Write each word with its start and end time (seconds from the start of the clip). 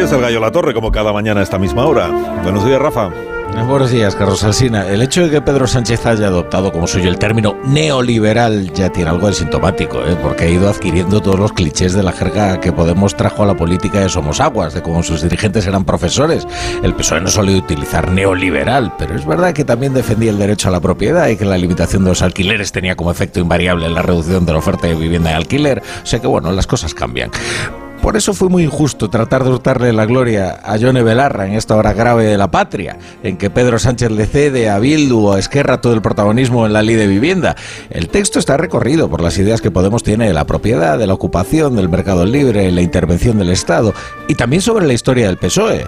Aquí 0.00 0.06
está 0.06 0.16
el 0.16 0.22
gallo 0.22 0.40
La 0.40 0.50
Torre, 0.50 0.72
como 0.72 0.90
cada 0.90 1.12
mañana 1.12 1.40
a 1.40 1.42
esta 1.42 1.58
misma 1.58 1.84
hora. 1.84 2.08
Buenos 2.42 2.64
días, 2.64 2.80
Rafa. 2.80 3.10
Buenos 3.68 3.90
días, 3.90 4.16
Carlos 4.16 4.42
Alsina. 4.42 4.88
El 4.88 5.02
hecho 5.02 5.24
de 5.24 5.30
que 5.30 5.42
Pedro 5.42 5.66
Sánchez 5.66 6.06
haya 6.06 6.28
adoptado 6.28 6.72
como 6.72 6.86
suyo 6.86 7.10
el 7.10 7.18
término 7.18 7.54
neoliberal 7.66 8.72
ya 8.72 8.88
tiene 8.88 9.10
algo 9.10 9.26
de 9.26 9.34
sintomático, 9.34 9.98
¿eh? 9.98 10.16
porque 10.22 10.44
ha 10.44 10.48
ido 10.48 10.70
adquiriendo 10.70 11.20
todos 11.20 11.38
los 11.38 11.52
clichés 11.52 11.92
de 11.92 12.02
la 12.02 12.12
jerga 12.12 12.60
que 12.60 12.72
Podemos 12.72 13.14
trajo 13.14 13.42
a 13.42 13.46
la 13.46 13.54
política 13.54 14.00
de 14.00 14.08
Somos 14.08 14.40
Aguas, 14.40 14.72
de 14.72 14.80
cómo 14.80 15.02
sus 15.02 15.20
dirigentes 15.20 15.66
eran 15.66 15.84
profesores. 15.84 16.48
El 16.82 16.94
PSOE 16.94 17.20
no 17.20 17.28
solía 17.28 17.58
utilizar 17.58 18.10
neoliberal, 18.10 18.94
pero 18.98 19.14
es 19.14 19.26
verdad 19.26 19.52
que 19.52 19.66
también 19.66 19.92
defendía 19.92 20.30
el 20.30 20.38
derecho 20.38 20.68
a 20.68 20.72
la 20.72 20.80
propiedad 20.80 21.28
y 21.28 21.36
que 21.36 21.44
la 21.44 21.58
limitación 21.58 22.04
de 22.04 22.08
los 22.08 22.22
alquileres 22.22 22.72
tenía 22.72 22.96
como 22.96 23.10
efecto 23.10 23.38
invariable 23.38 23.90
la 23.90 24.00
reducción 24.00 24.46
de 24.46 24.52
la 24.52 24.60
oferta 24.60 24.86
de 24.86 24.94
vivienda 24.94 25.32
y 25.32 25.34
alquiler. 25.34 25.82
O 26.02 26.06
sea 26.06 26.20
que, 26.20 26.26
bueno, 26.26 26.50
las 26.52 26.66
cosas 26.66 26.94
cambian. 26.94 27.30
Por 28.02 28.16
eso 28.16 28.32
fue 28.32 28.48
muy 28.48 28.64
injusto 28.64 29.10
tratar 29.10 29.44
de 29.44 29.50
hurtarle 29.50 29.92
la 29.92 30.06
gloria 30.06 30.58
a 30.64 30.76
Yone 30.78 31.02
Belarra 31.02 31.46
en 31.46 31.52
esta 31.52 31.76
hora 31.76 31.92
grave 31.92 32.24
de 32.24 32.38
la 32.38 32.50
patria, 32.50 32.98
en 33.22 33.36
que 33.36 33.50
Pedro 33.50 33.78
Sánchez 33.78 34.10
le 34.10 34.26
cede 34.26 34.70
a 34.70 34.78
Bildu 34.78 35.26
o 35.26 35.32
a 35.34 35.38
Esquerra 35.38 35.82
todo 35.82 35.92
el 35.92 36.00
protagonismo 36.00 36.64
en 36.64 36.72
la 36.72 36.82
ley 36.82 36.96
de 36.96 37.06
vivienda. 37.06 37.56
El 37.90 38.08
texto 38.08 38.38
está 38.38 38.56
recorrido 38.56 39.10
por 39.10 39.20
las 39.20 39.36
ideas 39.36 39.60
que 39.60 39.70
Podemos 39.70 40.02
tiene 40.02 40.26
de 40.26 40.32
la 40.32 40.46
propiedad, 40.46 40.98
de 40.98 41.06
la 41.06 41.14
ocupación, 41.14 41.76
del 41.76 41.90
mercado 41.90 42.24
libre, 42.24 42.72
la 42.72 42.80
intervención 42.80 43.38
del 43.38 43.50
Estado 43.50 43.92
y 44.28 44.34
también 44.34 44.62
sobre 44.62 44.86
la 44.86 44.94
historia 44.94 45.26
del 45.26 45.36
PSOE. 45.36 45.86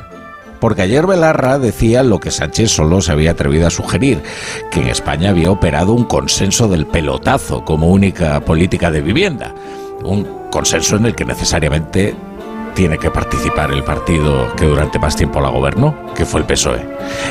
Porque 0.60 0.82
ayer 0.82 1.06
Belarra 1.06 1.58
decía 1.58 2.02
lo 2.02 2.20
que 2.20 2.30
Sánchez 2.30 2.70
solo 2.70 3.00
se 3.00 3.10
había 3.10 3.32
atrevido 3.32 3.66
a 3.66 3.70
sugerir, 3.70 4.22
que 4.70 4.80
en 4.80 4.88
España 4.88 5.30
había 5.30 5.50
operado 5.50 5.92
un 5.92 6.04
consenso 6.04 6.68
del 6.68 6.86
pelotazo 6.86 7.64
como 7.64 7.88
única 7.88 8.38
política 8.40 8.90
de 8.90 9.00
vivienda. 9.00 9.54
Un 10.04 10.48
consenso 10.50 10.96
en 10.96 11.06
el 11.06 11.14
que 11.14 11.24
necesariamente 11.24 12.14
tiene 12.74 12.98
que 12.98 13.10
participar 13.10 13.70
el 13.70 13.84
partido 13.84 14.54
que 14.56 14.64
durante 14.64 14.98
más 14.98 15.16
tiempo 15.16 15.40
la 15.40 15.50
gobernó, 15.50 15.94
que 16.14 16.24
fue 16.24 16.40
el 16.40 16.46
PSOE. 16.46 16.80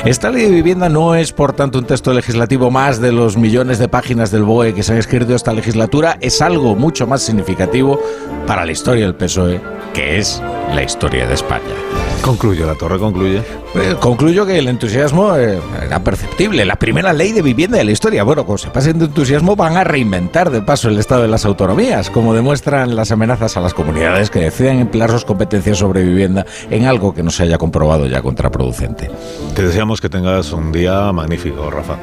Esta 0.04 0.30
ley 0.30 0.44
de 0.44 0.50
vivienda 0.50 0.88
no 0.88 1.14
es, 1.14 1.32
por 1.32 1.52
tanto, 1.52 1.78
un 1.78 1.84
texto 1.84 2.12
legislativo 2.12 2.70
más 2.70 3.00
de 3.00 3.12
los 3.12 3.36
millones 3.36 3.78
de 3.78 3.88
páginas 3.88 4.30
del 4.30 4.44
BOE 4.44 4.74
que 4.74 4.82
se 4.82 4.92
han 4.92 4.98
escrito 4.98 5.34
esta 5.34 5.52
legislatura, 5.52 6.16
es 6.20 6.40
algo 6.40 6.76
mucho 6.76 7.06
más 7.06 7.22
significativo 7.22 8.00
para 8.46 8.64
la 8.64 8.72
historia 8.72 9.04
del 9.04 9.14
PSOE, 9.14 9.60
que 9.94 10.18
es 10.18 10.42
la 10.74 10.82
historia 10.82 11.26
de 11.26 11.34
España. 11.34 11.91
Concluye, 12.22 12.64
la 12.64 12.76
torre 12.76 13.00
concluye. 13.00 13.42
Eh, 13.74 13.96
concluyo 13.98 14.46
que 14.46 14.56
el 14.56 14.68
entusiasmo 14.68 15.34
eh, 15.36 15.58
era 15.84 16.04
perceptible. 16.04 16.64
La 16.64 16.76
primera 16.76 17.12
ley 17.12 17.32
de 17.32 17.42
vivienda 17.42 17.78
de 17.78 17.84
la 17.84 17.90
historia. 17.90 18.22
Bueno, 18.22 18.46
cuando 18.46 18.58
se 18.58 18.70
pasen 18.70 19.00
de 19.00 19.06
entusiasmo 19.06 19.56
van 19.56 19.76
a 19.76 19.82
reinventar 19.82 20.50
de 20.50 20.62
paso 20.62 20.88
el 20.88 20.98
estado 20.98 21.22
de 21.22 21.28
las 21.28 21.44
autonomías, 21.44 22.10
como 22.10 22.32
demuestran 22.32 22.94
las 22.94 23.10
amenazas 23.10 23.56
a 23.56 23.60
las 23.60 23.74
comunidades 23.74 24.30
que 24.30 24.38
deciden 24.38 24.78
emplear 24.78 25.10
sus 25.10 25.24
competencias 25.24 25.78
sobre 25.78 26.04
vivienda 26.04 26.46
en 26.70 26.84
algo 26.84 27.12
que 27.12 27.24
no 27.24 27.32
se 27.32 27.42
haya 27.42 27.58
comprobado 27.58 28.06
ya 28.06 28.22
contraproducente. 28.22 29.10
Te 29.56 29.62
deseamos 29.66 30.00
que 30.00 30.08
tengas 30.08 30.52
un 30.52 30.70
día 30.70 31.12
magnífico, 31.12 31.70
Rafa. 31.70 31.96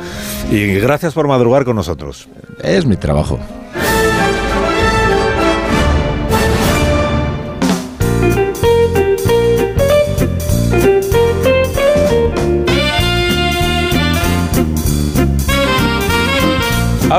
Y 0.51 0.75
gracias 0.75 1.13
por 1.13 1.29
madrugar 1.29 1.63
con 1.63 1.77
nosotros. 1.77 2.27
Es 2.61 2.85
mi 2.85 2.97
trabajo. 2.97 3.39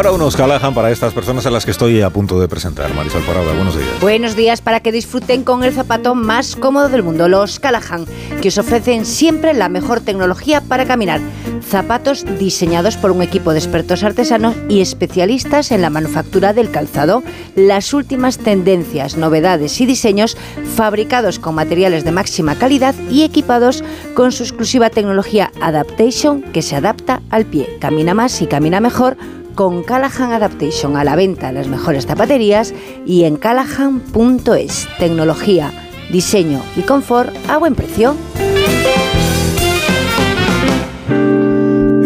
Ahora 0.01 0.13
unos 0.13 0.35
Callahan 0.35 0.73
para 0.73 0.91
estas 0.91 1.13
personas 1.13 1.45
a 1.45 1.51
las 1.51 1.67
que 1.67 1.73
estoy 1.73 2.01
a 2.01 2.09
punto 2.09 2.41
de 2.41 2.49
presentar. 2.49 2.95
Marisol 2.95 3.21
Parada, 3.21 3.53
buenos 3.53 3.77
días. 3.77 4.01
Buenos 4.01 4.35
días 4.35 4.63
para 4.63 4.81
que 4.81 4.93
disfruten 4.93 5.45
con 5.45 5.63
el 5.63 5.75
zapato 5.75 6.15
más 6.15 6.57
cómodo 6.57 6.89
del 6.89 7.03
mundo, 7.03 7.29
los 7.29 7.61
Callahan, 7.61 8.07
que 8.41 8.49
os 8.49 8.57
ofrecen 8.57 9.05
siempre 9.05 9.53
la 9.53 9.69
mejor 9.69 10.01
tecnología 10.01 10.63
para 10.63 10.87
caminar. 10.87 11.21
Zapatos 11.63 12.25
diseñados 12.39 12.97
por 12.97 13.11
un 13.11 13.21
equipo 13.21 13.53
de 13.53 13.59
expertos 13.59 14.03
artesanos 14.03 14.57
y 14.71 14.81
especialistas 14.81 15.71
en 15.71 15.83
la 15.83 15.91
manufactura 15.91 16.55
del 16.55 16.71
calzado. 16.71 17.23
Las 17.55 17.93
últimas 17.93 18.39
tendencias, 18.39 19.19
novedades 19.19 19.83
y 19.83 19.85
diseños 19.85 20.35
fabricados 20.77 21.39
con 21.39 21.57
materiales 21.57 22.05
de 22.05 22.13
máxima 22.13 22.55
calidad 22.55 22.95
y 23.11 23.23
equipados 23.23 23.85
con 24.15 24.33
su 24.33 24.45
exclusiva 24.45 24.89
tecnología 24.89 25.53
Adaptation 25.61 26.41
que 26.41 26.63
se 26.63 26.77
adapta 26.77 27.21
al 27.29 27.45
pie. 27.45 27.77
Camina 27.81 28.15
más 28.15 28.41
y 28.41 28.47
camina 28.47 28.81
mejor 28.81 29.19
con 29.55 29.83
Callahan 29.83 30.33
Adaptation 30.33 30.97
a 30.97 31.05
la 31.05 31.17
venta 31.17 31.49
en 31.49 31.57
las 31.57 31.69
mejores 31.69 32.07
zapaterías 32.07 32.75
y 33.07 33.25
en 33.25 33.37
callahan.es. 33.37 34.89
Tecnología, 34.99 35.73
diseño 36.11 36.63
y 36.77 36.83
confort 36.83 37.35
a 37.49 37.59
buen 37.59 37.75
precio. 37.75 38.15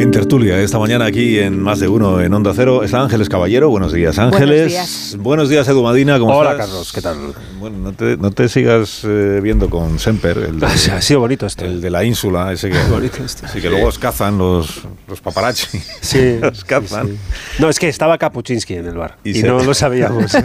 En 0.04 0.10
tertulia, 0.10 0.60
esta 0.60 0.78
mañana 0.78 1.06
aquí 1.06 1.38
en 1.38 1.58
Más 1.62 1.80
de 1.80 1.88
Uno 1.88 2.20
en 2.20 2.34
Onda 2.34 2.52
Cero, 2.54 2.84
está 2.84 3.00
Ángeles 3.00 3.30
Caballero. 3.30 3.70
Buenos 3.70 3.90
días, 3.90 4.18
Ángeles. 4.18 5.16
Buenos 5.18 5.48
días, 5.48 5.66
Edu 5.66 5.82
Madina. 5.82 6.18
¿cómo 6.18 6.36
Hola, 6.36 6.50
estás? 6.52 6.66
Carlos, 6.66 6.92
¿qué 6.92 7.00
tal? 7.00 7.16
Bueno, 7.58 7.78
no 7.78 7.92
te, 7.94 8.18
no 8.18 8.30
te 8.30 8.50
sigas 8.50 9.00
eh, 9.04 9.40
viendo 9.42 9.70
con 9.70 9.98
Semper, 9.98 10.36
el 10.36 10.60
de, 10.60 10.66
Ha 10.92 11.00
sido 11.00 11.20
bonito 11.20 11.46
este. 11.46 11.64
el 11.64 11.80
de 11.80 11.88
la 11.88 12.04
ínsula, 12.04 12.52
ese 12.52 12.68
que, 12.68 12.76
bonito 12.90 13.24
este. 13.24 13.48
sí, 13.48 13.62
que 13.62 13.70
luego 13.70 13.86
os 13.88 13.98
cazan 13.98 14.36
los, 14.36 14.82
los 15.08 15.22
paparazzi. 15.22 15.80
Sí, 16.02 16.38
os 16.42 16.64
cazan. 16.66 17.06
sí. 17.08 17.16
No, 17.58 17.70
es 17.70 17.78
que 17.78 17.88
estaba 17.88 18.18
Kapuczynski 18.18 18.74
en 18.74 18.86
el 18.86 18.94
bar 18.98 19.16
Y 19.24 19.30
y, 19.30 19.34
se- 19.40 19.46
no 19.46 19.62
lo 19.62 19.72
sabíamos. 19.72 20.30
Se 20.32 20.38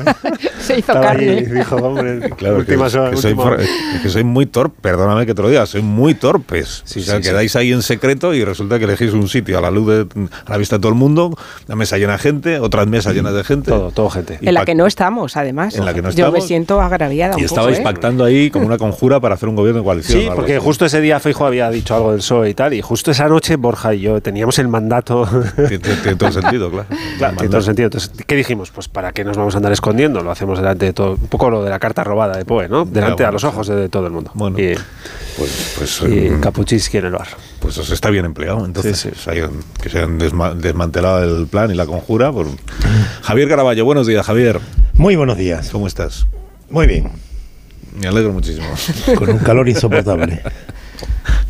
hizo 0.80 0.94
estaba 0.94 1.12
allí 1.12 1.26
y 1.26 1.44
carne. 1.44 1.54
dijo, 1.60 1.76
hombre, 1.76 2.20
Claro, 2.38 2.56
que, 2.56 2.62
últimas 2.62 2.96
horas, 2.96 3.12
que 3.12 3.18
soy, 3.18 3.34
hora. 3.38 3.58
que 4.02 4.08
soy 4.10 4.24
muy 4.24 4.46
torpe, 4.46 4.78
perdóname 4.82 5.26
que 5.26 5.36
te 5.36 5.42
lo 5.42 5.50
diga, 5.50 5.66
soy 5.66 5.82
muy 5.82 6.14
torpes. 6.16 6.82
Sí, 6.86 7.02
o 7.02 7.04
sea, 7.04 7.18
sí, 7.18 7.24
sí. 7.24 7.30
quedáis 7.30 7.56
ahí 7.58 7.74
en 7.74 7.82
secreto 7.82 8.34
y 8.34 8.46
resulta 8.46 8.80
que 8.80 8.86
elegís 8.86 9.12
un 9.12 9.28
sitio 9.28 9.49
a 9.58 9.62
la 9.62 9.72
luz 9.72 9.88
de, 9.88 10.28
a 10.46 10.52
la 10.52 10.58
vista 10.58 10.78
de 10.78 10.82
todo 10.82 10.92
el 10.92 10.98
mundo, 10.98 11.36
una 11.68 11.76
mesa 11.76 11.98
llena 11.98 12.14
de 12.14 12.20
gente, 12.20 12.60
otras 12.60 12.88
mesas 12.88 13.14
llenas 13.14 13.34
de 13.34 13.44
gente. 13.44 13.72
Todo, 13.72 13.92
todo 13.92 14.10
gente. 14.10 14.40
Y 14.42 14.48
En 14.48 14.54
la 14.54 14.66
que 14.66 14.76
no 14.76 14.86
estamos, 14.86 15.36
además. 15.38 15.76
En 15.76 15.86
la 15.86 15.94
que 15.94 16.02
no 16.02 16.10
Yo 16.12 16.26
me 16.26 16.30
estamos. 16.30 16.48
siento 16.48 16.82
agraviada 16.82 17.36
un 17.36 17.40
Y 17.40 17.44
poco, 17.44 17.56
estabais 17.56 17.80
¿eh? 17.80 17.84
pactando 17.84 18.24
ahí 18.24 18.50
como 18.50 18.66
una 18.66 18.78
conjura 18.78 19.20
para 19.20 19.36
hacer 19.36 19.50
un 19.50 19.56
gobierno 19.56 19.82
de 19.82 19.86
coalición. 19.86 20.22
Sí, 20.22 20.30
porque 20.34 20.56
así. 20.56 20.64
justo 20.64 20.86
ese 20.86 21.02
día 21.02 21.20
Feijo 21.20 21.46
había 21.46 21.70
dicho 21.70 21.96
algo 21.96 22.12
del 22.12 22.20
PSOE 22.20 22.50
y 22.50 22.54
tal, 22.54 22.74
y 22.74 22.82
justo 22.82 23.12
esa 23.12 23.28
noche 23.28 23.56
Borja 23.56 23.94
y 23.94 24.02
yo 24.02 24.22
teníamos 24.22 24.60
el 24.60 24.68
mandato. 24.68 25.28
Tiene, 25.56 26.16
todo 26.16 26.32
sentido, 26.32 26.70
claro. 26.72 26.88
Claro, 27.18 27.38
tiene 27.38 27.52
todo 27.52 27.62
sentido. 27.62 27.88
Entonces, 27.88 28.12
¿qué 28.26 28.36
dijimos? 28.36 28.72
Pues 28.72 28.88
para 28.88 29.12
qué 29.12 29.24
nos 29.24 29.38
vamos 29.38 29.54
a 29.56 29.58
andar 29.58 29.72
escondiendo, 29.72 30.22
lo 30.22 30.32
hacemos 30.32 30.60
delante 30.60 30.86
de 30.86 30.94
todo, 30.94 31.12
un 31.12 31.28
poco 31.28 31.50
lo 31.50 31.64
de 31.64 31.70
la 31.70 31.80
carta 31.80 32.04
robada 32.04 32.38
de 32.38 32.46
Poe, 32.46 32.70
¿no? 32.70 32.86
Delante 32.86 33.24
bueno, 33.24 33.30
a 33.30 33.32
los 33.32 33.44
ojos 33.44 33.68
de, 33.68 33.90
todo 33.90 34.06
el 34.08 34.12
mundo. 34.14 34.32
Bueno, 34.34 34.58
y, 34.60 34.76
Pues, 35.38 35.76
pues, 35.78 36.04
y 36.08 36.30
Kapuczynski 36.42 36.98
en 36.98 37.06
el 37.06 37.12
bar. 37.12 37.28
Pues 37.60 37.78
os 37.78 37.90
está 37.92 38.10
bien 38.10 38.26
empleado. 38.26 38.66
Entonces, 38.66 38.98
Sí, 39.00 39.10
sí. 39.16 39.30
que 39.82 39.90
se 39.90 40.00
han 40.00 40.20
desma- 40.20 40.54
desmantelado 40.56 41.24
el 41.40 41.48
plan 41.48 41.72
y 41.72 41.76
la 41.76 41.86
conjura. 41.86 42.32
por- 42.32 42.48
Javier 43.22 43.48
Caraballo, 43.50 43.86
buenos 43.86 44.08
días, 44.08 44.26
Javier. 44.26 44.60
Muy 44.94 45.16
buenos 45.16 45.38
días. 45.38 45.70
¿Cómo 45.72 45.88
estás? 45.88 46.26
Muy 46.70 46.88
bien. 46.88 47.10
Me 48.00 48.08
alegro 48.08 48.32
muchísimo. 48.34 48.68
Con 49.18 49.30
un 49.30 49.38
calor 49.40 49.68
insoportable. 49.68 50.42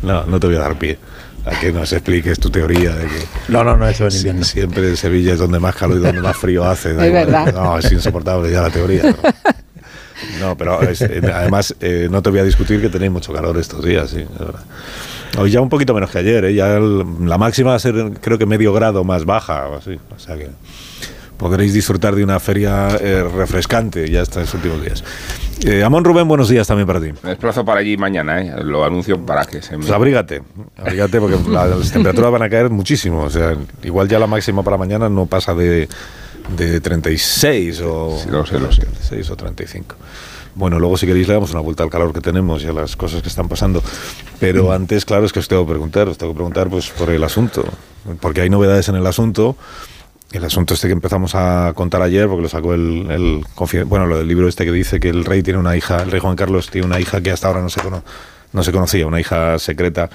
No, 0.02 0.24
no 0.24 0.40
te 0.40 0.46
voy 0.46 0.56
a 0.56 0.60
dar 0.60 0.78
pie 0.78 0.98
a 1.44 1.58
que 1.58 1.72
nos 1.72 1.92
expliques 1.92 2.38
tu 2.38 2.50
teoría 2.50 2.94
de 2.94 3.06
que 3.06 3.24
No, 3.48 3.64
no, 3.64 3.76
no, 3.76 3.88
eso 3.88 4.06
es 4.06 4.16
invierno. 4.16 4.44
siempre 4.44 4.88
en 4.88 4.96
Sevilla 4.96 5.32
es 5.32 5.38
donde 5.38 5.58
más 5.58 5.74
calor 5.74 5.96
y 5.98 6.00
donde 6.00 6.20
más 6.20 6.36
frío 6.36 6.64
hace. 6.64 6.90
Es 6.90 6.96
verdad. 7.12 7.52
No, 7.54 7.78
es 7.78 7.90
insoportable 7.92 8.50
ya 8.50 8.62
la 8.62 8.70
teoría. 8.70 9.02
No, 9.04 9.16
No, 10.40 10.56
pero 10.56 10.82
es- 10.82 11.00
eh, 11.00 11.20
además 11.32 11.74
eh, 11.80 12.08
no 12.10 12.22
te 12.22 12.28
voy 12.30 12.40
a 12.40 12.44
discutir 12.44 12.80
que 12.80 12.88
tenéis 12.90 13.10
mucho 13.12 13.32
calor 13.32 13.56
estos 13.58 13.82
días, 13.84 14.10
sí, 14.10 14.18
es 14.20 14.38
verdad. 14.38 14.60
Hoy 15.38 15.50
ya 15.50 15.60
un 15.60 15.68
poquito 15.68 15.94
menos 15.94 16.10
que 16.10 16.18
ayer, 16.18 16.44
¿eh? 16.46 16.54
ya 16.54 16.76
el- 16.76 17.04
la 17.28 17.38
máxima 17.38 17.70
va 17.70 17.76
a 17.76 17.78
ser 17.78 17.94
creo 18.20 18.36
que 18.38 18.46
medio 18.46 18.72
grado 18.72 19.04
más 19.04 19.24
baja 19.24 19.68
o 19.68 19.76
así, 19.76 19.98
o 20.14 20.18
sea 20.18 20.36
que 20.36 20.48
podréis 21.36 21.72
disfrutar 21.72 22.14
de 22.14 22.22
una 22.24 22.38
feria 22.40 22.88
eh, 23.00 23.22
refrescante 23.34 24.08
ya 24.10 24.20
estos 24.22 24.52
últimos 24.54 24.82
días. 24.82 25.02
Eh, 25.64 25.82
Amón 25.84 26.04
Rubén, 26.04 26.26
buenos 26.28 26.48
días 26.48 26.66
también 26.66 26.86
para 26.86 27.00
ti. 27.00 27.12
Me 27.22 27.30
desplazo 27.30 27.64
para 27.64 27.80
allí 27.80 27.96
mañana, 27.96 28.40
¿eh? 28.42 28.52
lo 28.64 28.84
anuncio 28.84 29.24
para 29.24 29.44
que 29.44 29.62
se 29.62 29.72
me... 29.76 29.80
Pues 29.84 29.90
abrígate, 29.92 30.42
abrígate 30.76 31.20
porque 31.20 31.36
la- 31.50 31.66
las 31.66 31.92
temperaturas 31.92 32.32
van 32.32 32.42
a 32.42 32.50
caer 32.50 32.68
muchísimo. 32.70 33.22
O 33.22 33.30
sea, 33.30 33.56
igual 33.82 34.08
ya 34.08 34.18
la 34.18 34.26
máxima 34.26 34.62
para 34.62 34.76
mañana 34.76 35.08
no 35.08 35.26
pasa 35.26 35.54
de, 35.54 35.88
de 36.56 36.80
36 36.80 37.80
o 37.84 38.18
Sí, 38.22 38.28
lo 38.30 38.44
sé, 38.44 38.58
lo 38.58 38.72
sé. 38.72 38.82
36 38.82 39.30
o 39.30 39.36
35. 39.36 39.96
Bueno, 40.54 40.78
luego 40.78 40.96
si 40.96 41.06
queréis 41.06 41.28
le 41.28 41.34
damos 41.34 41.50
una 41.52 41.60
vuelta 41.60 41.82
al 41.84 41.90
calor 41.90 42.12
que 42.12 42.20
tenemos 42.20 42.62
y 42.62 42.66
a 42.66 42.72
las 42.72 42.96
cosas 42.96 43.22
que 43.22 43.28
están 43.28 43.48
pasando. 43.48 43.82
Pero 44.38 44.72
antes, 44.72 45.04
claro, 45.04 45.24
es 45.26 45.32
que 45.32 45.38
os 45.38 45.48
tengo 45.48 45.64
que 45.64 45.70
preguntar, 45.72 46.08
os 46.08 46.18
tengo 46.18 46.32
que 46.32 46.36
preguntar 46.36 46.68
pues 46.68 46.88
por 46.90 47.10
el 47.10 47.22
asunto, 47.24 47.64
porque 48.20 48.40
hay 48.42 48.50
novedades 48.50 48.88
en 48.88 48.96
el 48.96 49.06
asunto. 49.06 49.56
El 50.32 50.44
asunto 50.44 50.74
este 50.74 50.86
que 50.86 50.92
empezamos 50.92 51.34
a 51.34 51.72
contar 51.74 52.02
ayer, 52.02 52.28
porque 52.28 52.42
lo 52.42 52.48
sacó 52.48 52.72
el, 52.72 53.44
bueno, 53.86 54.06
lo 54.06 54.18
del 54.18 54.28
libro 54.28 54.46
este 54.46 54.64
que 54.64 54.70
dice 54.70 55.00
que 55.00 55.08
el 55.08 55.24
rey 55.24 55.42
tiene 55.42 55.58
una 55.58 55.76
hija, 55.76 56.02
el 56.02 56.10
rey 56.12 56.20
Juan 56.20 56.36
Carlos 56.36 56.70
tiene 56.70 56.86
una 56.86 57.00
hija 57.00 57.20
que 57.20 57.32
hasta 57.32 57.48
ahora 57.48 57.60
no 57.62 57.68
se, 57.68 57.80
cono- 57.80 58.04
no 58.52 58.62
se 58.62 58.70
conocía, 58.70 59.06
una 59.08 59.18
hija 59.20 59.58
secreta 59.58 60.08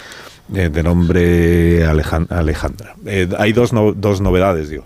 eh, 0.53 0.69
de 0.69 0.83
nombre 0.83 1.85
Alejan- 1.85 2.31
Alejandra. 2.31 2.95
Eh, 3.05 3.27
hay 3.37 3.51
dos, 3.51 3.73
no- 3.73 3.91
dos 3.91 4.21
novedades, 4.21 4.69
digo. 4.69 4.85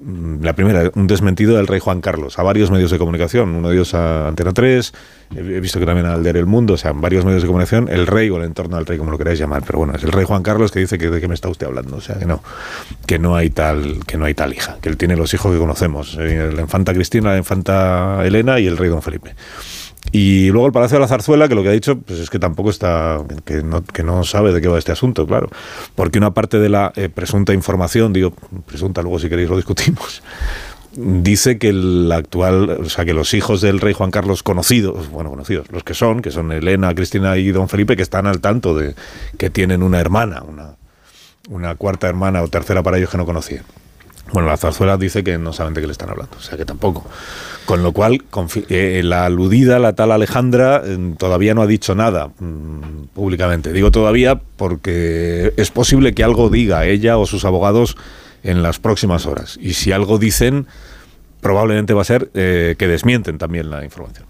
La 0.00 0.54
primera, 0.54 0.90
un 0.94 1.06
desmentido 1.06 1.56
del 1.56 1.66
rey 1.66 1.78
Juan 1.78 2.00
Carlos 2.00 2.38
a 2.38 2.42
varios 2.42 2.70
medios 2.70 2.90
de 2.90 2.98
comunicación, 2.98 3.50
uno 3.50 3.68
de 3.68 3.74
ellos 3.74 3.94
a 3.94 4.28
Antena 4.28 4.52
3, 4.52 4.92
he 5.36 5.60
visto 5.60 5.78
que 5.78 5.86
también 5.86 6.06
al 6.06 6.22
Diario 6.22 6.40
El 6.40 6.46
Mundo, 6.46 6.74
o 6.74 6.76
sea, 6.76 6.90
en 6.90 7.00
varios 7.00 7.24
medios 7.24 7.42
de 7.42 7.46
comunicación, 7.46 7.88
el 7.88 8.06
rey 8.06 8.28
o 8.30 8.36
el 8.38 8.44
entorno 8.44 8.76
del 8.76 8.86
rey, 8.86 8.98
como 8.98 9.12
lo 9.12 9.18
queráis 9.18 9.38
llamar, 9.38 9.62
pero 9.64 9.78
bueno, 9.78 9.94
es 9.94 10.02
el 10.02 10.10
rey 10.10 10.24
Juan 10.24 10.42
Carlos 10.42 10.72
que 10.72 10.80
dice 10.80 10.98
que 10.98 11.10
de 11.10 11.20
qué 11.20 11.28
me 11.28 11.34
está 11.34 11.48
usted 11.48 11.66
hablando, 11.66 11.96
o 11.96 12.00
sea, 12.00 12.18
que 12.18 12.26
no, 12.26 12.42
que 13.06 13.18
no 13.18 13.36
hay 13.36 13.50
tal, 13.50 14.00
que 14.06 14.16
no 14.16 14.24
hay 14.24 14.34
tal 14.34 14.52
hija, 14.52 14.78
que 14.80 14.88
él 14.88 14.96
tiene 14.96 15.16
los 15.16 15.32
hijos 15.32 15.52
que 15.52 15.58
conocemos, 15.58 16.18
eh, 16.20 16.50
la 16.54 16.62
infanta 16.62 16.92
Cristina, 16.92 17.30
la 17.30 17.38
infanta 17.38 18.20
Elena 18.24 18.58
y 18.58 18.66
el 18.66 18.76
rey 18.76 18.90
Don 18.90 19.02
Felipe. 19.02 19.34
Y 20.12 20.50
luego 20.50 20.66
el 20.66 20.72
Palacio 20.72 20.96
de 20.96 21.00
la 21.00 21.08
Zarzuela, 21.08 21.48
que 21.48 21.54
lo 21.54 21.62
que 21.62 21.70
ha 21.70 21.72
dicho 21.72 21.98
pues 21.98 22.20
es 22.20 22.30
que 22.30 22.38
tampoco 22.38 22.70
está, 22.70 23.22
que 23.44 23.62
no, 23.62 23.82
que 23.84 24.02
no 24.02 24.22
sabe 24.24 24.52
de 24.52 24.60
qué 24.60 24.68
va 24.68 24.78
este 24.78 24.92
asunto, 24.92 25.26
claro. 25.26 25.48
Porque 25.94 26.18
una 26.18 26.32
parte 26.32 26.58
de 26.58 26.68
la 26.68 26.92
eh, 26.96 27.08
presunta 27.08 27.52
información, 27.52 28.12
digo, 28.12 28.32
presunta, 28.66 29.02
luego 29.02 29.18
si 29.18 29.28
queréis 29.28 29.48
lo 29.48 29.56
discutimos, 29.56 30.22
dice 30.96 31.58
que 31.58 31.70
el 31.70 32.12
actual, 32.12 32.70
o 32.70 32.88
sea, 32.88 33.04
que 33.04 33.14
los 33.14 33.34
hijos 33.34 33.60
del 33.60 33.80
rey 33.80 33.94
Juan 33.94 34.10
Carlos 34.10 34.42
conocidos, 34.42 35.10
bueno, 35.10 35.30
conocidos, 35.30 35.70
los 35.72 35.82
que 35.82 35.94
son, 35.94 36.22
que 36.22 36.30
son 36.30 36.52
Elena, 36.52 36.94
Cristina 36.94 37.36
y 37.36 37.50
Don 37.50 37.68
Felipe, 37.68 37.96
que 37.96 38.02
están 38.02 38.26
al 38.26 38.40
tanto 38.40 38.76
de 38.76 38.94
que 39.38 39.50
tienen 39.50 39.82
una 39.82 40.00
hermana, 40.00 40.42
una, 40.42 40.76
una 41.48 41.74
cuarta 41.74 42.08
hermana 42.08 42.42
o 42.42 42.48
tercera 42.48 42.82
para 42.82 42.98
ellos 42.98 43.10
que 43.10 43.16
no 43.16 43.26
conocían. 43.26 43.64
Bueno, 44.32 44.48
la 44.48 44.56
zarzuela 44.56 44.96
dice 44.96 45.22
que 45.22 45.38
no 45.38 45.52
saben 45.52 45.74
de 45.74 45.80
qué 45.80 45.86
le 45.86 45.92
están 45.92 46.10
hablando, 46.10 46.36
o 46.36 46.40
sea 46.40 46.56
que 46.56 46.64
tampoco. 46.64 47.04
Con 47.66 47.82
lo 47.82 47.92
cual, 47.92 48.24
confi- 48.30 48.64
eh, 48.68 49.02
la 49.04 49.26
aludida, 49.26 49.78
la 49.78 49.94
tal 49.94 50.10
Alejandra, 50.12 50.82
eh, 50.84 51.14
todavía 51.18 51.54
no 51.54 51.62
ha 51.62 51.66
dicho 51.66 51.94
nada 51.94 52.28
mm, 52.38 53.04
públicamente. 53.14 53.72
Digo 53.72 53.90
todavía 53.90 54.40
porque 54.56 55.52
es 55.56 55.70
posible 55.70 56.14
que 56.14 56.24
algo 56.24 56.48
diga 56.50 56.84
ella 56.86 57.16
o 57.18 57.26
sus 57.26 57.44
abogados 57.44 57.96
en 58.42 58.62
las 58.62 58.78
próximas 58.78 59.26
horas. 59.26 59.58
Y 59.60 59.74
si 59.74 59.92
algo 59.92 60.18
dicen, 60.18 60.66
probablemente 61.40 61.94
va 61.94 62.02
a 62.02 62.06
ser 62.06 62.30
eh, 62.34 62.74
que 62.78 62.88
desmienten 62.88 63.38
también 63.38 63.70
la 63.70 63.84
información 63.84 64.26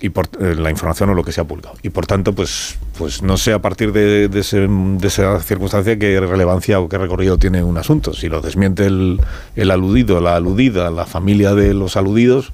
y 0.00 0.08
por 0.10 0.28
eh, 0.40 0.54
la 0.56 0.70
información 0.70 1.10
o 1.10 1.14
lo 1.14 1.22
que 1.22 1.32
se 1.32 1.40
ha 1.40 1.44
publicado. 1.44 1.76
Y 1.82 1.90
por 1.90 2.06
tanto, 2.06 2.34
pues, 2.34 2.78
pues 2.98 3.22
no 3.22 3.36
sé 3.36 3.52
a 3.52 3.60
partir 3.60 3.92
de, 3.92 4.28
de 4.28 4.40
ese- 4.40 4.66
de 4.68 5.06
esa 5.06 5.40
circunstancia 5.40 5.98
qué 5.98 6.18
relevancia 6.20 6.80
o 6.80 6.88
qué 6.88 6.98
recorrido 6.98 7.38
tiene 7.38 7.62
un 7.62 7.78
asunto. 7.78 8.12
Si 8.12 8.28
lo 8.28 8.40
desmiente 8.40 8.86
el, 8.86 9.20
el 9.56 9.70
aludido, 9.70 10.20
la 10.20 10.36
aludida, 10.36 10.90
la 10.90 11.06
familia 11.06 11.54
de 11.54 11.74
los 11.74 11.96
aludidos, 11.96 12.52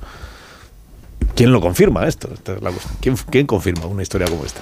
¿quién 1.35 1.53
lo 1.53 1.61
confirma 1.61 2.07
esto? 2.07 2.29
¿Quién, 3.01 3.17
quién 3.31 3.47
confirma 3.47 3.87
una 3.87 4.03
historia 4.03 4.27
como 4.29 4.45
esta? 4.45 4.61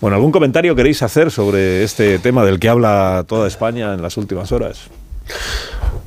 Bueno, 0.00 0.16
¿algún 0.16 0.32
comentario 0.32 0.74
queréis 0.76 1.02
hacer 1.02 1.30
sobre 1.30 1.82
este 1.82 2.18
tema 2.18 2.44
del 2.44 2.58
que 2.60 2.68
habla 2.68 3.24
toda 3.26 3.48
España 3.48 3.94
en 3.94 4.02
las 4.02 4.16
últimas 4.16 4.52
horas? 4.52 4.88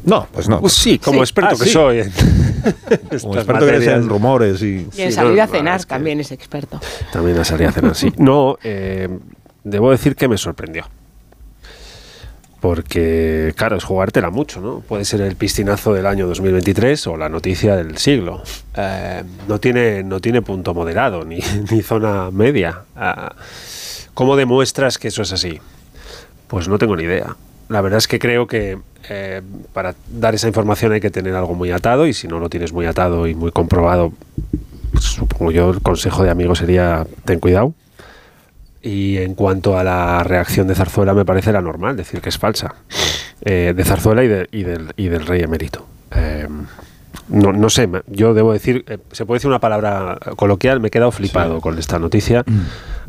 No, 0.04 0.28
pues 0.32 0.50
no. 0.50 0.60
Pues 0.62 0.74
sí, 0.74 0.98
como 1.00 1.18
Sí. 1.20 1.22
experto 1.24 1.56
Ah, 1.56 1.58
que 1.60 1.66
sí. 1.66 1.70
soy. 1.72 2.00
en 2.00 2.12
Como 3.22 3.36
experto 3.36 3.60
que 3.66 3.70
eres 3.70 3.80
materias. 3.80 3.88
en 4.04 4.10
rumores 4.10 4.62
y... 4.64 4.66
Y 4.96 5.02
en 5.02 5.10
Sí, 5.10 5.12
salir 5.12 5.38
no, 5.38 5.44
a 5.44 5.48
cenar 5.48 5.80
es 5.80 5.86
que- 5.86 5.90
también 5.90 6.20
es 6.20 6.32
experto. 6.32 6.80
También 7.12 7.38
a 7.38 7.44
salir 7.46 7.68
a 7.68 7.72
cenar, 7.72 7.96
sí. 7.96 8.12
No, 8.18 8.58
eh, 8.64 9.08
debo 9.64 9.92
decir 9.92 10.16
que 10.16 10.28
me 10.28 10.38
sorprendió. 10.38 10.86
Porque, 12.60 13.54
claro, 13.58 13.76
es 13.78 13.84
jugártela 13.84 14.30
mucho, 14.30 14.62
¿no? 14.62 14.82
Puede 14.82 15.04
ser 15.04 15.22
el 15.22 15.36
piscinazo 15.36 15.94
del 15.94 16.06
año 16.06 16.28
2023 16.28 17.08
o 17.08 17.18
la 17.18 17.28
noticia 17.28 17.76
del 17.76 17.98
siglo. 17.98 18.44
Eh, 18.76 19.24
no, 19.48 19.60
tiene, 19.60 20.04
no 20.04 20.20
tiene 20.20 20.44
punto 20.44 20.76
moderado 20.76 21.26
ni, 21.26 21.40
ni 21.72 21.82
zona 21.82 22.30
media. 22.30 22.82
Ah, 22.96 23.34
¿Cómo 24.14 24.36
demuestras 24.36 25.00
que 25.00 25.08
eso 25.08 25.24
es 25.24 25.32
así? 25.34 25.60
Pues 26.48 26.68
no 26.68 26.78
tengo 26.78 26.96
ni 26.96 27.04
idea. 27.04 27.36
La 27.72 27.82
verdad 27.82 27.98
es 28.00 28.08
que 28.08 28.20
creo 28.20 28.48
que 28.48 28.78
eh, 29.10 29.42
para 29.74 29.96
dar 30.10 30.36
esa 30.36 30.48
información 30.48 30.92
hay 30.92 31.00
que 31.02 31.10
tener 31.10 31.34
algo 31.36 31.56
muy 31.56 31.72
atado 31.72 32.06
y 32.06 32.14
si 32.14 32.28
no 32.28 32.40
lo 32.40 32.50
tienes 32.50 32.74
muy 32.74 32.86
atado 32.86 33.28
y 33.28 33.34
muy 33.36 33.52
comprobado, 33.52 34.12
supongo 35.00 35.52
yo 35.52 35.70
el 35.72 35.82
consejo 35.82 36.24
de 36.24 36.30
amigo 36.30 36.54
sería 36.56 37.06
ten 37.26 37.40
cuidado. 37.40 37.74
Y 38.84 39.18
en 39.18 39.36
cuanto 39.36 39.78
a 39.78 39.84
la 39.84 40.24
reacción 40.24 40.68
de 40.68 40.76
Zarzuela, 40.76 41.14
me 41.14 41.24
parece 41.24 41.52
la 41.52 41.62
normal 41.62 41.96
decir 41.96 42.20
que 42.20 42.30
es 42.30 42.38
falsa. 42.38 42.74
Eh, 43.46 43.74
de 43.76 43.84
Zarzuela 43.86 44.24
y, 44.24 44.28
de- 44.28 44.48
y 44.52 44.64
del, 44.64 44.92
y 44.98 45.08
del 45.08 45.26
rey 45.26 45.42
emérito. 45.42 45.86
Eh, 46.16 46.48
no, 47.30 47.54
no 47.54 47.70
sé, 47.70 47.88
yo 48.08 48.34
debo 48.34 48.54
decir, 48.54 48.84
eh, 48.88 48.98
se 49.12 49.26
puede 49.26 49.38
decir 49.38 49.50
una 49.50 49.60
palabra 49.60 50.18
coloquial, 50.36 50.80
me 50.80 50.88
he 50.90 50.92
quedado 50.92 51.12
flipado 51.12 51.62
con 51.62 51.78
esta 51.80 52.00
noticia, 52.00 52.44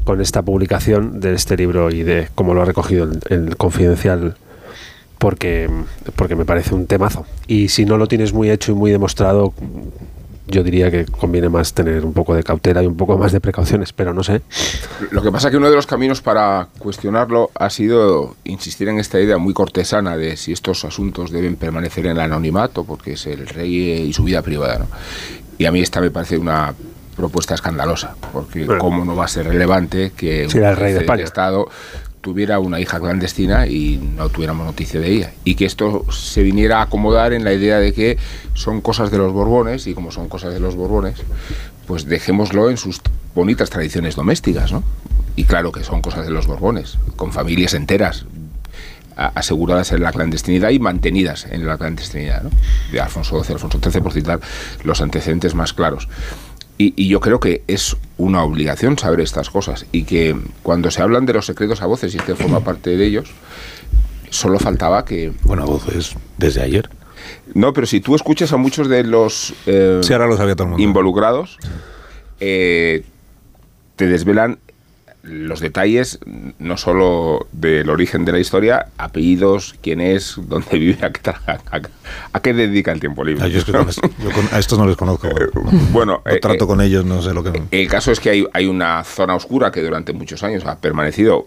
con 0.05 0.20
esta 0.20 0.43
publicación 0.43 1.20
de 1.20 1.35
este 1.35 1.56
libro 1.56 1.91
y 1.91 2.03
de 2.03 2.29
cómo 2.35 2.55
lo 2.55 2.62
ha 2.62 2.64
recogido 2.64 3.05
el, 3.05 3.20
el 3.31 3.56
confidencial, 3.56 4.37
porque, 5.23 5.71
porque 6.17 6.35
me 6.35 6.45
parece 6.45 6.75
un 6.75 6.89
temazo. 6.89 7.25
Y 7.47 7.69
si 7.69 7.85
no 7.85 7.97
lo 7.97 8.09
tienes 8.09 8.33
muy 8.33 8.51
hecho 8.51 8.73
y 8.73 8.75
muy 8.75 8.91
demostrado, 8.91 9.55
yo 10.49 10.65
diría 10.65 10.91
que 10.91 11.05
conviene 11.05 11.49
más 11.49 11.75
tener 11.75 12.05
un 12.05 12.13
poco 12.13 12.35
de 12.35 12.43
cautela 12.43 12.83
y 12.83 12.87
un 12.89 12.97
poco 12.97 13.17
más 13.17 13.31
de 13.31 13.41
precauciones, 13.41 13.93
pero 13.93 14.13
no 14.13 14.25
sé. 14.25 14.43
Lo 15.13 15.23
que 15.23 15.31
pasa 15.31 15.47
es 15.47 15.53
que 15.53 15.59
uno 15.59 15.71
de 15.71 15.77
los 15.77 15.87
caminos 15.87 16.21
para 16.23 16.67
cuestionarlo 16.77 17.53
ha 17.55 17.71
sido 17.71 18.35
insistir 18.43 18.89
en 18.89 18.99
esta 18.99 19.21
idea 19.21 19.39
muy 19.39 19.55
cortesana 19.55 20.17
de 20.17 20.37
si 20.37 20.51
estos 20.51 20.85
asuntos 20.85 21.31
deben 21.31 21.55
permanecer 21.55 22.07
en 22.07 22.13
el 22.13 22.21
anonimato, 22.21 22.83
porque 22.83 23.13
es 23.13 23.25
el 23.29 23.47
rey 23.47 23.93
y 24.09 24.13
su 24.13 24.25
vida 24.25 24.43
privada. 24.43 24.81
¿no? 24.81 24.87
Y 25.57 25.67
a 25.67 25.71
mí 25.71 25.81
esta 25.81 26.01
me 26.01 26.11
parece 26.11 26.37
una 26.37 26.75
propuesta 27.17 27.55
escandalosa, 27.55 28.17
porque 28.33 28.65
Bueno. 28.65 28.81
cómo 28.81 29.05
no 29.05 29.15
va 29.15 29.27
a 29.27 29.29
ser 29.29 29.47
relevante 29.47 30.13
que 30.17 30.49
Si 30.49 30.59
el 30.59 30.77
rey 30.77 30.93
de 30.95 31.01
España. 31.01 31.25
Estado 31.25 31.69
tuviera 32.23 32.61
una 32.61 32.81
hija 32.81 33.01
clandestina 33.01 33.67
y 33.67 33.99
no 33.99 34.29
tuviéramos 34.31 34.65
noticia 34.65 35.01
de 35.01 35.11
ella. 35.11 35.33
Y 35.45 35.57
que 35.57 35.67
esto 35.67 36.07
se 36.11 36.43
viniera 36.43 36.79
a 36.79 36.83
acomodar 36.83 37.33
en 37.33 37.45
la 37.45 37.53
idea 37.53 37.79
de 37.79 37.93
que 37.93 38.17
son 38.55 38.81
cosas 38.81 39.11
de 39.11 39.19
los 39.19 39.33
Borbones, 39.33 39.87
y 39.87 39.93
como 39.93 40.11
son 40.11 40.29
cosas 40.29 40.55
de 40.55 40.61
los 40.61 40.77
Borbones, 40.77 41.17
pues 41.87 42.07
dejémoslo 42.07 42.71
en 42.71 42.79
sus 42.79 43.01
bonitas 43.35 43.69
tradiciones 43.69 44.17
domésticas, 44.17 44.73
¿no? 44.73 44.83
Y 45.35 45.45
claro 45.45 45.73
que 45.73 45.83
son 45.83 46.01
cosas 46.01 46.25
de 46.25 46.31
los 46.31 46.47
Borbones, 46.47 46.99
con 47.17 47.33
familias 47.33 47.75
enteras 47.75 48.25
aseguradas 49.17 49.93
en 49.93 50.03
la 50.03 50.13
clandestinidad 50.13 50.71
y 50.71 50.79
mantenidas 50.79 51.47
en 51.51 51.67
la 51.67 51.77
clandestinidad, 51.77 52.45
¿no? 52.45 52.51
De 52.93 53.01
Alfonso 53.01 53.43
XII, 53.43 53.55
Alfonso 53.55 53.79
XIII, 53.83 54.01
por 54.01 54.13
citar 54.13 54.41
los 54.85 55.01
antecedentes 55.01 55.55
más 55.55 55.73
claros. 55.73 56.09
Y, 56.79 56.95
y 56.97 57.09
yo 57.09 57.21
creo 57.21 57.39
que 57.39 57.63
es 57.67 57.97
una 58.19 58.43
obligación 58.43 58.99
saber 58.99 59.21
estas 59.21 59.51
cosas 59.51 59.87
y 59.93 60.05
que 60.05 60.37
cuando 60.63 60.91
se 60.91 61.03
hablan 61.03 61.27
de 61.27 61.35
los 61.35 61.47
secretos 61.47 61.83
a 61.83 61.87
voces, 61.87 62.15
y 62.15 62.19
este 62.19 62.35
forma 62.35 62.61
parte 62.65 62.97
de 62.97 63.07
ellos, 63.07 63.31
solo 64.31 64.59
faltaba 64.59 65.05
que... 65.05 65.33
Bueno, 65.43 65.67
voces 65.67 66.15
desde 66.39 66.63
ayer. 66.63 66.89
No, 67.55 67.73
pero 67.73 67.87
si 67.87 68.01
tú 68.01 68.15
escuchas 68.15 68.53
a 68.53 68.57
muchos 68.57 68.89
de 68.89 69.05
los 69.05 69.55
eh, 69.67 70.01
Sí, 70.03 70.13
ahora 70.13 70.27
lo 70.27 70.37
sabía 70.37 70.57
todo 70.57 70.65
el 70.65 70.71
mundo. 70.71 70.83
involucrados, 70.83 71.59
eh, 72.41 73.05
te 73.97 74.07
desvelan 74.07 74.59
los 75.23 75.61
detalles 75.61 76.19
no 76.59 76.76
solo 76.76 77.47
del 77.52 77.88
origen 77.91 78.25
de 78.25 78.33
la 78.33 78.38
historia, 78.41 78.87
apellidos, 78.99 79.76
quién 79.81 80.00
es, 80.00 80.35
dónde 80.37 80.79
vive, 80.79 81.05
a 81.07 81.11
qué, 81.12 81.31
a, 81.31 81.59
a 82.33 82.41
qué 82.41 82.52
dedica 82.52 82.91
el 82.93 83.00
tiempo 83.00 83.23
libre. 83.25 83.45
Ah, 83.45 83.49
yo 83.49 83.59
es 83.59 83.64
que 83.64 83.73
no 83.73 83.85
les- 83.85 83.97
yo 84.00 84.31
con- 84.33 84.49
a 84.52 84.59
estos 84.59 84.79
no 84.79 84.87
les 84.87 84.97
conozco. 84.97 85.29
Bueno, 85.93 86.23
No 86.25 86.31
eh, 86.33 86.41
trato 86.41 86.64
eh, 86.64 86.67
con 86.67 86.81
ellos, 86.81 87.05
no 87.05 87.23
sé 87.23 87.33
lo 87.35 87.43
que... 87.45 87.62
El 87.71 87.88
caso 87.88 88.11
es 88.11 88.19
que 88.21 88.31
hay, 88.31 88.47
hay 88.52 88.67
una 88.67 89.05
zona 89.05 89.35
oscura 89.37 89.71
que 89.71 89.81
durante 89.83 90.12
muchos 90.12 90.43
años 90.43 90.64
ha 90.67 90.79
permanecido 90.79 91.47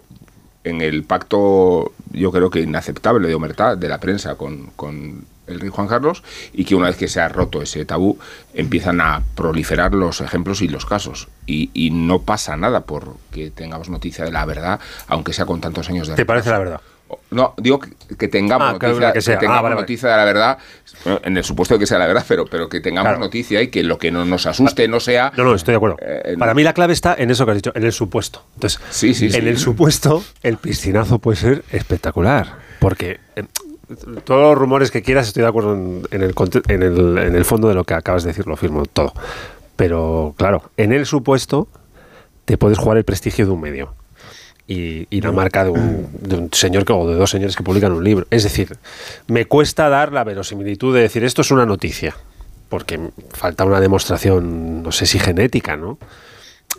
en 0.64 0.80
el 0.80 1.04
pacto, 1.04 1.92
yo 2.12 2.32
creo 2.32 2.50
que 2.50 2.60
inaceptable 2.60 3.28
de 3.28 3.34
omertad 3.34 3.76
de 3.76 3.88
la 3.88 4.00
prensa 4.00 4.36
con, 4.36 4.70
con 4.74 5.24
el 5.46 5.60
rey 5.60 5.70
Juan 5.70 5.86
Carlos 5.88 6.22
y 6.52 6.64
que 6.64 6.74
una 6.74 6.86
vez 6.88 6.96
que 6.96 7.08
se 7.08 7.20
ha 7.20 7.28
roto 7.28 7.62
ese 7.62 7.84
tabú 7.84 8.18
empiezan 8.54 9.00
a 9.00 9.22
proliferar 9.34 9.94
los 9.94 10.20
ejemplos 10.20 10.62
y 10.62 10.68
los 10.68 10.86
casos. 10.86 11.28
Y, 11.46 11.70
y 11.74 11.90
no 11.90 12.22
pasa 12.22 12.56
nada 12.56 12.80
porque 12.80 13.50
tengamos 13.54 13.88
noticia 13.88 14.24
de 14.24 14.32
la 14.32 14.44
verdad, 14.44 14.80
aunque 15.08 15.32
sea 15.32 15.46
con 15.46 15.60
tantos 15.60 15.88
años 15.88 16.08
de 16.08 16.14
¿Te 16.14 16.26
parece 16.26 16.50
la 16.50 16.58
verdad? 16.58 16.80
No, 17.30 17.54
digo 17.56 17.78
que, 17.78 17.90
que 18.16 18.26
tengamos, 18.26 18.68
Ah, 18.74 18.78
claro, 18.80 18.98
noticia, 18.98 19.12
que 19.12 19.20
que 19.20 19.36
tengamos 19.38 19.58
Ah, 19.60 19.62
vale, 19.62 19.76
noticia 19.76 20.08
de 20.08 20.16
la 20.16 20.24
verdad, 20.24 20.58
en 21.22 21.36
el 21.36 21.44
supuesto 21.44 21.74
de 21.74 21.78
que 21.80 21.86
sea 21.86 21.98
la 21.98 22.06
verdad, 22.08 22.24
pero, 22.26 22.46
pero 22.46 22.68
que 22.68 22.80
tengamos 22.80 23.10
Claro. 23.10 23.20
noticia 23.20 23.62
y 23.62 23.68
que 23.68 23.84
lo 23.84 23.96
que 23.98 24.10
no 24.10 24.24
nos 24.24 24.46
asuste 24.46 24.88
no 24.88 24.98
sea... 24.98 25.32
No, 25.36 25.44
no, 25.44 25.54
estoy 25.54 25.72
de 25.72 25.76
acuerdo. 25.76 25.98
Eh, 26.02 26.34
Para 26.36 26.52
mí 26.54 26.64
la 26.64 26.72
clave 26.72 26.92
está 26.92 27.14
en 27.16 27.30
eso 27.30 27.44
que 27.44 27.52
has 27.52 27.56
dicho, 27.58 27.70
en 27.76 27.84
el 27.84 27.92
supuesto. 27.92 28.42
Entonces, 28.54 28.80
Sí, 28.90 29.14
sí, 29.14 29.26
en 29.26 29.32
sí. 29.32 29.38
el 29.38 29.56
supuesto, 29.58 30.24
el 30.42 30.56
piscinazo 30.56 31.20
puede 31.20 31.36
ser 31.36 31.64
espectacular. 31.70 32.56
Porque 32.80 33.20
eh, 33.36 33.44
todos 34.24 34.42
los 34.42 34.58
rumores 34.58 34.90
que 34.90 35.02
quieras, 35.02 35.28
estoy 35.28 35.42
de 35.42 35.48
acuerdo 35.48 35.74
en, 35.74 36.02
en 36.10 36.22
el, 36.22 36.34
en, 36.68 36.82
el, 36.82 37.18
en 37.18 37.36
el 37.36 37.44
fondo 37.44 37.68
de 37.68 37.74
lo 37.74 37.84
que 37.84 37.94
acabas 37.94 38.24
de 38.24 38.28
decir, 38.28 38.46
lo 38.46 38.56
firmo 38.56 38.84
todo. 38.84 39.12
Pero 39.76 40.34
claro, 40.36 40.70
en 40.76 40.92
el 40.92 41.06
supuesto 41.06 41.68
te 42.46 42.56
puedes 42.56 42.78
jugar 42.78 42.96
el 42.96 43.04
prestigio 43.04 43.44
de 43.44 43.52
un 43.52 43.60
medio. 43.60 43.94
Y, 44.68 45.06
la 45.20 45.30
marca 45.30 45.62
de 45.62 45.70
un, 45.70 46.48
señor 46.52 46.84
o 46.90 47.08
de 47.08 47.14
dos 47.14 47.30
señores 47.30 47.54
que 47.54 47.62
publican 47.62 47.92
un 47.92 48.02
libro. 48.02 48.26
Es 48.30 48.42
decir, 48.42 48.76
me 49.28 49.44
cuesta 49.44 49.88
dar 49.88 50.12
la 50.12 50.24
verosimilitud 50.24 50.92
de 50.92 51.02
decir 51.02 51.22
esto 51.22 51.42
es 51.42 51.52
una 51.52 51.66
noticia, 51.66 52.16
porque 52.68 53.10
falta 53.32 53.64
una 53.64 53.78
demostración, 53.78 54.82
no 54.82 54.90
sé 54.90 55.06
si 55.06 55.20
genética, 55.20 55.76
¿no? 55.76 55.98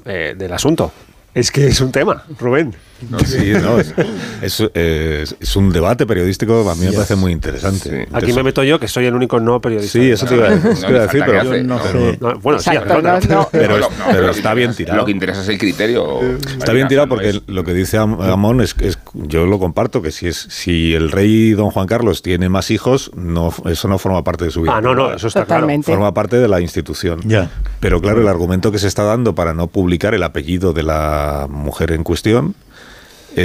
Eh, 0.03 0.35
del 0.37 0.51
asunto. 0.51 0.91
Es 1.33 1.49
que 1.49 1.67
es 1.67 1.79
un 1.79 1.93
tema, 1.93 2.25
Rubén. 2.37 2.75
Sí, 3.25 3.51
no, 3.61 3.79
es, 3.79 3.93
es- 4.41 4.59
es- 4.73 5.35
es 5.39 5.55
un 5.55 5.71
debate 5.71 6.05
periodístico, 6.05 6.69
a 6.69 6.75
mí 6.75 6.85
me 6.85 6.93
parece 6.93 7.15
muy 7.15 7.31
interesante. 7.31 8.05
Sí. 8.05 8.09
Aquí 8.13 8.33
me 8.33 8.43
meto 8.43 8.63
yo, 8.63 8.79
que 8.79 8.87
soy 8.87 9.05
el 9.05 9.13
único 9.13 9.39
no 9.39 9.61
periodista. 9.61 9.99
Sí, 9.99 10.09
eso 10.09 10.25
te 10.25 10.35
iba 10.35 10.47
a, 10.47 10.51
decir, 10.55 11.23
pero, 11.25 11.43
no 11.63 11.77
No. 11.77 12.31
No, 12.33 12.39
bueno, 12.39 12.59
sí, 12.59 12.71
no, 12.73 13.01
no. 13.01 13.47
pero, 13.51 13.77
No, 13.79 13.87
no, 14.21 14.29
está 14.29 14.53
bien 14.53 14.73
tirado. 14.73 14.97
Lo 14.97 15.05
que 15.05 15.11
interesa 15.11 15.41
es 15.41 15.49
el 15.49 15.57
criterio. 15.57 16.21
Está 16.57 16.73
bien 16.73 16.87
tirado 16.87 17.07
porque 17.07 17.41
lo 17.47 17.63
que 17.63 17.73
dice 17.73 17.97
Am- 17.97 18.19
Amón 18.21 18.61
es, 18.61 18.75
es- 18.79 18.97
yo 19.13 19.45
lo 19.45 19.59
comparto, 19.59 20.01
que 20.01 20.11
si 20.11 20.27
es 20.27 20.47
si 20.49 20.93
el 20.93 21.11
rey 21.11 21.51
don 21.51 21.69
Juan 21.71 21.87
Carlos 21.87 22.21
tiene 22.21 22.49
más 22.49 22.71
hijos, 22.71 23.11
no 23.15 23.53
eso 23.65 23.87
no 23.87 23.97
forma 23.99 24.23
parte 24.23 24.45
de 24.45 24.51
su 24.51 24.61
vida. 24.63 24.77
Ah, 24.77 24.81
no, 24.81 24.95
no, 24.95 25.13
eso 25.13 25.27
está 25.27 25.41
Totalmente. 25.41 25.85
Forma 25.91 26.13
parte 26.13 26.37
de 26.37 26.47
la 26.47 26.59
institución. 26.61 27.21
Ya. 27.25 27.49
Pero 27.79 28.01
claro, 28.01 28.21
el 28.21 28.27
argumento 28.27 28.71
que 28.71 28.79
se 28.79 28.87
está 28.87 29.03
dando 29.03 29.35
para 29.35 29.53
no 29.53 29.67
publicar 29.67 30.13
el 30.13 30.23
apellido 30.23 30.73
de 30.73 30.83
la 30.83 31.47
mujer 31.49 31.91
en 31.91 32.03
cuestión 32.03 32.55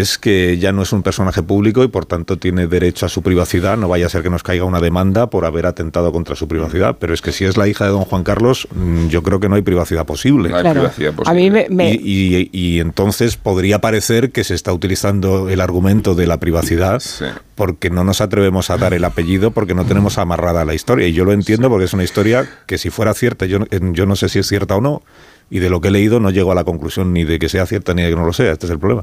es 0.01 0.17
que 0.17 0.57
ya 0.59 0.73
no 0.73 0.81
es 0.83 0.93
un 0.95 1.03
personaje 1.03 1.43
público 1.43 1.85
y 1.85 1.89
por 1.89 2.07
tanto 2.07 2.39
tiene 2.39 2.67
derecho 2.67 3.05
a 3.05 3.09
su 3.11 3.21
privacidad. 3.21 3.77
No 3.77 3.89
vaya 3.89 4.07
a 4.07 4.09
ser 4.09 4.23
que 4.23 4.31
nos 4.31 4.43
caiga 4.43 4.65
una 4.65 4.81
demanda 4.81 5.29
por 5.29 5.45
haber 5.45 5.67
atentado 5.67 6.11
contra 6.13 6.35
su 6.35 6.49
privacidad. 6.49 6.97
Pero 6.99 7.13
es 7.13 7.21
que 7.21 7.31
si 7.31 7.45
es 7.45 7.59
la 7.59 7.69
hija 7.69 7.85
de 7.85 7.91
don 7.91 8.05
Juan 8.05 8.25
Carlos, 8.25 8.67
mm, 8.75 9.09
yo 9.09 9.23
creo 9.23 9.39
que 9.39 9.51
no 9.51 9.57
hay 9.57 9.63
privacidad 9.63 10.07
posible. 10.07 10.49
No 10.49 10.57
hay 10.57 10.63
Claro. 10.63 10.81
privacidad 10.81 11.15
A 11.27 11.35
mí 11.35 11.51
posible. 11.51 11.67
me, 11.69 11.75
me- 11.77 11.93
Y, 11.93 12.37
y- 12.37 12.51
y 12.53 12.81
entonces 12.81 13.37
podría 13.37 13.81
parecer 13.81 14.33
que 14.33 14.45
se 14.45 14.55
está 14.55 14.73
utilizando 14.73 15.51
el 15.51 15.61
argumento 15.61 16.15
de 16.15 16.27
la 16.27 16.39
privacidad 16.41 17.01
Sí. 17.01 17.27
porque 17.55 17.91
no 17.91 18.03
nos 18.03 18.23
atrevemos 18.23 18.71
a 18.71 18.79
dar 18.79 18.95
el 18.95 19.05
apellido 19.05 19.51
porque 19.51 19.75
no 19.75 19.85
tenemos 19.85 20.17
amarrada 20.17 20.65
la 20.65 20.73
historia. 20.75 21.07
Y 21.07 21.13
yo 21.13 21.27
lo 21.27 21.33
entiendo 21.33 21.69
porque 21.69 21.85
es 21.85 21.93
una 21.93 22.05
historia 22.05 22.49
que 22.67 22.79
si 22.79 22.89
fuera 22.89 23.13
cierta, 23.13 23.45
yo, 23.45 23.59
no- 23.59 23.67
yo 23.93 24.07
no 24.07 24.17
sé 24.17 24.31
si 24.31 24.39
es 24.39 24.47
cierta 24.49 24.75
o 24.77 24.81
no. 24.81 25.03
Y 25.51 25.59
de 25.59 25.69
lo 25.69 25.83
que 25.83 25.89
he 25.89 25.91
leído 25.91 26.19
no 26.19 26.31
llego 26.31 26.51
a 26.51 26.55
la 26.55 26.65
conclusión 26.65 27.13
ni 27.13 27.25
de 27.25 27.39
que 27.39 27.51
sea 27.51 27.67
cierta 27.67 27.93
ni 27.93 28.03
de 28.03 28.09
que 28.09 28.17
no 28.17 28.25
lo 28.25 28.33
sea. 28.33 28.53
Este 28.53 28.65
es 28.65 28.73
el 28.73 28.79
problema. 28.79 29.03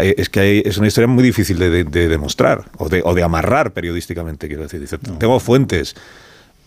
Es 0.00 0.28
que 0.28 0.40
hay- 0.40 0.62
es 0.64 0.78
una 0.78 0.86
historia 0.88 1.06
muy 1.08 1.22
difícil 1.22 1.58
de, 1.58 1.68
de- 1.70 1.84
de 1.84 2.08
demostrar 2.08 2.64
o 2.78 2.88
de, 2.88 3.02
o 3.04 3.14
de 3.14 3.22
amarrar 3.22 3.72
periodísticamente, 3.72 4.46
quiero 4.48 4.62
decir. 4.62 4.80
Dice, 4.80 4.98
tengo 4.98 5.38
fuentes. 5.40 5.94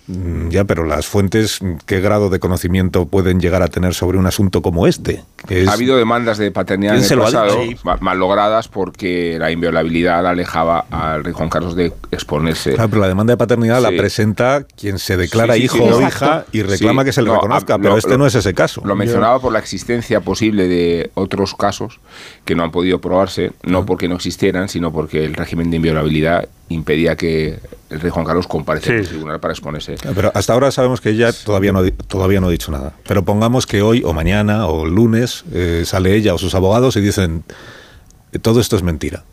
Mm, 0.07 0.49
Ya, 0.49 0.65
pero 0.65 0.85
las 0.85 1.07
fuentes, 1.07 1.59
¿qué 1.87 1.99
grado 1.99 2.29
de 2.29 2.39
conocimiento 2.39 3.07
pueden 3.07 3.39
llegar 3.39 3.61
a 3.63 3.67
tener 3.69 3.93
sobre 3.95 4.17
un 4.19 4.27
asunto 4.27 4.61
como 4.61 4.85
este? 4.85 5.23
Es- 5.49 5.67
Ha 5.67 5.73
habido 5.73 5.97
demandas 5.97 6.37
de 6.37 6.51
paternidad 6.51 6.95
mal 8.01 8.19
logradas 8.19 8.67
porque 8.67 9.37
la 9.39 9.51
inviolabilidad 9.51 10.25
alejaba 10.27 10.85
al 10.91 11.23
rey 11.23 11.33
Juan 11.33 11.49
Carlos 11.49 11.75
de 11.75 11.91
exponerse. 12.11 12.73
Claro, 12.73 12.89
pero 12.89 13.01
la 13.01 13.07
demanda 13.07 13.33
de 13.33 13.37
paternidad 13.37 13.81
la 13.81 13.89
presenta 13.89 14.65
quien 14.77 14.99
se 14.99 15.17
declara 15.17 15.55
Sí, 15.55 15.63
hijo 15.63 15.83
o 15.83 16.01
hija 16.01 16.45
y 16.51 16.61
reclama 16.61 17.03
que 17.03 17.11
se 17.11 17.21
le 17.21 17.27
no, 17.29 17.35
reconozca, 17.35 17.75
ah, 17.75 17.77
pero 17.77 17.91
lo- 17.93 17.97
este 17.97 18.17
no 18.17 18.25
es 18.27 18.35
ese 18.35 18.53
caso. 18.53 18.81
Lo 18.85 18.95
mencionaba 18.95 19.39
por 19.39 19.51
la 19.53 19.59
existencia 19.59 20.21
posible 20.21 20.67
de 20.67 21.11
otros 21.15 21.55
casos 21.55 21.99
que 22.45 22.55
no 22.55 22.63
han 22.63 22.71
podido 22.71 22.99
probarse, 23.01 23.51
no 23.63 23.85
porque 23.85 24.07
no 24.07 24.15
existieran, 24.15 24.69
sino 24.69 24.91
porque 24.91 25.25
el 25.25 25.33
régimen 25.33 25.69
de 25.71 25.77
inviolabilidad 25.77 26.47
impedía 26.69 27.15
que 27.15 27.59
el 27.91 27.99
rey 28.01 28.09
Juan 28.11 28.25
Carlos 28.25 28.47
compareciera 28.47 28.97
en 28.97 29.03
Sí. 29.03 29.09
el 29.09 29.15
tribunal 29.15 29.39
para 29.39 29.53
exponerse. 29.53 29.95
Pero 30.15 30.31
hasta 30.33 30.53
ahora 30.53 30.71
sabemos 30.71 30.99
que 31.01 31.09
ella 31.11 31.31
todavía 31.31 31.71
no, 31.71 31.83
todavía 32.07 32.39
no 32.41 32.47
ha 32.47 32.51
dicho 32.51 32.71
nada. 32.71 32.93
Pero 33.07 33.23
pongamos 33.23 33.67
que 33.67 33.81
hoy 33.83 34.01
o 34.03 34.13
mañana 34.13 34.67
o 34.67 34.85
lunes 34.85 35.43
eh, 35.53 35.83
sale 35.85 36.15
ella 36.15 36.33
o 36.33 36.37
sus 36.39 36.55
abogados 36.55 36.95
y 36.95 37.01
dicen 37.01 37.43
"Eh, 38.31 38.39
todo 38.39 38.59
esto 38.59 38.75
es 38.75 38.81
mentira. 38.83 39.23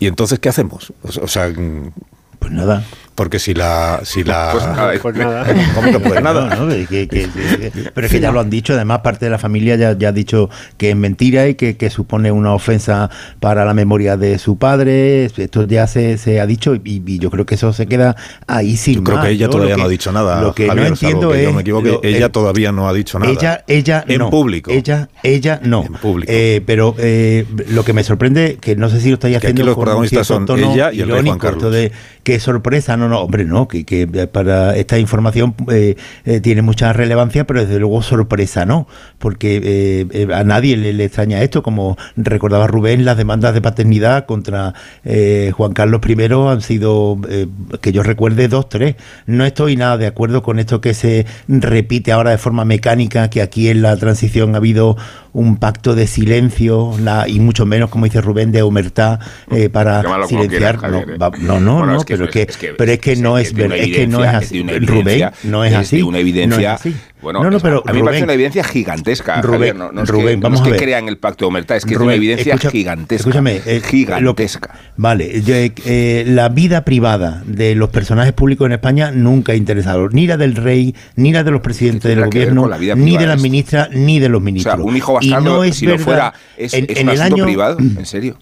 ¿Y 0.00 0.06
entonces 0.08 0.38
qué 0.40 0.48
hacemos? 0.48 0.92
O 1.02 1.12
sea, 1.12 1.22
o 1.22 1.28
sea, 1.28 1.48
mm, 1.48 1.92
Pues 2.40 2.50
nada. 2.52 2.84
Porque 3.14 3.38
si 3.38 3.54
la... 3.54 4.00
Si 4.04 4.24
la 4.24 4.50
Pues 4.52 4.64
nada, 4.66 4.92
Pues 5.00 5.16
nada. 5.16 5.46
¿Cómo 5.74 5.92
que 5.92 6.00
pues 6.00 6.22
nada? 6.22 6.54
No, 6.56 6.66
no, 6.66 6.68
que- 6.72 6.86
que- 6.86 7.08
que- 7.08 7.28
que- 7.28 7.90
pero 7.94 8.06
es 8.06 8.12
que 8.12 8.20
ya 8.20 8.32
lo 8.32 8.40
han 8.40 8.50
dicho, 8.50 8.72
además 8.74 9.00
parte 9.00 9.26
de 9.26 9.30
la 9.30 9.38
familia 9.38 9.76
ya, 9.76 9.96
ya 9.96 10.08
ha 10.08 10.12
dicho 10.12 10.48
que 10.76 10.90
es 10.90 10.96
mentira 10.96 11.46
y 11.48 11.54
que, 11.54 11.76
que 11.76 11.90
supone 11.90 12.32
una 12.32 12.52
ofensa 12.54 13.10
para 13.40 13.64
la 13.64 13.74
memoria 13.74 14.16
de 14.16 14.38
su 14.38 14.56
padre, 14.56 15.24
esto 15.26 15.66
ya 15.66 15.86
se, 15.86 16.16
se 16.18 16.40
ha 16.40 16.46
dicho 16.46 16.74
y, 16.74 17.02
y 17.06 17.18
yo 17.18 17.30
creo 17.30 17.44
que 17.46 17.54
eso 17.56 17.72
se 17.72 17.86
queda 17.86 18.16
ahí 18.46 18.76
sin 18.76 18.96
Yo 18.96 19.04
creo 19.04 19.16
más, 19.18 19.26
que 19.26 19.32
ella 19.32 19.46
¿no? 19.46 19.52
todavía 19.52 19.76
no 19.76 19.84
ha 19.84 19.88
dicho 19.88 20.12
nada. 20.12 20.40
Lo 20.40 20.54
que 20.54 20.66
Javier, 20.66 20.86
no 20.88 20.94
entiendo 20.94 21.30
que 21.30 21.38
es... 21.38 21.44
yo 21.44 21.52
me 21.52 21.60
equivoque, 21.62 21.88
lo- 21.90 22.00
ella 22.02 22.26
el- 22.26 22.32
todavía 22.32 22.72
no 22.72 22.88
ha 22.88 22.92
dicho 22.92 23.18
nada. 23.18 23.30
Ella, 23.32 23.64
ella 23.66 24.04
en 24.08 24.18
no. 24.18 24.30
público. 24.30 24.70
Ella, 24.70 25.08
ella 25.22 25.60
no. 25.62 25.84
En 25.84 25.92
público. 25.94 26.32
Eh, 26.34 26.62
pero 26.66 26.94
eh, 26.98 27.46
lo 27.68 27.84
que 27.84 27.92
me 27.92 28.02
sorprende, 28.04 28.58
que 28.60 28.76
no 28.76 28.88
sé 28.88 29.00
si 29.00 29.08
lo 29.08 29.14
estáis 29.14 29.32
Que 29.34 29.36
aquí 29.38 29.46
haciendo 29.48 29.64
los 29.66 29.76
protagonistas 29.76 30.26
son 30.26 30.46
tono 30.46 30.72
ella 30.72 30.92
y 30.92 31.00
el 31.00 31.08
rey 31.10 31.22
Juan 31.24 31.38
Carlos. 31.38 31.72
de 31.72 31.92
qué 32.22 32.38
sorpresa, 32.40 32.96
no, 32.96 33.08
no, 33.08 33.20
hombre, 33.20 33.44
no, 33.44 33.66
que, 33.68 33.84
que 33.84 34.06
para 34.28 34.76
esta 34.76 34.98
información 34.98 35.54
eh, 35.70 35.96
eh, 36.24 36.40
tiene 36.40 36.62
mucha 36.62 36.92
relevancia, 36.92 37.46
pero 37.46 37.60
desde 37.60 37.78
luego 37.78 38.02
sorpresa 38.02 38.64
no, 38.64 38.86
porque 39.18 39.56
eh, 39.62 40.06
eh, 40.10 40.28
a 40.34 40.44
nadie 40.44 40.76
le, 40.76 40.92
le 40.92 41.04
extraña 41.04 41.42
esto, 41.42 41.62
como 41.62 41.96
recordaba 42.16 42.66
Rubén, 42.66 43.04
las 43.04 43.16
demandas 43.16 43.54
de 43.54 43.60
paternidad 43.60 44.26
contra 44.26 44.74
eh, 45.04 45.52
Juan 45.56 45.72
Carlos 45.72 46.00
I 46.06 46.16
han 46.48 46.60
sido, 46.60 47.18
eh, 47.28 47.46
que 47.80 47.92
yo 47.92 48.02
recuerde, 48.02 48.48
dos, 48.48 48.68
tres. 48.68 48.96
No 49.26 49.44
estoy 49.44 49.76
nada 49.76 49.96
de 49.98 50.06
acuerdo 50.06 50.42
con 50.42 50.58
esto 50.58 50.80
que 50.80 50.94
se 50.94 51.26
repite 51.48 52.12
ahora 52.12 52.30
de 52.30 52.38
forma 52.38 52.64
mecánica, 52.64 53.30
que 53.30 53.42
aquí 53.42 53.68
en 53.68 53.82
la 53.82 53.96
transición 53.96 54.54
ha 54.54 54.58
habido 54.58 54.96
un 55.32 55.56
pacto 55.56 55.94
de 55.94 56.06
silencio 56.06 56.92
la, 57.00 57.26
y 57.26 57.40
mucho 57.40 57.64
menos, 57.66 57.88
como 57.90 58.04
dice 58.04 58.20
Rubén, 58.20 58.52
de 58.52 58.62
humertad 58.62 59.18
eh, 59.50 59.68
para 59.70 60.02
silenciar. 60.28 60.76
quieras, 60.78 60.92
no, 60.92 60.98
¿eh? 61.14 61.16
va- 61.16 61.30
no, 61.40 61.58
no, 61.60 61.78
Bueno, 61.78 61.92
no, 61.92 61.98
es 61.98 62.04
que 62.04 62.11
pero 62.16 62.24
es- 62.26 62.30
que, 62.30 62.42
es 62.42 62.56
que- 62.56 62.74
pero 62.74 62.92
es 62.92 62.98
que 62.98 63.16
no 63.16 63.38
es 63.38 63.48
es, 63.48 63.54
de 63.54 63.62
ver- 63.62 63.66
una 63.72 63.76
es 63.76 63.90
que 63.96 64.06
no 64.06 64.24
es 64.24 64.30
así. 64.34 64.62
Rubén, 64.62 65.30
no 65.44 65.64
es 65.64 65.74
así. 65.74 66.02
una 66.02 66.12
no 66.12 66.20
evidencia. 66.20 66.78
Bueno, 67.22 67.40
no, 67.44 67.50
no, 67.52 67.60
pero 67.60 67.84
a 67.86 67.92
mí 67.92 68.00
me 68.00 68.04
parece 68.06 68.24
una 68.24 68.32
evidencia 68.32 68.64
gigantesca. 68.64 69.40
Rubén, 69.42 69.58
Javier, 69.58 69.76
no, 69.76 69.92
no 69.92 70.02
es 70.02 70.08
Rubén, 70.08 70.26
que, 70.26 70.36
no 70.38 70.42
vamos 70.42 70.60
es 70.62 70.66
a 70.66 70.70
ver. 70.70 70.80
crea 70.80 70.98
en 70.98 71.06
el 71.06 71.18
pacto 71.18 71.44
de 71.44 71.48
omertad, 71.50 71.76
es 71.76 71.84
que 71.84 71.94
es 71.94 72.00
una 72.00 72.14
evidencia 72.14 72.54
escucha- 72.54 72.70
gigantesca. 72.72 73.20
Escúchame, 73.28 73.60
eh, 73.64 73.80
lo 73.80 73.86
gigantesca. 73.88 74.70
vale, 74.96 75.40
yo, 75.42 75.54
eh, 75.54 75.72
eh, 75.86 76.24
la 76.26 76.48
vida 76.48 76.84
privada 76.84 77.42
de 77.46 77.76
los 77.76 77.90
personajes 77.90 78.32
públicos 78.32 78.66
en 78.66 78.72
España 78.72 79.12
nunca 79.12 79.52
ha 79.52 79.54
interesado, 79.54 80.08
ni 80.08 80.26
la 80.26 80.36
del 80.36 80.56
rey, 80.56 80.96
ni 81.14 81.32
la 81.32 81.44
de 81.44 81.52
los 81.52 81.60
presidentes 81.60 82.02
¿Qué 82.02 82.08
del 82.16 82.24
gobierno, 82.24 82.68
ni 82.96 83.16
de 83.16 83.26
las 83.26 83.40
ministras, 83.40 83.90
ni 83.92 84.18
de 84.18 84.28
los 84.28 84.38
o 84.38 84.44
ministros. 84.44 84.74
sea, 84.76 84.84
un 84.84 84.96
hijo 84.96 85.12
bastardo, 85.14 85.44
no 85.58 85.62
es 85.64 85.76
si 85.76 85.86
lo 85.86 85.92
verdad, 85.92 86.04
fuera, 86.04 86.34
es, 86.56 86.74
en, 86.74 86.86
es 86.88 87.02
un 87.04 87.08
asunto 87.08 87.34
año, 87.36 87.44
privado, 87.44 87.78
en 87.98 88.04
serio. 88.06 88.36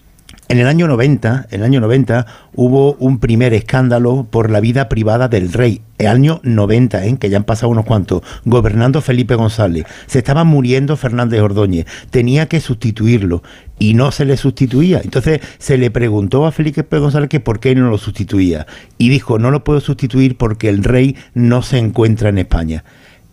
En 0.51 0.59
el 0.59 0.67
año 0.67 0.85
90, 0.85 1.47
en 1.49 1.61
el 1.61 1.65
año 1.65 1.79
90 1.79 2.25
hubo 2.55 2.95
un 2.95 3.19
primer 3.19 3.53
escándalo 3.53 4.27
por 4.29 4.49
la 4.49 4.59
vida 4.59 4.89
privada 4.89 5.29
del 5.29 5.53
rey. 5.53 5.79
El 5.97 6.07
año 6.07 6.41
90, 6.43 7.05
¿eh? 7.05 7.17
que 7.17 7.29
ya 7.29 7.37
han 7.37 7.45
pasado 7.45 7.69
unos 7.69 7.85
cuantos, 7.85 8.21
gobernando 8.43 8.99
Felipe 8.99 9.35
González. 9.35 9.85
Se 10.07 10.17
estaba 10.17 10.43
muriendo 10.43 10.97
Fernández 10.97 11.39
Ordóñez. 11.39 11.85
Tenía 12.09 12.47
que 12.47 12.59
sustituirlo 12.59 13.43
y 13.79 13.93
no 13.93 14.11
se 14.11 14.25
le 14.25 14.35
sustituía. 14.35 14.99
Entonces 15.01 15.39
se 15.57 15.77
le 15.77 15.89
preguntó 15.89 16.45
a 16.45 16.51
Felipe 16.51 16.99
González 16.99 17.29
que 17.29 17.39
por 17.39 17.61
qué 17.61 17.73
no 17.73 17.89
lo 17.89 17.97
sustituía. 17.97 18.67
Y 18.97 19.07
dijo, 19.07 19.39
no 19.39 19.51
lo 19.51 19.63
puedo 19.63 19.79
sustituir 19.79 20.35
porque 20.35 20.67
el 20.67 20.83
rey 20.83 21.15
no 21.33 21.61
se 21.61 21.77
encuentra 21.77 22.27
en 22.27 22.39
España. 22.39 22.83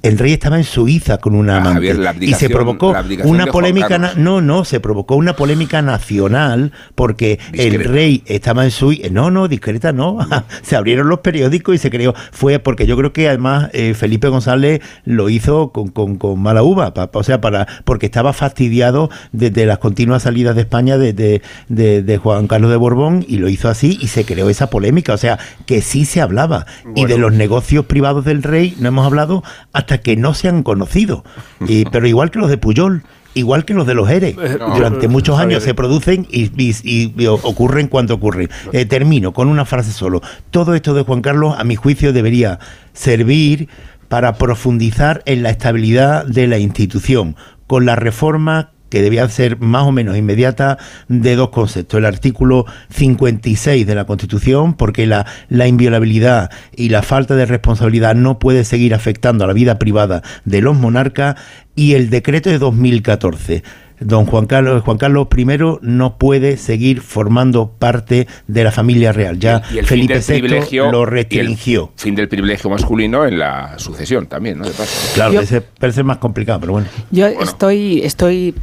El 0.08 0.18
rey 0.18 0.32
estaba 0.32 0.56
en 0.58 0.64
Suiza 0.64 1.18
con 1.18 1.34
una 1.34 1.54
Ah, 1.54 1.60
amante 1.60 1.74
Javier, 1.88 1.98
la 1.98 2.14
y 2.20 2.34
se 2.34 2.48
provocó 2.50 2.92
una 3.24 3.44
de 3.46 3.52
polémica 3.52 3.98
no 4.16 4.40
no 4.40 4.64
se 4.64 4.80
provocó 4.80 5.14
una 5.16 5.34
polémica 5.36 5.82
nacional 5.82 6.72
porque 6.94 7.38
el 7.52 7.84
rey 7.84 8.22
estaba 8.26 8.64
en 8.64 8.70
Suiza 8.70 9.08
no 9.10 9.30
no 9.30 9.48
discreta 9.48 9.92
no 9.92 10.18
se 10.62 10.76
abrieron 10.76 11.08
los 11.08 11.20
periódicos 11.20 11.74
y 11.74 11.78
se 11.78 11.90
creó 11.90 12.14
fue 12.32 12.58
porque 12.58 12.86
yo 12.86 12.96
creo 12.96 13.12
que 13.12 13.28
además 13.28 13.70
eh, 13.72 13.94
Felipe 13.94 14.28
González 14.28 14.80
lo 15.04 15.28
hizo 15.28 15.70
con, 15.72 15.88
con- 15.88 16.16
con 16.16 16.40
mala 16.40 16.62
uva 16.62 16.94
pa- 16.94 17.10
o 17.12 17.22
sea 17.22 17.40
para 17.40 17.66
porque 17.84 18.06
estaba 18.06 18.32
fastidiado 18.32 19.10
desde 19.32 19.66
las 19.66 19.78
continuas 19.78 20.22
salidas 20.22 20.54
de 20.54 20.62
España 20.62 20.98
de, 20.98 21.12
de- 21.12 21.42
de- 21.68 22.02
de 22.02 22.18
Juan 22.18 22.46
Carlos 22.48 22.70
de 22.70 22.76
Borbón 22.76 23.24
y 23.28 23.36
lo 23.38 23.48
hizo 23.48 23.68
así 23.68 23.98
y 24.00 24.08
se 24.08 24.24
creó 24.24 24.48
esa 24.50 24.70
polémica 24.70 25.12
o 25.14 25.18
sea 25.18 25.38
que 25.66 25.82
sí 25.82 26.04
se 26.04 26.20
hablaba. 26.20 26.66
Y 26.94 27.04
de 27.06 27.18
los 27.18 27.32
negocios 27.32 27.84
privados 27.86 28.24
del 28.24 28.42
rey 28.42 28.74
no 28.80 28.88
hemos 28.88 29.06
hablado 29.06 29.42
hasta 29.72 29.97
que 30.00 30.16
no 30.16 30.34
se 30.34 30.48
han 30.48 30.62
conocido 30.62 31.24
Y- 31.66 31.84
pero 31.92 32.06
igual 32.06 32.30
que 32.30 32.38
los 32.38 32.48
de 32.50 32.58
Puyol 32.58 33.02
igual 33.34 33.64
que 33.64 33.74
los 33.74 33.86
de 33.86 33.94
los 33.94 34.10
ERE 34.10 34.34
No. 34.58 34.74
durante 34.74 35.06
muchos 35.06 35.38
años 35.38 35.62
se 35.62 35.72
producen 35.74 36.26
y, 36.30 36.44
y- 36.60 36.74
y- 36.82 37.14
y 37.16 37.26
ocurren 37.26 37.86
cuando 37.86 38.14
ocurren. 38.14 38.48
Eh, 38.72 38.84
termino 38.84 39.32
con 39.32 39.46
una 39.48 39.64
frase 39.64 39.92
solo. 39.92 40.22
Todo 40.50 40.74
esto 40.74 40.92
de 40.94 41.02
Juan 41.02 41.20
Carlos, 41.20 41.54
a 41.56 41.62
mi 41.62 41.76
juicio, 41.76 42.12
debería 42.12 42.58
servir 42.94 43.68
para 44.08 44.34
profundizar 44.34 45.22
en 45.26 45.42
la 45.44 45.50
estabilidad 45.50 46.24
de 46.26 46.48
la 46.48 46.58
institución, 46.58 47.36
con 47.68 47.86
la 47.86 47.94
reforma 47.94 48.70
que 48.88 49.02
debía 49.02 49.28
ser 49.28 49.58
más 49.60 49.84
o 49.84 49.92
menos 49.92 50.16
inmediata 50.16 50.78
de 51.08 51.36
dos 51.36 51.50
conceptos. 51.50 51.98
El 51.98 52.06
artículo 52.06 52.66
56 52.90 53.86
de 53.86 53.94
la 53.94 54.04
Constitución, 54.04 54.74
porque 54.74 55.06
la, 55.06 55.26
la 55.48 55.66
inviolabilidad 55.66 56.50
y 56.74 56.88
la 56.88 57.02
falta 57.02 57.36
de 57.36 57.46
responsabilidad 57.46 58.14
no 58.14 58.38
puede 58.38 58.64
seguir 58.64 58.94
afectando 58.94 59.44
a 59.44 59.46
la 59.46 59.52
vida 59.52 59.78
privada 59.78 60.22
de 60.44 60.60
los 60.60 60.76
monarcas, 60.76 61.36
y 61.78 61.94
el 61.94 62.10
decreto 62.10 62.50
de 62.50 62.58
2014 62.58 63.62
don 64.00 64.26
Juan 64.26 64.46
Carlos, 64.46 64.82
Juan 64.84 64.96
Carlos 64.96 65.26
I 65.36 65.44
no 65.82 66.18
puede 66.18 66.56
seguir 66.56 67.00
formando 67.00 67.72
parte 67.78 68.26
de 68.46 68.62
la 68.64 68.70
familia 68.70 69.12
real. 69.12 69.38
Ya 69.40 69.62
Y 69.72 69.78
el 69.78 69.86
fin 69.86 70.06
Felipe 70.08 70.14
del 70.20 70.62
VI 70.70 70.76
lo 70.78 71.00
y 71.00 71.02
el 71.02 71.06
restringió. 71.06 71.92
fin 71.96 72.14
del 72.14 72.28
privilegio 72.28 72.70
masculino 72.70 73.24
en 73.26 73.38
la 73.40 73.76
sucesión 73.78 74.26
también, 74.26 74.58
¿no? 74.58 74.64
De 74.66 74.70
paso. 74.70 75.10
Claro, 75.14 75.32
Yo- 75.34 75.40
ese 75.40 75.60
parece 75.62 76.02
más 76.04 76.18
complicado, 76.18 76.60
pero 76.60 76.72
bueno. 76.74 76.86
Yo 77.10 77.26
Bueno. 77.26 77.42
estoy, 77.42 78.00
estoy 78.02 78.54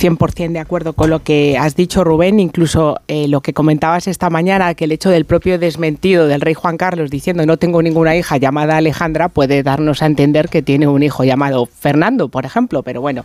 100% 0.00 0.52
de 0.52 0.58
acuerdo 0.58 0.94
con 0.94 1.10
lo 1.10 1.22
que 1.22 1.58
has 1.58 1.76
dicho, 1.76 2.04
Rubén, 2.04 2.40
incluso 2.40 2.98
eh, 3.06 3.28
lo 3.28 3.42
que 3.42 3.52
comentabas 3.52 4.08
esta 4.08 4.30
mañana, 4.30 4.74
que 4.74 4.84
el 4.84 4.92
hecho 4.92 5.10
del 5.10 5.26
propio 5.26 5.58
desmentido 5.58 6.26
del 6.26 6.40
rey 6.40 6.54
Juan 6.54 6.78
Carlos 6.78 7.10
diciendo 7.10 7.44
no 7.44 7.58
tengo 7.58 7.82
ninguna 7.82 8.16
hija 8.16 8.38
llamada 8.38 8.78
Alejandra 8.78 9.28
puede 9.28 9.62
darnos 9.62 10.02
a 10.02 10.06
entender 10.06 10.48
que 10.48 10.62
tiene 10.62 10.88
un 10.88 11.02
hijo 11.02 11.24
llamado 11.24 11.66
Fernando, 11.66 12.28
por 12.28 12.46
ejemplo. 12.46 12.82
Pero 12.82 13.00
bueno, 13.00 13.24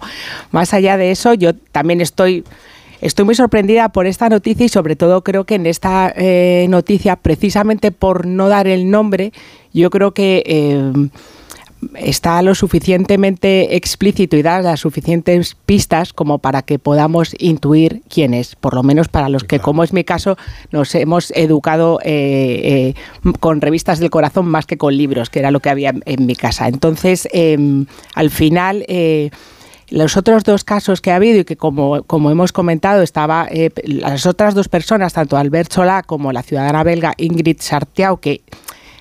más 0.51 0.73
allá 0.73 0.97
de 0.97 1.11
eso, 1.11 1.33
yo 1.33 1.53
también 1.55 2.01
estoy... 2.01 2.43
Estoy 3.01 3.25
muy 3.25 3.35
sorprendida 3.35 3.89
por 3.89 4.07
esta 4.07 4.29
noticia 4.29 4.65
y 4.65 4.69
sobre 4.69 4.95
todo 4.95 5.21
creo 5.21 5.43
que 5.43 5.55
en 5.55 5.65
esta 5.65 6.11
eh, 6.15 6.65
noticia, 6.69 7.17
precisamente 7.17 7.91
por 7.91 8.25
no 8.25 8.47
dar 8.47 8.67
el 8.67 8.89
nombre, 8.89 9.33
yo 9.73 9.89
creo 9.89 10.13
que 10.13 10.41
eh, 10.45 11.09
está 11.95 12.41
lo 12.41 12.55
suficientemente 12.55 13.75
explícito 13.75 14.37
y 14.37 14.41
da 14.41 14.61
las 14.61 14.79
suficientes 14.79 15.55
pistas 15.65 16.13
como 16.13 16.39
para 16.39 16.61
que 16.61 16.79
podamos 16.79 17.35
intuir 17.37 18.01
quién 18.09 18.33
es, 18.33 18.55
por 18.55 18.73
lo 18.73 18.83
menos 18.83 19.07
para 19.07 19.29
los 19.29 19.43
que, 19.43 19.59
como 19.59 19.83
es 19.83 19.93
mi 19.93 20.03
caso, 20.03 20.37
nos 20.71 20.95
hemos 20.95 21.31
educado 21.35 21.99
eh, 22.03 22.93
eh, 22.95 23.33
con 23.39 23.61
revistas 23.61 23.99
del 23.99 24.09
corazón 24.09 24.47
más 24.47 24.65
que 24.65 24.77
con 24.77 24.95
libros, 24.95 25.29
que 25.29 25.39
era 25.39 25.51
lo 25.51 25.59
que 25.59 25.69
había 25.69 25.89
en, 25.89 26.01
en 26.05 26.25
mi 26.25 26.35
casa. 26.35 26.67
Entonces, 26.67 27.27
em, 27.31 27.85
al 28.13 28.29
final... 28.29 28.85
eh, 28.87 29.29
los 29.89 30.17
otros 30.17 30.43
dos 30.43 30.63
casos 30.63 30.99
que 30.99 31.11
ha 31.11 31.15
habido 31.15 31.41
y 31.41 31.45
que 31.45 31.57
como, 31.57 32.03
como 32.03 32.31
hemos 32.31 32.51
comentado 32.51 33.03
estaba 33.03 33.47
eh, 33.51 33.69
las 33.83 34.25
otras 34.25 34.55
dos 34.55 34.67
personas, 34.67 35.13
tanto 35.13 35.37
Albert 35.37 35.71
Solá 35.71 36.01
como 36.01 36.31
la 36.31 36.41
ciudadana 36.41 36.83
belga 36.83 37.13
Ingrid 37.17 37.57
Sartiau, 37.59 38.17
que 38.19 38.41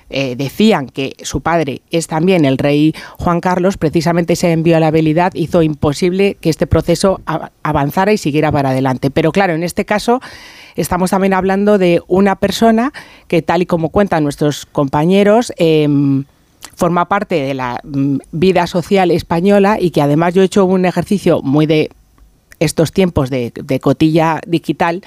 eh, 0.09 0.35
decían 0.35 0.87
que 0.87 1.15
su 1.23 1.41
padre 1.41 1.81
es 1.89 2.07
también 2.07 2.45
el 2.45 2.57
rey 2.57 2.93
Juan 3.17 3.41
Carlos, 3.41 3.77
precisamente 3.77 4.33
esa 4.33 4.51
inviolabilidad 4.51 5.33
hizo 5.33 5.63
imposible 5.63 6.37
que 6.39 6.49
este 6.49 6.67
proceso 6.67 7.21
avanzara 7.63 8.13
y 8.13 8.17
siguiera 8.17 8.51
para 8.51 8.69
adelante. 8.69 9.09
Pero 9.09 9.31
claro, 9.31 9.53
en 9.53 9.63
este 9.63 9.83
caso 9.85 10.21
estamos 10.75 11.09
también 11.09 11.33
hablando 11.33 11.77
de 11.77 12.01
una 12.07 12.35
persona 12.35 12.93
que, 13.27 13.41
tal 13.41 13.63
y 13.63 13.65
como 13.65 13.89
cuentan 13.89 14.23
nuestros 14.23 14.65
compañeros, 14.65 15.51
em, 15.57 16.25
forma 16.75 17.05
parte 17.05 17.35
de 17.35 17.53
la 17.53 17.79
mm, 17.83 18.17
vida 18.31 18.67
social 18.67 19.09
española 19.11 19.77
y 19.79 19.91
que 19.91 20.01
además 20.01 20.33
yo 20.33 20.41
he 20.41 20.45
hecho 20.45 20.65
un 20.65 20.85
ejercicio 20.85 21.41
muy 21.41 21.65
de 21.65 21.89
estos 22.59 22.91
tiempos 22.91 23.29
de, 23.29 23.51
cotilla 23.81 24.39
digital 24.47 25.01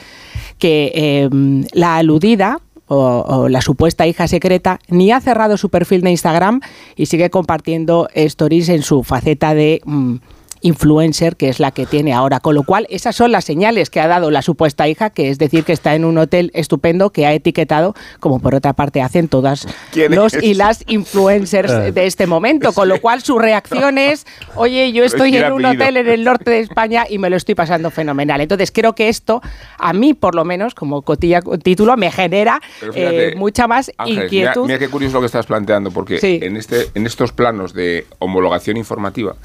que 0.59 0.93
eh, 0.95 1.31
la 1.73 1.97
aludida 1.97 2.61
o, 2.89 3.49
la 3.49 3.61
supuesta 3.61 4.07
hija 4.07 4.27
secreta 4.29 4.81
ni 4.89 5.13
ha 5.13 5.21
cerrado 5.21 5.57
su 5.57 5.69
perfil 5.69 6.01
de 6.03 6.11
Instagram 6.11 6.61
y 6.97 7.07
sigue 7.07 7.31
compartiendo 7.31 8.09
stories 8.15 8.69
en 8.69 8.83
su 8.83 9.03
faceta 9.03 9.55
de 9.55 9.81
mm, 9.85 10.17
influencer 10.61 11.37
que 11.37 11.49
es 11.49 11.61
la 11.61 11.71
que 11.71 11.87
tiene 11.87 12.13
ahora. 12.13 12.41
Con 12.41 12.55
lo 12.55 12.63
cual, 12.63 12.87
esas 12.91 13.17
son 13.17 13.33
las 13.33 13.45
señales 13.45 13.91
que 13.91 14.01
ha 14.01 14.07
dado 14.09 14.31
la 14.31 14.43
supuesta 14.43 14.89
hija, 14.89 15.11
que 15.11 15.31
es 15.31 15.39
decir, 15.39 15.65
que 15.65 15.73
está 15.73 15.95
en 15.95 16.05
un 16.05 16.19
hotel 16.19 16.51
estupendo 16.55 17.11
que 17.11 17.27
ha 17.27 17.33
etiquetado, 17.33 17.95
como 18.21 18.41
por 18.41 18.55
otra 18.55 18.73
parte 18.73 19.03
hacen 19.03 19.29
todas 19.29 19.67
¿Quién 19.93 20.15
los 20.15 20.35
es? 20.35 20.43
y 20.43 20.55
las 20.55 20.85
influencers 20.87 21.95
de 21.95 22.07
este 22.07 22.27
momento. 22.27 22.73
Con 22.73 22.89
lo 22.89 23.01
cual, 23.01 23.23
su 23.23 23.39
reacción 23.39 23.99
es, 23.99 24.27
oye, 24.55 24.93
yo 24.93 25.05
estoy 25.05 25.37
en 25.37 25.53
un 25.53 25.65
hotel 25.65 25.97
en 25.97 26.09
el 26.09 26.25
norte 26.25 26.51
de 26.51 26.61
España 26.61 27.05
y 27.09 27.19
me 27.19 27.31
lo 27.31 27.37
estoy 27.37 27.55
pasando 27.55 27.91
fenomenal. 27.91 28.41
Entonces, 28.41 28.71
creo 28.73 28.95
que 28.95 29.09
esto, 29.09 29.41
a 29.79 29.93
mí 29.93 30.15
por 30.15 30.35
lo 30.35 30.45
menos, 30.45 30.75
como 30.75 31.03
cotilla 31.03 31.41
título, 31.63 31.97
me 31.97 32.11
genera 32.11 32.61
fíjate, 32.81 33.29
eh, 33.31 33.35
mucha 33.37 33.67
más 33.67 33.91
inquietud. 34.07 34.63
Mira, 34.63 34.67
mira 34.67 34.79
qué 34.79 34.89
curioso 34.89 35.15
lo 35.15 35.21
que 35.21 35.27
estás 35.27 35.47
planteando, 35.47 35.91
porque 35.91 36.19
Sí. 36.19 36.39
en, 36.43 36.57
este, 36.57 36.89
en 36.95 37.07
estos 37.07 37.33
planos 37.33 37.73
de 37.73 38.07
homologación 38.19 38.77
informativa 38.77 39.37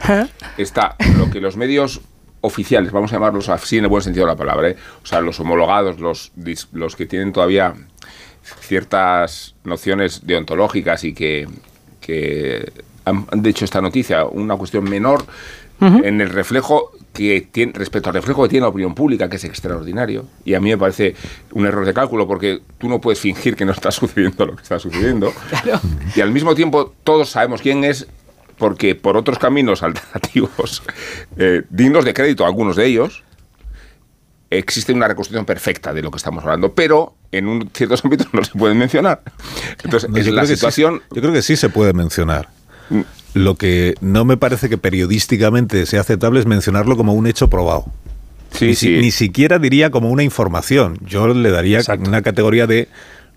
está 0.58 0.96
lo 1.18 1.30
que 1.30 1.40
los 1.40 1.58
medios 1.58 2.02
oficiales, 2.42 2.92
vamos 2.92 3.12
a 3.12 3.16
llamarlos 3.16 3.50
así 3.50 3.78
en 3.78 3.86
el 3.86 3.90
buen 3.90 4.04
sentido 4.04 4.26
de 4.26 4.34
la 4.34 4.38
palabra, 4.38 4.70
¿eh? 4.70 4.76
o 5.02 5.06
sea, 5.06 5.22
los 5.22 5.40
homologados, 5.40 6.00
los, 6.00 6.32
los 6.74 6.96
que 6.96 7.06
tienen 7.06 7.32
todavía 7.32 7.74
ciertas 8.60 9.56
nociones 9.64 10.26
deontológicas 10.26 11.06
y 11.06 11.14
que, 11.14 11.48
que 12.02 12.72
han, 13.06 13.26
han 13.32 13.46
hecho 13.46 13.64
esta 13.64 13.82
noticia 13.82 14.26
una 14.26 14.58
cuestión 14.58 14.84
menor 14.84 15.26
en 15.80 16.22
el 16.22 16.30
reflejo 16.30 16.92
que 17.14 17.48
tiene 17.52 17.74
respecto 17.74 18.10
al 18.10 18.16
reflejo 18.16 18.44
que 18.44 18.50
tiene 18.50 18.64
la 18.64 18.70
opinión 18.70 18.96
pública, 18.96 19.30
que 19.30 19.36
es 19.36 19.44
extraordinario. 19.44 20.26
Y 20.46 20.54
a 20.54 20.60
mí 20.60 20.70
me 20.70 20.78
parece 20.78 21.16
un 21.52 21.66
error 21.66 21.86
de 21.86 21.94
cálculo 21.94 22.28
porque 22.28 22.62
tú 22.78 22.88
no 22.88 23.02
puedes 23.02 23.20
fingir 23.20 23.56
que 23.56 23.66
no 23.66 23.72
está 23.72 23.92
sucediendo 23.92 24.46
lo 24.46 24.56
que 24.56 24.64
está 24.64 24.80
sucediendo. 24.80 25.34
Y 26.16 26.22
al 26.22 26.32
mismo 26.32 26.56
tiempo 26.56 26.94
todos 27.04 27.30
sabemos 27.30 27.62
quién 27.62 27.84
es 27.84 28.08
porque 28.64 28.96
por 28.96 29.18
otros 29.18 29.38
caminos 29.40 29.84
alternativos, 29.84 30.84
eh, 31.36 31.64
dignos 31.70 32.06
de 32.06 32.14
crédito 32.14 32.46
algunos 32.46 32.78
de 32.78 32.86
ellos, 32.86 33.22
existe 34.50 34.94
una 34.94 35.06
reconstrucción 35.10 35.46
perfecta 35.46 35.92
de 35.92 36.02
lo 36.02 36.12
que 36.12 36.16
estamos 36.18 36.46
hablando, 36.46 36.72
pero 36.74 37.14
en 37.34 37.48
un, 37.48 37.70
ciertos 37.74 38.06
ámbitos 38.06 38.28
no 38.34 38.42
se 38.42 38.52
pueden 38.58 38.78
mencionar. 38.78 39.22
Entonces, 39.84 40.10
No, 40.10 40.16
es 40.18 40.28
la 40.28 40.46
sí- 40.46 40.56
situación... 40.56 41.02
yo 41.14 41.22
creo 41.22 41.34
que 41.34 41.42
sí 41.42 41.58
se 41.58 41.68
puede 41.68 41.92
mencionar. 41.92 42.48
Lo 43.34 43.56
que 43.56 43.96
no 44.00 44.24
me 44.24 44.38
parece 44.38 44.70
que 44.70 44.78
periodísticamente 44.78 45.86
sea 45.86 46.00
aceptable 46.00 46.40
es 46.40 46.46
mencionarlo 46.46 46.96
como 46.96 47.12
un 47.14 47.28
hecho 47.28 47.50
probado. 47.50 47.86
Sí, 48.52 48.68
ni, 48.68 48.76
sí. 48.76 48.98
ni 49.02 49.12
siquiera 49.12 49.60
diría 49.60 49.90
como 49.92 50.10
una 50.10 50.24
información. 50.24 51.00
Yo 51.02 51.28
le 51.28 51.50
daría 51.52 51.80
Exacto. 51.80 52.08
una 52.08 52.22
categoría 52.22 52.66
de 52.66 52.88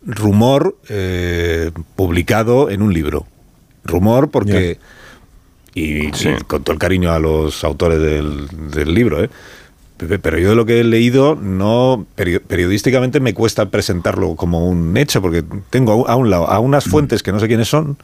rumor 0.05 0.77
eh, 0.89 1.73
publicado 1.97 2.71
en 2.71 2.81
un 2.83 2.93
libro. 2.95 3.27
Rumor 3.85 4.31
porque... 4.31 4.79
Y, 5.77 6.11
Sí. 6.15 6.31
y 6.31 6.43
con 6.45 6.63
todo 6.65 6.73
el 6.73 6.79
cariño 6.79 7.13
a 7.13 7.19
los 7.19 7.63
autores 7.63 8.01
del, 8.01 8.49
del 8.73 8.95
libro, 8.95 9.23
¿eh? 9.23 9.29
Pero 9.99 10.39
yo 10.39 10.51
de 10.51 10.55
lo 10.57 10.67
que 10.67 10.81
he 10.81 10.85
leído, 10.85 11.37
no 11.37 12.05
peri- 12.19 12.39
periodísticamente 12.39 13.19
me 13.19 13.33
cuesta 13.33 13.71
presentarlo 13.71 14.37
como 14.37 14.69
un 14.69 14.95
hecho, 14.99 15.23
porque 15.23 15.43
tengo 15.71 16.07
a 16.07 16.17
un 16.17 16.29
lado 16.29 16.51
a 16.51 16.59
unas 16.59 16.85
fuentes 16.85 17.23
que 17.23 17.33
no 17.33 17.41
sé 17.41 17.47
quiénes 17.49 17.69
son, 17.69 17.97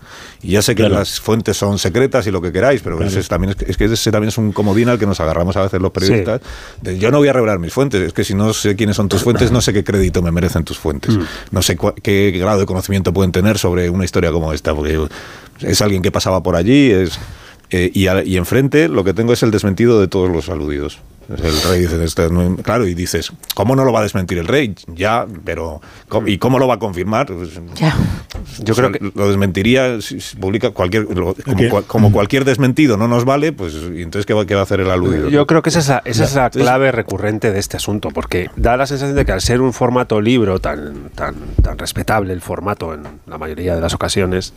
y 0.42 0.52
ya 0.52 0.62
sé 0.62 0.74
que 0.74 0.84
Claro. 0.84 0.94
las 0.94 1.20
fuentes 1.20 1.58
son 1.58 1.78
secretas 1.78 2.26
y 2.26 2.30
lo 2.30 2.40
que 2.40 2.50
queráis, 2.50 2.80
pero 2.80 3.02
ese 3.04 3.20
es, 3.20 3.28
también, 3.28 3.50
es, 3.50 3.56
que- 3.56 3.70
es 3.70 3.76
que 3.76 3.84
ese 3.84 4.10
también 4.10 4.28
es 4.28 4.38
un 4.38 4.52
comodín 4.52 4.88
al 4.88 4.98
que 4.98 5.04
nos 5.04 5.20
agarramos 5.20 5.54
a 5.58 5.62
veces 5.64 5.82
los 5.82 5.90
periodistas. 5.92 6.40
de, 6.80 6.98
yo 6.98 7.10
no 7.10 7.18
voy 7.18 7.28
a 7.28 7.34
revelar 7.34 7.58
mis 7.58 7.74
fuentes, 7.74 8.00
es 8.00 8.14
que 8.14 8.24
si 8.24 8.34
no 8.34 8.54
sé 8.54 8.74
quiénes 8.74 8.96
son 8.96 9.10
tus 9.10 9.22
fuentes, 9.22 9.52
no 9.52 9.60
sé 9.60 9.74
qué 9.74 9.84
crédito 9.84 10.22
me 10.22 10.30
merecen 10.30 10.64
tus 10.64 10.78
fuentes. 10.78 11.18
No 11.50 11.60
sé 11.60 11.76
cua- 11.76 11.94
qué 12.02 12.30
grado 12.30 12.60
de 12.60 12.64
conocimiento 12.64 13.12
pueden 13.12 13.32
tener 13.32 13.58
sobre 13.58 13.90
una 13.90 14.06
historia 14.06 14.32
como 14.32 14.54
esta, 14.54 14.74
porque 14.74 14.98
es 15.60 15.82
alguien 15.82 16.00
que 16.00 16.10
pasaba 16.10 16.42
por 16.42 16.56
allí, 16.56 16.90
es 16.90 17.18
eh, 17.72 17.90
y, 17.92 18.04
y 18.04 18.36
enfrente 18.36 18.88
lo 18.88 19.02
que 19.02 19.14
tengo 19.14 19.32
es 19.32 19.42
el 19.42 19.50
desmentido 19.50 20.00
de 20.00 20.08
todos 20.08 20.30
los 20.30 20.48
aludidos. 20.48 21.00
El 21.36 21.62
rey 21.70 21.80
dice, 21.80 22.02
"Este 22.04 22.28
no- 22.30 22.56
claro, 22.56 22.86
y 22.86 22.94
dices, 22.94 23.32
¿cómo 23.54 23.74
no 23.76 23.84
lo 23.84 23.92
va 23.92 24.00
a 24.00 24.02
desmentir 24.02 24.38
el 24.38 24.46
rey? 24.48 24.74
Ya, 24.88 25.26
pero 25.44 25.80
¿cómo- 26.08 26.28
¿y 26.28 26.38
cómo 26.38 26.58
lo 26.58 26.66
va 26.66 26.74
a 26.74 26.78
confirmar? 26.78 27.26
Pues, 27.26 27.50
Ya. 27.76 27.94
yo 28.62 28.74
creo 28.74 28.92
que 28.92 28.98
lo 29.14 29.28
desmentiría 29.28 30.00
si, 30.00 30.18
publica 30.36 30.70
cualquier 30.70 31.04
lo- 31.16 31.34
como, 31.86 32.12
cualquier 32.12 32.44
desmentido 32.44 32.96
no 32.96 33.08
nos 33.08 33.24
vale, 33.24 33.52
pues 33.52 33.74
entonces 33.74 34.26
qué 34.26 34.34
va, 34.34 34.44
qué 34.46 34.54
va 34.54 34.60
a 34.60 34.64
hacer 34.64 34.80
el 34.80 34.90
aludido. 34.90 35.28
Yo 35.28 35.46
creo 35.46 35.62
que 35.62 35.70
esa 35.70 35.78
es 35.80 35.88
la, 35.88 36.02
esa 36.04 36.24
es 36.24 36.34
la 36.34 36.46
Entonces- 36.46 36.62
clave 36.62 36.92
recurrente 36.92 37.52
de 37.52 37.58
este 37.58 37.76
asunto, 37.76 38.08
porque 38.10 38.50
da 38.56 38.76
la 38.76 38.86
sensación 38.86 39.16
de 39.16 39.24
que 39.24 39.32
al 39.32 39.40
ser 39.40 39.60
un 39.60 39.72
formato 39.72 40.20
libro 40.20 40.58
tan, 40.60 41.10
tan, 41.14 41.34
tan 41.62 41.78
respetable, 41.78 42.32
el 42.32 42.40
formato 42.40 42.94
en 42.94 43.02
la 43.26 43.38
mayoría 43.38 43.74
de 43.74 43.80
las 43.80 43.94
ocasiones, 43.94 44.52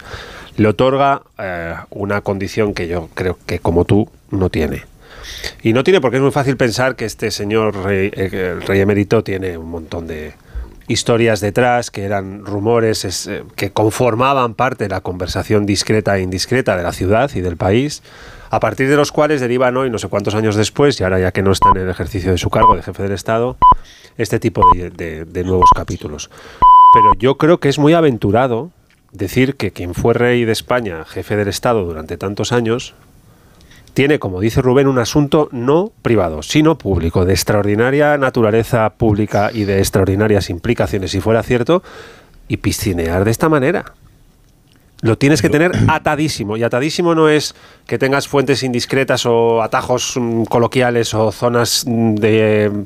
le 0.58 0.68
otorga 0.68 1.22
eh, 1.38 1.74
una 1.90 2.22
condición 2.22 2.74
que 2.74 2.88
yo 2.88 3.10
creo 3.14 3.38
que 3.46 3.60
como 3.60 3.86
tú 3.86 4.10
no 4.32 4.50
tiene. 4.50 4.84
Y 5.64 5.74
no 5.74 5.84
tiene 5.84 6.02
porque 6.02 6.18
es 6.18 6.24
muy 6.24 6.32
fácil 6.32 6.58
pensar 6.58 6.96
que 6.96 7.06
este 7.06 7.32
señor 7.32 7.76
rey, 7.84 8.12
eh, 8.14 8.54
el 8.58 8.62
rey 8.62 8.80
emérito 8.80 9.24
tiene 9.24 9.58
un 9.58 9.70
montón 9.70 10.08
de 10.08 10.34
historias 10.88 11.40
detrás 11.42 11.90
que 11.90 12.04
eran 12.04 12.46
rumores 12.46 13.06
es, 13.06 13.26
eh, 13.28 13.44
que 13.56 13.72
conformaban 13.72 14.54
parte 14.54 14.84
de 14.84 14.90
la 14.90 15.02
conversación 15.02 15.66
discreta 15.66 16.16
e 16.18 16.22
indiscreta 16.22 16.78
de 16.78 16.84
la 16.84 16.92
ciudad 16.92 17.32
y 17.34 17.42
del 17.42 17.58
país, 17.58 18.04
a 18.52 18.60
partir 18.60 18.88
de 18.88 18.96
los 18.96 19.12
cuales 19.12 19.42
derivan 19.42 19.76
hoy, 19.78 19.90
no 19.90 19.98
sé 19.98 20.08
cuántos 20.10 20.36
años 20.36 20.56
después, 20.56 21.00
y 21.00 21.04
ahora 21.04 21.20
ya 21.20 21.32
que 21.32 21.42
no 21.42 21.52
está 21.52 21.70
en 21.72 21.78
el 21.78 21.90
ejercicio 21.90 22.32
de 22.32 22.38
su 22.38 22.52
cargo 22.52 22.76
de 22.76 22.84
jefe 22.84 23.02
del 23.02 23.14
Estado, 23.14 23.58
este 24.18 24.40
tipo 24.40 24.62
de, 24.76 24.92
de- 24.92 25.26
de 25.26 25.44
nuevos 25.44 25.70
capítulos. 25.76 26.30
Pero 26.94 27.14
yo 27.20 27.38
creo 27.38 27.60
que 27.60 27.68
es 27.70 27.80
muy 27.80 27.94
aventurado 27.94 28.70
decir 29.12 29.56
que 29.56 29.72
quien 29.72 29.96
fue 29.96 30.14
rey 30.14 30.46
de 30.46 30.52
España, 30.52 31.04
jefe 31.06 31.36
del 31.36 31.48
Estado 31.48 31.84
durante 31.84 32.16
tantos 32.18 32.52
años, 32.52 32.94
tiene, 33.96 34.20
como 34.20 34.40
dice 34.40 34.62
Rubén, 34.62 34.88
un 34.88 35.00
asunto 35.00 35.50
no 35.52 35.92
privado, 36.04 36.44
sino 36.44 36.78
público, 36.78 37.26
de 37.26 37.34
extraordinaria 37.34 38.18
naturaleza 38.20 38.92
pública 38.92 39.50
y 39.52 39.64
de 39.64 39.80
extraordinarias 39.80 40.52
implicaciones, 40.52 41.10
si 41.12 41.22
fuera 41.22 41.42
cierto, 41.42 41.82
y 42.48 42.58
piscinear 42.58 43.26
de 43.26 43.32
esta 43.32 43.50
manera. 43.50 43.94
lo 45.02 45.18
tienes 45.18 45.42
que 45.42 45.50
tener 45.50 45.72
atadísimo. 45.88 46.58
Y 46.58 46.64
atadísimo 46.64 47.16
no 47.16 47.30
es 47.30 47.56
que 47.88 47.98
tengas 47.98 48.28
fuentes 48.28 48.62
indiscretas 48.62 49.26
o 49.26 49.64
atajos 49.64 50.14
mm, 50.16 50.44
coloquiales 50.44 51.14
o 51.14 51.32
zonas 51.32 51.86
mm, 51.88 52.16
de, 52.16 52.86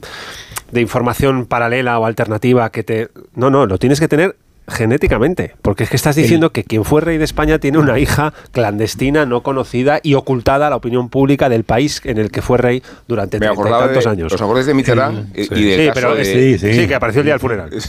de 0.72 0.82
información 0.82 1.46
paralela 1.46 2.00
o 2.00 2.06
alternativa 2.06 2.70
que 2.72 2.84
te... 2.84 3.10
No, 3.36 3.50
no, 3.50 3.66
lo 3.66 3.78
tienes 3.78 4.00
que 4.00 4.08
tener 4.08 4.38
genéticamente, 4.70 5.56
porque 5.62 5.84
es 5.84 5.90
que 5.90 5.96
estás 5.96 6.16
diciendo 6.16 6.52
que 6.52 6.64
quien 6.64 6.84
fue 6.86 7.02
rey 7.02 7.18
de 7.18 7.26
España 7.26 7.60
tiene 7.60 7.78
una 7.78 8.00
hija 8.00 8.34
clandestina, 8.52 9.26
no 9.26 9.42
conocida 9.44 10.00
y 10.04 10.14
ocultada 10.16 10.68
a 10.68 10.70
la 10.70 10.76
opinión 10.76 11.10
pública 11.10 11.50
del 11.50 11.64
país 11.64 12.02
en 12.06 12.18
el 12.18 12.32
que 12.32 12.42
fue 12.42 12.58
rey 12.58 12.84
durante 13.08 13.40
tantos 13.40 14.04
de, 14.04 14.10
años. 14.10 14.34
¿Os 14.34 14.42
acordáis 14.42 14.66
de 14.68 14.74
Mitterrand? 14.74 15.38
Y- 15.38 15.42
Y 15.60 15.64
del 15.64 15.80
Sí, 15.80 15.88
caso 15.88 15.94
pero 15.96 16.16
de- 16.16 16.26
Sí, 16.26 16.58
sí, 16.58 16.74
sí. 16.74 16.88
que 16.88 16.96
apareció 16.96 17.22
el 17.22 17.26
día 17.26 17.34
del 17.34 17.40
funeral. 17.42 17.70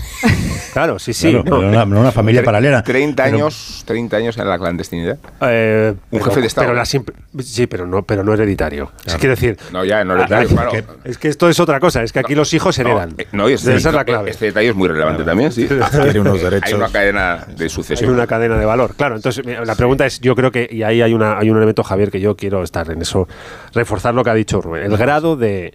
Claro, 0.72 1.00
sí, 1.00 1.12
sí. 1.12 1.30
Claro, 1.32 1.38
no. 1.38 1.56
pero 1.58 1.68
una, 1.68 1.82
una 2.00 2.12
familia 2.12 2.44
paralela. 2.44 2.82
30 2.84 3.24
Pero- 3.24 3.36
años, 3.36 3.82
30 3.86 4.16
años 4.18 4.38
en 4.38 4.48
la 4.48 4.56
clandestinidad. 4.56 5.18
Eh, 5.40 5.92
Un 5.94 5.98
pero- 6.10 6.24
jefe 6.26 6.40
de 6.42 6.46
Estado. 6.46 6.66
pero 6.68 6.76
la 6.78 6.84
simple- 6.84 7.14
sí, 7.42 7.66
pero 7.66 7.86
no, 7.88 8.02
pero 8.04 8.22
no 8.22 8.32
hereditario. 8.32 8.92
Es 9.04 9.16
quiero 9.16 9.34
decir, 9.34 9.58
No, 9.72 9.84
ya, 9.84 10.04
no 10.04 10.14
le 10.14 10.22
Ah, 10.22 10.26
claro. 10.26 10.70
es 11.02 11.18
que 11.18 11.26
esto 11.28 11.48
es 11.48 11.58
otra 11.58 11.80
cosa, 11.80 12.04
es 12.04 12.12
que 12.12 12.20
aquí 12.20 12.36
los 12.36 12.54
hijos 12.54 12.78
No, 12.78 12.84
heredan. 12.88 13.14
eh, 13.18 13.26
no, 13.32 13.50
y 13.50 13.54
este, 13.54 13.74
Esa 13.74 13.88
es 13.88 13.94
la 13.96 14.04
clave. 14.04 14.30
este 14.30 14.46
detalle 14.46 14.68
es 14.68 14.74
muy 14.76 14.86
relevante 14.88 15.24
también, 15.24 15.50
sí. 15.50 15.66
Adquiere 15.80 16.20
unos 16.20 16.40
Hay 16.70 16.80
una 16.80 16.88
cadena 16.92 17.46
de 17.56 17.64
Hay 17.64 17.70
sucesión. 17.70 18.10
una 18.12 18.26
cadena 18.26 18.56
de 18.58 18.64
valor. 18.64 18.94
Claro, 18.96 19.16
entonces 19.16 19.44
la 19.44 19.74
pregunta 19.74 20.06
es, 20.06 20.20
yo 20.20 20.34
creo 20.34 20.50
que, 20.50 20.68
y 20.70 20.82
ahí 20.82 21.02
hay, 21.02 21.12
una, 21.14 21.38
hay 21.38 21.50
un 21.50 21.56
elemento, 21.56 21.82
Javier, 21.82 22.10
que 22.10 22.20
yo 22.20 22.36
quiero 22.36 22.62
estar 22.62 22.90
en 22.90 23.02
eso, 23.02 23.28
reforzar 23.74 24.14
lo 24.14 24.24
que 24.24 24.30
ha 24.30 24.34
dicho 24.34 24.60
Rubén. 24.60 24.84
El 24.84 24.96
grado 24.96 25.36
de, 25.36 25.72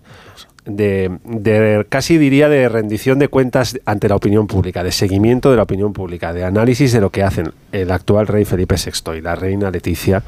de, 0.66 1.12
de 1.24 1.86
casi 1.90 2.18
diría 2.18 2.50
de 2.50 2.68
rendición 2.70 3.20
de 3.20 3.28
cuentas 3.28 3.80
ante 3.86 4.10
la 4.10 4.16
opinión 4.16 4.48
pública, 4.48 4.84
de 4.84 4.92
seguimiento 4.92 5.52
de 5.52 5.58
la 5.58 5.64
opinión 5.64 5.94
pública, 5.94 6.34
de 6.34 6.44
análisis 6.44 6.92
de 6.92 7.02
lo 7.02 7.10
que 7.12 7.24
hacen 7.24 7.52
el 7.72 7.92
actual 7.92 8.28
rey 8.28 8.46
Felipe 8.46 8.76
VI 8.76 9.18
y 9.18 9.22
la 9.22 9.36
reina 9.36 9.70
Leticia, 9.72 10.24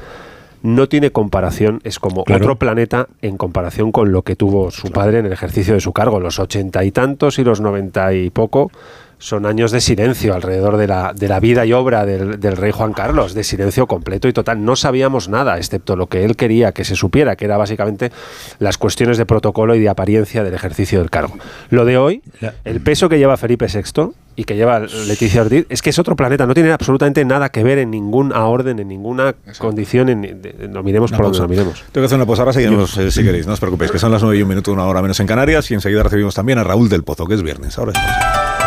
no 0.60 0.88
tiene 0.88 1.12
comparación, 1.12 1.80
es 1.84 2.00
como 2.00 2.24
Claro. 2.24 2.42
otro 2.44 2.56
planeta 2.56 3.06
en 3.22 3.36
comparación 3.36 3.92
con 3.92 4.10
lo 4.10 4.22
que 4.22 4.34
tuvo 4.34 4.72
su 4.72 4.90
padre 4.90 5.20
en 5.20 5.26
el 5.26 5.32
ejercicio 5.32 5.74
de 5.74 5.80
su 5.80 5.92
cargo. 5.92 6.18
Los 6.18 6.40
ochenta 6.40 6.82
y 6.82 6.90
tantos 6.90 7.38
y 7.38 7.44
los 7.44 7.60
noventa 7.60 8.12
y 8.12 8.30
poco 8.30 8.72
son 9.18 9.46
años 9.46 9.72
de 9.72 9.80
silencio 9.80 10.34
alrededor 10.34 10.76
de 10.76 10.86
la, 10.86 11.12
de 11.12 11.28
la 11.28 11.40
vida 11.40 11.66
y 11.66 11.72
obra 11.72 12.06
del, 12.06 12.38
del 12.38 12.56
rey 12.56 12.70
Juan 12.72 12.92
Carlos, 12.92 13.34
de 13.34 13.42
silencio 13.44 13.86
completo 13.86 14.28
y 14.28 14.32
total. 14.32 14.64
No 14.64 14.76
sabíamos 14.76 15.28
nada, 15.28 15.56
excepto 15.58 15.96
lo 15.96 16.06
que 16.06 16.24
él 16.24 16.36
quería 16.36 16.72
que 16.72 16.84
se 16.84 16.94
supiera, 16.94 17.34
que 17.36 17.44
era 17.44 17.56
básicamente 17.56 18.12
las 18.58 18.78
cuestiones 18.78 19.18
de 19.18 19.26
protocolo 19.26 19.74
y 19.74 19.80
de 19.80 19.88
apariencia 19.88 20.44
del 20.44 20.54
ejercicio 20.54 21.00
del 21.00 21.10
cargo. 21.10 21.36
Lo 21.70 21.84
de 21.84 21.98
hoy, 21.98 22.22
el 22.64 22.80
peso 22.80 23.08
que 23.08 23.18
lleva 23.18 23.36
Felipe 23.36 23.66
VI 23.66 24.10
y 24.36 24.44
que 24.44 24.54
lleva 24.54 24.78
Leticia 24.80 25.42
Ortiz, 25.42 25.66
es 25.68 25.82
que 25.82 25.90
es 25.90 25.98
otro 25.98 26.14
planeta, 26.14 26.46
no 26.46 26.54
tiene 26.54 26.70
absolutamente 26.70 27.24
nada 27.24 27.48
que 27.48 27.64
ver 27.64 27.78
en 27.78 27.90
ninguna 27.90 28.44
orden, 28.46 28.78
en 28.78 28.86
ninguna 28.86 29.34
condición, 29.58 30.08
en, 30.10 30.22
de- 30.22 30.34
de- 30.34 30.68
lo 30.68 30.84
miremos 30.84 31.10
Una 31.10 31.16
por 31.18 31.26
donde 31.26 31.40
lo 31.40 31.48
miremos. 31.48 31.82
Tengo 31.90 32.02
que 32.02 32.06
hacer 32.06 32.16
una 32.18 32.26
pausa 32.26 32.42
ahora, 32.42 32.52
seguimos 32.52 32.96
eh, 32.98 33.10
si 33.10 33.24
queréis, 33.24 33.48
no 33.48 33.54
os 33.54 33.58
preocupéis, 33.60 33.90
que 33.90 33.98
son 33.98 34.12
las 34.12 34.22
9 34.22 34.38
y 34.38 34.42
un 34.42 34.48
minuto, 34.48 34.72
una 34.72 34.84
hora 34.86 35.02
menos 35.02 35.18
en 35.18 35.26
Canarias, 35.26 35.68
y 35.72 35.74
enseguida 35.74 36.04
recibimos 36.04 36.36
también 36.36 36.58
a 36.58 36.62
Raúl 36.62 36.88
del 36.88 37.02
Pozo, 37.02 37.26
que 37.26 37.34
es 37.34 37.42
viernes. 37.42 37.76
Ahora 37.78 37.90
es 37.92 37.98
pausa. 37.98 38.57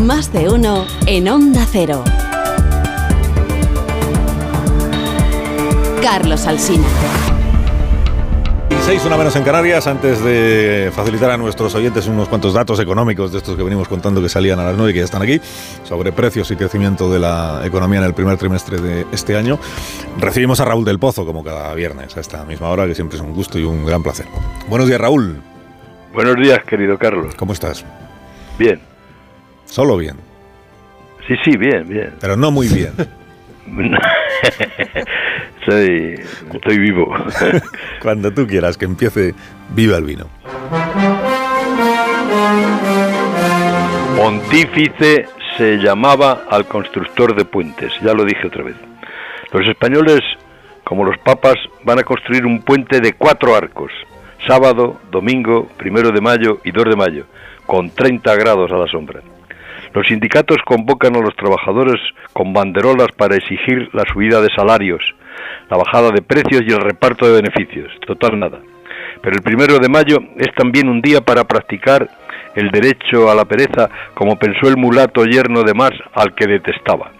Más 0.00 0.32
de 0.32 0.48
uno 0.48 0.86
en 1.06 1.28
Onda 1.28 1.66
Cero. 1.70 2.02
Carlos 6.02 6.46
Alsina. 6.46 6.86
16, 8.70 9.04
una 9.04 9.18
menos 9.18 9.36
en 9.36 9.44
Canarias, 9.44 9.86
antes 9.86 10.24
de 10.24 10.90
facilitar 10.94 11.30
a 11.30 11.36
nuestros 11.36 11.74
oyentes 11.74 12.06
unos 12.06 12.28
cuantos 12.28 12.54
datos 12.54 12.80
económicos 12.80 13.32
de 13.32 13.38
estos 13.38 13.54
que 13.54 13.62
venimos 13.62 13.86
contando 13.86 14.22
que 14.22 14.30
salían 14.30 14.58
a 14.60 14.64
las 14.64 14.76
9 14.76 14.90
y 14.90 14.94
que 14.94 15.00
ya 15.00 15.04
están 15.04 15.22
aquí, 15.22 15.40
sobre 15.84 16.10
precios 16.10 16.50
y 16.50 16.56
crecimiento 16.56 17.12
de 17.12 17.18
la 17.18 17.60
economía 17.64 17.98
en 17.98 18.06
el 18.06 18.14
primer 18.14 18.38
trimestre 18.38 18.78
de 18.78 19.06
este 19.12 19.36
año, 19.36 19.58
recibimos 20.18 20.58
a 20.60 20.64
Raúl 20.64 20.86
del 20.86 20.98
Pozo, 20.98 21.26
como 21.26 21.44
cada 21.44 21.72
viernes, 21.74 22.16
a 22.16 22.20
esta 22.20 22.44
misma 22.44 22.70
hora, 22.70 22.86
que 22.86 22.94
siempre 22.94 23.18
es 23.18 23.22
un 23.22 23.34
gusto 23.34 23.58
y 23.58 23.64
un 23.64 23.84
gran 23.84 24.02
placer. 24.02 24.26
Buenos 24.68 24.88
días, 24.88 25.00
Raúl. 25.00 25.42
Buenos 26.14 26.36
días, 26.36 26.64
querido 26.64 26.98
Carlos. 26.98 27.34
¿Cómo 27.36 27.52
estás? 27.52 27.84
Bien. 28.58 28.91
Solo 29.72 29.96
bien, 29.96 30.16
Sí, 31.26 31.34
sí, 31.44 31.56
bien, 31.56 31.88
bien. 31.88 32.12
pero 32.20 32.36
no 32.36 32.50
muy 32.50 32.68
bien. 32.68 32.92
Soy, 35.64 36.20
estoy 36.52 36.78
vivo. 36.78 37.10
Cuando 38.02 38.30
tú 38.34 38.46
quieras 38.46 38.76
que 38.76 38.84
empiece, 38.84 39.34
viva 39.70 39.96
el 39.96 40.04
vino. 40.04 40.26
Pontífice 44.18 45.26
se 45.56 45.78
llamaba 45.78 46.42
al 46.50 46.66
constructor 46.66 47.34
de 47.34 47.46
puentes, 47.46 47.92
ya 48.02 48.12
lo 48.12 48.26
dije 48.26 48.46
otra 48.46 48.64
vez. 48.64 48.76
Los 49.54 49.66
españoles, 49.66 50.20
como 50.84 51.02
los 51.04 51.16
papas, 51.18 51.54
van 51.84 51.98
a 51.98 52.02
construir 52.02 52.44
un 52.44 52.60
puente 52.60 53.00
de 53.00 53.14
cuatro 53.14 53.56
arcos, 53.56 53.90
sábado, 54.46 55.00
domingo, 55.10 55.66
primero 55.78 56.10
de 56.10 56.20
mayo 56.20 56.58
y 56.62 56.72
2 56.72 56.84
de 56.90 56.96
mayo, 56.96 57.24
con 57.64 57.88
30 57.88 58.34
grados 58.36 58.70
a 58.70 58.76
la 58.76 58.86
sombra. 58.88 59.22
Los 59.94 60.06
sindicatos 60.06 60.58
convocan 60.64 61.16
a 61.16 61.20
los 61.20 61.36
trabajadores 61.36 62.00
con 62.32 62.52
banderolas 62.52 63.08
para 63.16 63.36
exigir 63.36 63.90
la 63.92 64.04
subida 64.10 64.40
de 64.40 64.48
salarios, 64.56 65.02
la 65.68 65.76
bajada 65.76 66.10
de 66.10 66.22
precios 66.22 66.62
y 66.66 66.72
el 66.72 66.80
reparto 66.80 67.26
de 67.26 67.42
beneficios. 67.42 67.92
Total 68.06 68.38
nada. 68.38 68.58
Pero 69.20 69.36
el 69.36 69.42
primero 69.42 69.78
de 69.78 69.88
mayo 69.88 70.18
es 70.36 70.52
también 70.54 70.88
un 70.88 71.02
día 71.02 71.20
para 71.20 71.44
practicar 71.44 72.08
el 72.54 72.70
derecho 72.70 73.30
a 73.30 73.34
la 73.34 73.44
pereza, 73.44 73.88
como 74.14 74.38
pensó 74.38 74.68
el 74.68 74.76
mulato 74.76 75.24
yerno 75.24 75.62
de 75.62 75.74
Marx 75.74 75.98
al 76.14 76.34
que 76.34 76.46
detestaba. 76.46 77.12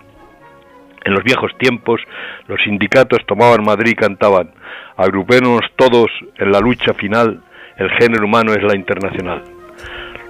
En 1.05 1.15
los 1.15 1.25
viejos 1.25 1.51
tiempos, 1.59 2.01
los 2.47 2.61
sindicatos 2.63 3.21
tomaban 3.27 3.65
Madrid 3.65 3.93
y 3.93 3.97
cantaban: 3.97 4.51
Agrupémonos 4.97 5.63
todos 5.77 6.11
en 6.39 6.53
la 6.53 6.61
lucha 6.61 6.95
final, 6.95 7.43
el 7.77 7.91
género 7.91 8.27
humano 8.27 8.53
es 8.53 8.63
la 8.63 8.77
internacional. 8.77 9.43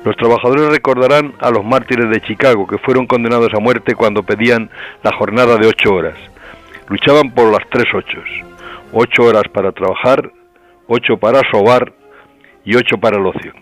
Los 0.04 0.16
trabajadores 0.16 0.68
recordarán 0.68 1.34
a 1.38 1.50
los 1.50 1.64
mártires 1.64 2.10
de 2.10 2.20
Chicago 2.20 2.66
que 2.66 2.78
fueron 2.78 3.06
condenados 3.06 3.50
a 3.54 3.60
muerte 3.60 3.94
cuando 3.94 4.24
pedían 4.24 4.68
la 5.04 5.12
jornada 5.16 5.56
de 5.56 5.68
ocho 5.68 5.94
horas. 5.94 6.16
Luchaban 6.88 7.30
por 7.30 7.52
las 7.52 7.68
tres 7.70 7.86
ochos. 7.94 8.28
Ocho 8.92 9.24
horas 9.24 9.44
para 9.52 9.70
trabajar, 9.70 10.30
ocho 10.88 11.16
para 11.16 11.40
sobar 11.50 11.92
y 12.64 12.74
ocho 12.74 12.98
para 12.98 13.18
el 13.18 13.26
ocio. 13.26 13.52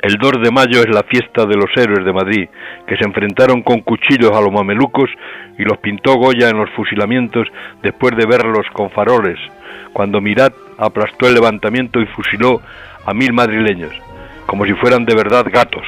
El 0.00 0.16
2 0.16 0.32
de 0.42 0.50
mayo 0.50 0.80
es 0.80 0.94
la 0.94 1.02
fiesta 1.02 1.46
de 1.46 1.56
los 1.56 1.70
héroes 1.76 2.04
de 2.04 2.12
Madrid, 2.12 2.48
que 2.86 2.96
se 2.96 3.04
enfrentaron 3.04 3.62
con 3.62 3.80
cuchillos 3.80 4.32
a 4.32 4.40
los 4.42 4.52
mamelucos 4.52 5.08
y 5.58 5.62
los 5.62 5.78
pintó 5.78 6.16
Goya 6.16 6.50
en 6.50 6.58
los 6.58 6.68
fusilamientos 6.70 7.46
después 7.82 8.14
de 8.14 8.26
verlos 8.26 8.66
con 8.74 8.90
faroles, 8.90 9.38
cuando 9.94 10.20
Mirat 10.20 10.52
aplastó 10.76 11.26
el 11.26 11.34
levantamiento 11.34 12.00
y 12.00 12.06
fusiló 12.06 12.60
a 13.06 13.14
mil 13.14 13.32
madrileños, 13.32 13.94
como 14.46 14.64
si 14.64 14.72
fueran 14.74 15.04
de 15.04 15.14
verdad 15.14 15.46
gatos. 15.50 15.86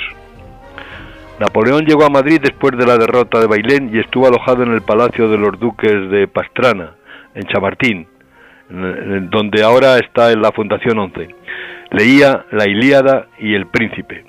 Napoleón 1.38 1.84
llegó 1.84 2.04
a 2.04 2.10
Madrid 2.10 2.40
después 2.42 2.76
de 2.78 2.86
la 2.86 2.96
derrota 2.96 3.40
de 3.40 3.46
Bailén 3.46 3.90
y 3.92 3.98
estuvo 3.98 4.26
alojado 4.26 4.62
en 4.62 4.72
el 4.72 4.80
Palacio 4.80 5.28
de 5.28 5.36
los 5.36 5.58
Duques 5.60 6.10
de 6.10 6.28
Pastrana, 6.28 6.92
en 7.34 7.44
Chamartín, 7.44 8.06
donde 8.68 9.62
ahora 9.62 9.98
está 9.98 10.32
en 10.32 10.40
la 10.40 10.50
Fundación 10.52 10.98
11. 10.98 11.28
Leía 11.90 12.46
la 12.52 12.66
Ilíada 12.66 13.26
y 13.38 13.54
El 13.54 13.66
Príncipe. 13.66 14.24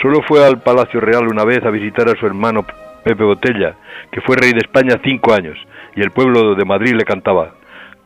Solo 0.00 0.22
fue 0.26 0.46
al 0.46 0.62
Palacio 0.62 1.00
Real 1.00 1.26
una 1.26 1.44
vez 1.44 1.64
a 1.64 1.70
visitar 1.70 2.08
a 2.08 2.18
su 2.18 2.24
hermano 2.24 2.64
Pepe 3.04 3.24
Botella, 3.24 3.74
que 4.12 4.20
fue 4.20 4.36
rey 4.36 4.52
de 4.52 4.58
España 4.58 5.00
cinco 5.04 5.34
años, 5.34 5.58
y 5.96 6.02
el 6.02 6.12
pueblo 6.12 6.54
de 6.54 6.64
Madrid 6.64 6.94
le 6.94 7.04
cantaba, 7.04 7.54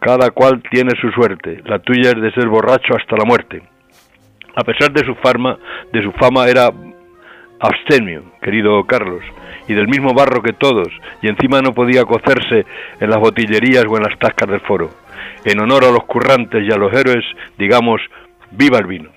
Cada 0.01 0.31
cual 0.31 0.63
tiene 0.71 0.93
su 1.01 1.11
suerte, 1.11 1.63
la 1.65 1.79
tuya 1.81 2.11
es 2.11 2.21
de 2.21 2.33
ser 2.33 2.49
borracho 2.49 2.95
hasta 2.97 3.17
la 3.17 3.25
muerte. 3.25 3.63
A 4.57 4.65
pesar 4.65 4.91
de 4.91 5.05
su 5.05 5.15
fama, 5.17 5.59
de 5.93 6.03
su 6.03 6.13
fama 6.13 6.49
era 6.49 6.71
abstemio, 7.61 8.23
querido 8.41 8.85
Carlos, 8.85 9.23
y 9.69 9.75
del 9.75 9.87
mismo 9.87 10.15
barro 10.15 10.43
que 10.43 10.55
todos, 10.55 10.89
y 11.21 11.29
encima 11.29 11.61
no 11.61 11.73
podía 11.73 12.05
cocerse 12.05 12.65
en 12.99 13.11
las 13.11 13.19
botillerías 13.19 13.85
o 13.87 13.97
en 13.97 14.05
las 14.05 14.19
tascas 14.19 14.49
del 14.49 14.61
foro. 14.61 14.91
En 15.45 15.61
honor 15.61 15.85
a 15.85 15.91
los 15.91 16.05
currantes 16.05 16.65
y 16.67 16.73
a 16.73 16.77
los 16.77 16.93
héroes, 16.93 17.25
digamos, 17.59 18.01
viva 18.51 18.79
el 18.79 18.87
vino. 18.87 19.16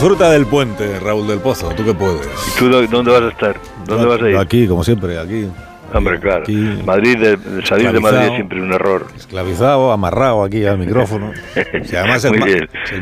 Disfruta 0.00 0.30
del 0.30 0.46
puente, 0.46 0.98
Raúl 0.98 1.26
del 1.26 1.40
Pozo, 1.40 1.68
tú 1.76 1.84
que 1.84 1.92
puedes. 1.92 2.26
¿Y 2.26 2.58
tú 2.58 2.70
dó- 2.70 2.86
dónde 2.86 3.10
vas 3.12 3.20
a 3.20 3.28
estar? 3.28 3.54
¿Dónde 3.86 4.06
vas 4.06 4.22
a 4.22 4.30
ir? 4.30 4.36
Aquí, 4.38 4.66
como 4.66 4.82
siempre, 4.82 5.18
aquí. 5.18 5.46
Hombre, 5.92 6.18
claro. 6.18 6.40
Aquí, 6.42 6.54
Madrid, 6.86 7.18
de- 7.18 7.36
de 7.36 7.66
salir 7.66 7.92
de 7.92 8.00
Madrid 8.00 8.28
es 8.28 8.34
siempre 8.36 8.62
un 8.62 8.72
error. 8.72 9.08
esclavizado, 9.14 9.92
amarrado 9.92 10.42
aquí 10.42 10.64
al 10.64 10.78
micrófono. 10.78 11.32
Además 11.94 12.24
el, 12.24 12.38
ma- 12.40 12.46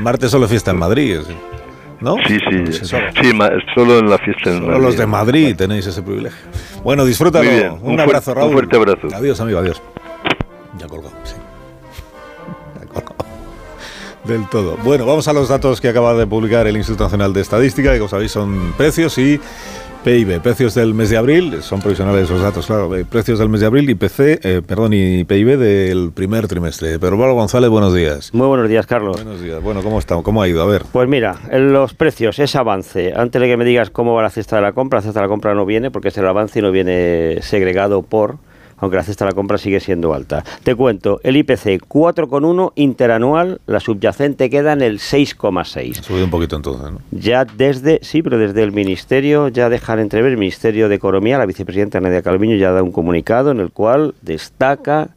martes 0.00 0.32
solo 0.32 0.48
fiesta 0.48 0.72
en 0.72 0.78
Madrid, 0.78 1.18
es- 1.20 1.26
¿no? 2.00 2.16
Sí, 2.26 2.36
sí, 2.50 2.58
Pues 2.64 2.78
sí, 2.78 2.84
solo, 2.86 3.04
solo 3.76 3.98
en 4.00 4.10
la 4.10 4.18
fiesta 4.18 4.50
en 4.50 4.56
solo 4.56 4.66
Madrid. 4.66 4.82
los 4.84 4.96
de 4.96 5.06
Madrid 5.06 5.54
tenéis 5.56 5.86
ese 5.86 6.02
privilegio. 6.02 6.40
Bueno, 6.82 7.04
disfrútalo. 7.04 7.44
Muy 7.48 7.54
bien, 7.60 7.72
Un, 7.80 7.92
un 7.92 8.00
abrazo, 8.00 8.32
un 8.32 8.36
Raúl. 8.38 8.52
fuerte 8.54 8.76
abrazo. 8.76 9.06
Adiós, 9.14 9.40
amigo, 9.40 9.60
adiós. 9.60 9.80
Ya 10.78 10.88
colgó, 10.88 11.10
sí. 11.22 11.36
Del 14.28 14.46
todo. 14.46 14.76
Bueno, 14.84 15.06
vamos 15.06 15.26
a 15.26 15.32
los 15.32 15.48
datos 15.48 15.80
que 15.80 15.88
acaba 15.88 16.12
de 16.12 16.26
publicar 16.26 16.66
el 16.66 16.76
Instituto 16.76 17.04
Nacional 17.04 17.32
de 17.32 17.40
Estadística, 17.40 17.92
que 17.92 17.98
como 17.98 18.10
sabéis 18.10 18.30
son 18.30 18.74
precios 18.76 19.16
y 19.16 19.40
PIB, 20.04 20.42
precios 20.42 20.74
del 20.74 20.92
mes 20.92 21.08
de 21.08 21.16
abril, 21.16 21.62
son 21.62 21.80
provisionales 21.80 22.28
los 22.28 22.42
datos, 22.42 22.66
claro, 22.66 22.94
eh, 22.94 23.06
precios 23.06 23.38
del 23.38 23.48
mes 23.48 23.60
de 23.60 23.66
abril 23.66 23.88
y 23.88 23.94
PC, 23.94 24.38
eh, 24.42 24.60
perdón, 24.60 24.92
y 24.92 25.24
PIB 25.24 25.56
del 25.56 26.12
primer 26.12 26.46
trimestre. 26.46 26.98
Pero 26.98 27.16
Pablo 27.16 27.36
González, 27.36 27.70
buenos 27.70 27.94
días. 27.94 28.34
Muy 28.34 28.48
buenos 28.48 28.68
días, 28.68 28.86
Carlos. 28.86 29.16
Buenos 29.16 29.40
días. 29.40 29.62
Bueno, 29.62 29.82
¿cómo 29.82 29.98
está? 29.98 30.16
¿Cómo 30.16 30.42
ha 30.42 30.48
ido? 30.48 30.62
A 30.62 30.66
ver. 30.66 30.82
Pues 30.92 31.08
mira, 31.08 31.38
los 31.50 31.94
precios, 31.94 32.38
ese 32.38 32.58
avance. 32.58 33.14
Antes 33.16 33.40
de 33.40 33.48
que 33.48 33.56
me 33.56 33.64
digas 33.64 33.88
cómo 33.88 34.12
va 34.12 34.22
la 34.22 34.30
cesta 34.30 34.56
de 34.56 34.62
la 34.62 34.72
compra, 34.72 34.98
la 34.98 35.04
cesta 35.04 35.20
de 35.20 35.24
la 35.24 35.30
compra 35.30 35.54
no 35.54 35.64
viene 35.64 35.90
porque 35.90 36.08
es 36.08 36.18
el 36.18 36.26
avance 36.26 36.58
y 36.58 36.62
no 36.62 36.70
viene 36.70 37.38
segregado 37.40 38.02
por 38.02 38.36
aunque 38.78 38.96
la 38.96 39.02
cesta 39.02 39.24
de 39.24 39.30
la 39.30 39.34
compra 39.34 39.58
sigue 39.58 39.80
siendo 39.80 40.14
alta. 40.14 40.44
Te 40.62 40.74
cuento, 40.74 41.20
el 41.22 41.36
IPC 41.36 41.86
4,1 41.88 42.72
interanual, 42.76 43.60
la 43.66 43.80
subyacente 43.80 44.50
queda 44.50 44.72
en 44.72 44.82
el 44.82 44.98
6,6. 44.98 45.98
Ha 45.98 46.02
subido 46.02 46.24
un 46.24 46.30
poquito 46.30 46.56
entonces, 46.56 46.92
¿no? 46.92 47.00
Ya 47.10 47.44
desde, 47.44 48.00
sí, 48.02 48.22
pero 48.22 48.38
desde 48.38 48.62
el 48.62 48.72
Ministerio, 48.72 49.48
ya 49.48 49.68
dejan 49.68 49.98
entrever, 49.98 50.32
el 50.32 50.38
Ministerio 50.38 50.88
de 50.88 50.94
Economía, 50.94 51.38
la 51.38 51.46
vicepresidenta 51.46 52.00
Nadia 52.00 52.22
Calviño 52.22 52.56
ya 52.56 52.72
da 52.72 52.82
un 52.82 52.92
comunicado 52.92 53.50
en 53.50 53.60
el 53.60 53.70
cual 53.70 54.14
destaca 54.22 55.10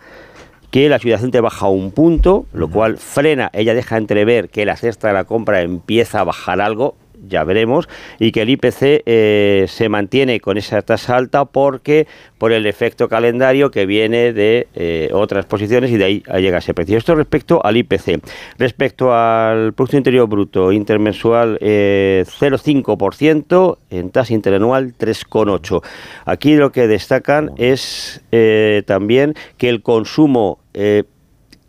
que 0.72 0.88
la 0.88 1.00
subyacente 1.00 1.42
baja 1.42 1.68
un 1.68 1.92
punto, 1.92 2.46
lo 2.54 2.70
cual 2.70 2.98
frena, 2.98 3.50
ella 3.54 3.74
deja 3.74 3.98
entrever 3.98 4.50
que 4.50 4.66
la 4.66 4.78
cesta 4.78 5.10
de 5.10 5.14
la 5.14 5.26
compra 5.26 5.62
empieza 5.62 6.22
a 6.22 6.24
bajar 6.24 6.62
algo, 6.62 6.96
ya 7.28 7.44
veremos, 7.44 7.88
y 8.20 8.32
que 8.32 8.42
el 8.42 8.50
IPC 8.50 9.04
eh, 9.06 9.66
se 9.68 9.90
mantiene 9.90 10.40
con 10.40 10.58
esa 10.58 10.82
tasa 10.82 11.18
alta 11.18 11.46
porque 11.46 12.08
por 12.38 12.52
el 12.52 12.66
efecto 12.66 13.08
calendario 13.08 13.72
que 13.72 13.86
viene 13.86 14.34
de 14.34 14.68
eh, 14.76 15.10
otras 15.14 15.46
posiciones 15.46 15.92
y 15.92 15.98
de 15.98 16.06
ahí 16.06 16.24
llega 16.40 16.58
ese 16.58 16.74
precio. 16.74 16.98
Esto 16.98 17.16
respecto 17.16 17.64
al 17.64 17.78
IPC. 17.78 18.22
Respecto 18.58 19.14
al 19.14 19.74
Producto 19.74 19.98
Interior 19.98 20.28
Bruto 20.28 20.72
intermensual, 20.72 21.58
eh, 21.62 22.26
0,5%, 22.28 23.78
en 23.90 24.10
tasa 24.10 24.34
interanual 24.34 24.94
3,8%. 24.98 25.84
Aquí 26.26 26.56
lo 26.56 26.72
que 26.72 26.88
destacan 26.88 27.52
es 27.58 28.24
eh, 28.32 28.84
también 28.86 29.36
que 29.58 29.70
el 29.70 29.82
consumo 29.82 30.60
eh, 30.74 31.04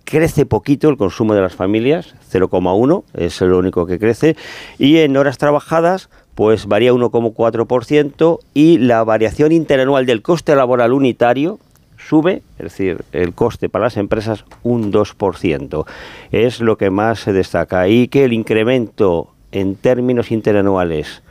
crece 0.04 0.46
poquito 0.46 0.88
el 0.88 0.96
consumo 0.96 1.34
de 1.34 1.40
las 1.40 1.54
familias, 1.54 2.14
0,1 2.30 3.04
es 3.14 3.40
lo 3.40 3.58
único 3.58 3.86
que 3.86 3.98
crece, 3.98 4.36
y 4.78 4.98
en 4.98 5.16
horas 5.16 5.38
trabajadas 5.38 6.08
pues 6.34 6.66
varía 6.66 6.92
1,4% 6.92 8.38
y 8.54 8.78
la 8.78 9.04
variación 9.04 9.52
interanual 9.52 10.06
del 10.06 10.22
coste 10.22 10.54
laboral 10.56 10.92
unitario 10.92 11.58
sube, 11.98 12.42
es 12.58 12.64
decir, 12.64 13.04
el 13.12 13.34
coste 13.34 13.68
para 13.68 13.84
las 13.84 13.96
empresas 13.96 14.44
un 14.62 14.92
2%. 14.92 15.84
Es 16.32 16.60
lo 16.60 16.76
que 16.76 16.90
más 16.90 17.20
se 17.20 17.32
destaca 17.32 17.88
y 17.88 18.08
que 18.08 18.24
el 18.24 18.32
incremento 18.32 19.28
en 19.52 19.76
términos 19.76 20.30
interanuales 20.30 21.22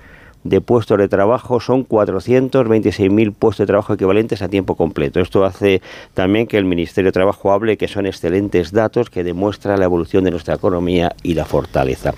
de 0.44 0.62
puestos 0.62 0.98
de 0.98 1.08
trabajo 1.08 1.60
son 1.60 1.88
426.000 1.88 3.34
puestos 3.34 3.64
de 3.64 3.68
trabajo 3.68 3.94
equivalentes 3.94 4.42
a 4.42 4.50
tiempo 4.50 4.76
completo. 4.76 5.20
Esto 5.20 5.46
hace 5.46 5.82
también 6.14 6.48
que 6.48 6.58
el 6.58 6.66
Ministerio 6.66 7.10
de 7.10 7.14
Trabajo 7.14 7.52
hable 7.52 7.78
que 7.78 7.88
son 7.88 8.06
excelentes 8.06 8.72
datos 8.72 9.10
que 9.10 9.24
demuestran 9.24 9.80
la 9.80 9.86
evolución 9.86 10.24
de 10.24 10.32
nuestra 10.32 10.56
economía 10.56 11.14
y 11.24 11.34
la 11.34 11.46
fortaleza. 11.46 12.14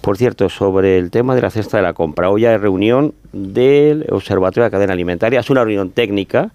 Por 0.00 0.16
cierto, 0.16 0.48
sobre 0.48 0.98
el 0.98 1.10
tema 1.10 1.34
de 1.34 1.42
la 1.42 1.50
cesta 1.50 1.76
de 1.76 1.82
la 1.82 1.92
compra, 1.92 2.30
hoy 2.30 2.44
hay 2.44 2.56
reunión 2.56 3.14
del 3.32 4.06
Observatorio 4.10 4.64
de 4.64 4.66
la 4.66 4.70
Cadena 4.70 4.92
Alimentaria, 4.92 5.40
es 5.40 5.50
una 5.50 5.64
reunión 5.64 5.90
técnica, 5.90 6.50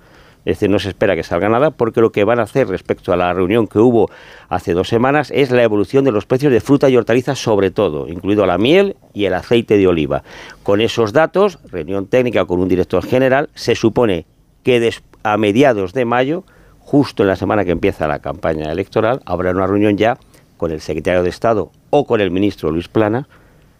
es 0.47 0.55
decir, 0.55 0.69
no 0.69 0.79
se 0.79 0.87
espera 0.87 1.13
que 1.13 1.23
salga 1.23 1.49
nada 1.49 1.71
porque 1.71 1.99
lo 1.99 2.13
que 2.13 2.23
van 2.23 2.39
a 2.39 2.43
hacer 2.43 2.69
respecto 2.69 3.11
a 3.11 3.17
la 3.17 3.33
reunión 3.33 3.67
que 3.67 3.79
hubo 3.79 4.09
hace 4.47 4.71
dos 4.71 4.87
semanas 4.87 5.29
es 5.35 5.51
la 5.51 5.61
evolución 5.61 6.05
de 6.05 6.13
los 6.13 6.25
precios 6.25 6.53
de 6.53 6.61
fruta 6.61 6.89
y 6.89 6.95
hortalizas 6.95 7.37
sobre 7.37 7.69
todo, 7.69 8.07
incluido 8.07 8.45
la 8.45 8.57
miel 8.57 8.95
y 9.13 9.25
el 9.25 9.33
aceite 9.33 9.77
de 9.77 9.87
oliva. 9.87 10.23
Con 10.63 10.79
esos 10.79 11.11
datos, 11.11 11.59
reunión 11.69 12.07
técnica 12.07 12.45
con 12.45 12.61
un 12.61 12.69
director 12.69 13.05
general, 13.05 13.49
se 13.55 13.75
supone 13.75 14.25
que 14.63 14.89
a 15.21 15.35
mediados 15.35 15.91
de 15.91 16.05
mayo, 16.05 16.45
justo 16.79 17.23
en 17.23 17.27
la 17.27 17.35
semana 17.35 17.65
que 17.65 17.71
empieza 17.71 18.07
la 18.07 18.19
campaña 18.19 18.71
electoral, 18.71 19.21
habrá 19.25 19.51
una 19.51 19.67
reunión 19.67 19.97
ya 19.97 20.17
con 20.55 20.71
el 20.71 20.79
secretario 20.79 21.23
de 21.23 21.29
Estado 21.29 21.73
o 21.89 22.07
con 22.07 22.21
el 22.21 22.31
ministro 22.31 22.71
Luis 22.71 22.87
Plana 22.87 23.27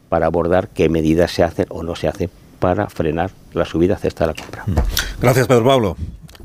para 0.09 0.25
abordar 0.25 0.67
qué 0.67 0.89
medidas 0.89 1.31
se 1.31 1.43
hacen 1.43 1.65
o 1.69 1.81
no 1.83 1.95
se 1.95 2.09
hacen 2.09 2.29
para 2.59 2.89
frenar 2.89 3.31
la 3.53 3.63
subida 3.63 3.95
cesta 3.95 4.25
de 4.25 4.33
la 4.33 4.43
compra. 4.43 4.65
Gracias, 5.21 5.47
Pedro 5.47 5.63
Pablo. 5.63 5.95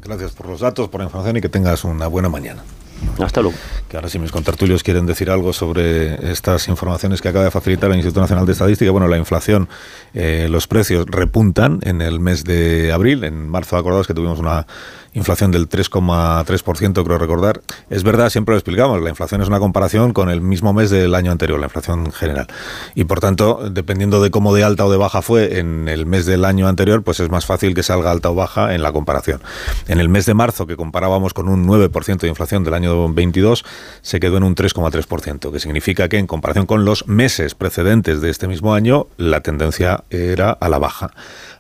Gracias 0.05 0.33
por 0.33 0.49
los 0.49 0.61
datos, 0.61 0.89
por 0.89 1.01
la 1.01 1.05
información 1.05 1.37
y 1.37 1.41
que 1.41 1.49
tengas 1.49 1.85
una 1.85 2.07
buena 2.07 2.29
mañana. 2.29 2.63
Hasta 3.19 3.41
luego. 3.41 3.57
Que 3.89 3.97
ahora 3.97 4.09
si 4.09 4.19
mis 4.19 4.31
contertulios 4.31 4.83
quieren 4.83 5.07
decir 5.07 5.31
algo 5.31 5.53
sobre 5.53 6.31
estas 6.31 6.69
informaciones 6.69 7.21
que 7.21 7.29
acaba 7.29 7.45
de 7.45 7.51
facilitar 7.51 7.91
el 7.91 7.97
Instituto 7.97 8.21
Nacional 8.21 8.47
de 8.47 8.53
Estadística, 8.53 8.91
bueno, 8.91 9.09
la 9.09 9.19
inflación, 9.19 9.69
eh, 10.15 10.47
los 10.51 10.67
precios 10.67 11.07
repuntan 11.07 11.81
en 11.83 12.01
el 12.01 12.21
mes 12.21 12.45
de 12.45 12.93
abril. 12.93 13.25
En 13.25 13.49
marzo, 13.49 13.77
acordados 13.77 14.07
que 14.07 14.15
tuvimos 14.15 14.39
una 14.39 14.67
inflación 15.15 15.51
del 15.51 15.69
3,3%, 15.69 17.05
creo 17.05 17.19
recordar. 17.19 17.61
Es 17.91 18.03
verdad, 18.03 18.31
siempre 18.31 18.55
lo 18.55 18.59
explicamos, 18.59 19.03
la 19.03 19.11
inflación 19.11 19.43
es 19.43 19.49
una 19.49 19.59
comparación 19.59 20.13
con 20.13 20.31
el 20.31 20.41
mismo 20.41 20.73
mes 20.73 20.91
del 20.91 21.15
año 21.15 21.31
anterior, 21.31 21.59
la 21.59 21.67
inflación 21.67 22.13
general. 22.13 22.47
Y 22.95 23.05
por 23.05 23.21
tanto, 23.21 23.69
dependiendo 23.71 24.23
de 24.23 24.31
cómo 24.31 24.55
de 24.55 24.65
alta 24.65 24.87
o 24.87 24.91
de 24.91 24.97
baja 24.97 25.23
fue 25.23 25.59
en 25.59 25.89
el 25.89 26.07
mes 26.07 26.27
del 26.27 26.45
año 26.45 26.69
anterior, 26.69 27.03
pues 27.03 27.21
es 27.21 27.31
más 27.31 27.47
fácil 27.47 27.75
que 27.75 27.83
salga 27.83 28.11
alta 28.11 28.31
o 28.31 28.35
baja 28.35 28.75
en 28.75 28.83
la 28.83 28.93
comparación. 28.93 29.41
En 29.89 30.01
el 30.01 30.09
mes 30.09 30.27
de 30.27 30.35
marzo, 30.35 30.67
que 30.67 30.77
comparábamos 30.77 31.35
con 31.35 31.49
un 31.49 31.67
9% 31.67 32.19
de 32.19 32.29
inflación 32.29 32.65
del 32.65 32.75
año 32.75 33.13
22, 33.13 33.65
se 34.01 34.21
quedó 34.21 34.39
en 34.39 34.45
un 34.45 34.55
3,3%, 34.55 35.53
que 35.53 35.61
significa 35.61 36.09
que 36.09 36.19
en 36.19 36.27
comparación 36.27 36.67
con 36.67 36.85
los 36.85 37.07
meses 37.07 37.55
precedentes 37.55 38.21
de 38.21 38.31
este 38.31 38.49
mismo 38.49 38.75
año, 38.75 39.07
la 39.17 39.41
tendencia 39.41 40.05
era 40.11 40.51
a 40.51 40.69
la 40.69 40.79
baja. 40.79 41.11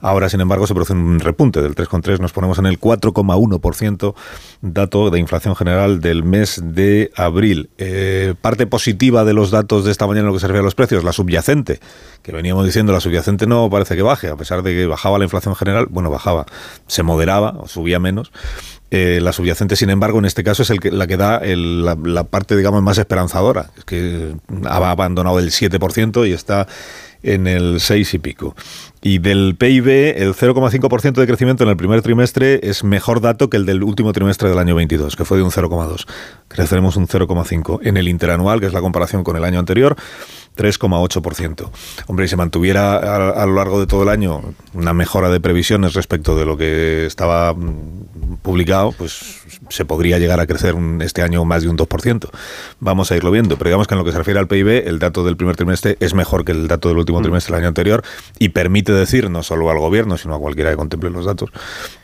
Ahora, 0.03 0.29
sin 0.29 0.41
embargo, 0.41 0.67
se 0.67 0.75
produce 0.75 0.93
un 0.93 1.21
repunte 1.21 1.63
del 1.63 1.77
3,3, 1.77 2.19
nos 2.19 2.33
ponemos 2.33 2.59
en 2.59 2.67
el 2.67 2.81
4,1%, 2.81 4.15
dato 4.61 5.11
de 5.11 5.21
inflación 5.21 5.55
general 5.55 6.01
del 6.01 6.25
mes 6.25 6.61
de 6.63 7.13
abril. 7.15 7.71
Eh, 7.79 8.35
parte 8.41 8.67
positiva 8.67 9.25
de 9.25 9.33
los 9.33 9.53
datos 9.53 9.85
de 9.85 9.93
esta 9.93 10.09
mañana 10.09 10.23
en 10.23 10.27
lo 10.27 10.33
que 10.35 10.41
se 10.41 10.49
refiere 10.49 10.61
a 10.61 10.65
los 10.65 10.75
precios, 10.75 11.05
la 11.05 11.13
subyacente, 11.13 11.79
que 12.23 12.33
veníamos 12.33 12.67
diciendo, 12.67 12.93
la 12.93 12.99
subyacente 12.99 13.47
no 13.47 13.71
parece 13.71 13.95
que 13.95 14.03
baje, 14.03 14.29
a 14.29 14.37
pesar 14.37 14.65
de 14.65 14.75
que 14.75 14.87
bajaba 14.87 15.19
la 15.19 15.25
inflación 15.25 15.55
general, 15.55 15.87
bueno, 15.89 16.11
bajaba, 16.11 16.47
se 16.89 17.05
moderaba, 17.05 17.55
o 17.61 17.69
subía 17.69 18.01
menos. 18.01 18.33
Eh, 18.95 19.21
la 19.23 19.33
subyacente, 19.33 19.75
sin 19.75 19.89
embargo, 19.89 20.19
en 20.19 20.27
este 20.27 20.45
caso 20.45 20.65
es 20.65 20.71
el 20.71 20.79
que, 20.79 20.91
la 20.91 21.07
que 21.07 21.17
da 21.17 21.41
la, 21.45 22.25
parte, 22.25 22.57
digamos, 22.57 22.83
más 22.83 22.99
esperanzadora, 22.99 23.71
es 23.79 23.85
que 23.85 24.35
ha 24.67 24.91
abandonado 24.91 25.39
el 25.39 25.51
7% 25.51 26.29
y 26.29 26.33
está 26.33 26.67
en 27.23 27.47
el 27.47 27.81
6 27.81 28.15
y 28.15 28.19
pico. 28.19 28.55
Y 29.01 29.19
del 29.19 29.57
PIB, 29.57 29.89
el 30.17 30.35
0,5% 30.35 31.15
de 31.15 31.27
crecimiento 31.27 31.65
en 31.65 31.71
el 31.71 31.77
primer 31.77 32.03
trimestre 32.03 32.61
es 32.63 32.85
mejor 32.85 33.21
dato 33.21 33.51
que 33.51 33.57
el 33.57 33.67
del 33.67 33.83
último 33.83 34.13
trimestre 34.13 34.49
del 34.49 34.59
año 34.59 34.75
22, 34.75 35.17
que 35.17 35.25
fue 35.25 35.39
de 35.39 35.43
un 35.43 35.51
0,2. 35.51 36.07
Creceremos 36.49 36.97
un 36.97 37.09
0,5. 37.09 37.81
En 37.83 37.97
el 37.97 38.09
interanual, 38.09 38.61
que 38.61 38.67
es 38.67 38.73
la 38.73 38.81
comparación 38.81 39.25
con 39.25 39.37
el 39.37 39.45
año 39.45 39.59
anterior, 39.59 39.97
3,8%. 40.57 41.71
Hombre, 42.07 42.27
si 42.27 42.31
se 42.31 42.37
mantuviera 42.37 42.97
a, 42.97 43.31
a, 43.43 43.47
lo 43.47 43.55
largo 43.55 43.81
de 43.81 43.87
todo 43.87 44.03
el 44.03 44.09
año 44.09 44.43
una 44.75 44.93
mejora 44.93 45.31
de 45.31 45.41
previsiones 45.41 45.95
respecto 45.95 46.37
de 46.37 46.45
lo 46.45 46.57
que 46.57 47.07
estaba 47.07 47.55
publicado, 48.43 48.93
pues 48.93 49.43
se 49.69 49.85
podría 49.85 50.19
llegar 50.19 50.41
a 50.41 50.47
crecer 50.47 50.75
un, 50.75 51.01
este 51.03 51.23
año 51.23 51.45
más 51.45 51.63
de 51.63 51.69
un 51.69 51.77
2%. 51.77 52.29
Vamos 52.81 53.11
a 53.11 53.17
irlo 53.17 53.31
viendo, 53.31 53.57
pero 53.57 53.69
digamos 53.69 53.87
que 53.87 53.95
en 53.95 53.99
lo 53.99 54.05
que 54.05 54.13
se 54.13 54.19
refiere 54.19 54.41
al 54.41 54.49
PIB, 54.49 54.87
el 54.87 54.99
dato 54.99 55.25
del 55.25 55.37
primer 55.37 55.57
trimestre 55.57 55.97
es 56.01 56.15
mejor 56.15 56.45
que 56.45 56.53
el 56.53 56.69
dato 56.69 56.89
del 56.89 56.99
último 56.99 57.23
trimestre 57.23 57.53
del 57.53 57.63
año 57.63 57.69
anterior 57.69 58.03
y 58.39 58.51
permite 58.51 58.93
decir, 58.93 59.31
no 59.31 59.43
solo 59.43 59.71
al 59.71 59.79
gobierno, 59.79 60.17
sino 60.17 60.35
a 60.35 60.39
cualquiera 60.39 60.71
que 60.71 60.77
contemple 60.77 61.11
los 61.11 61.25
datos, 61.25 61.51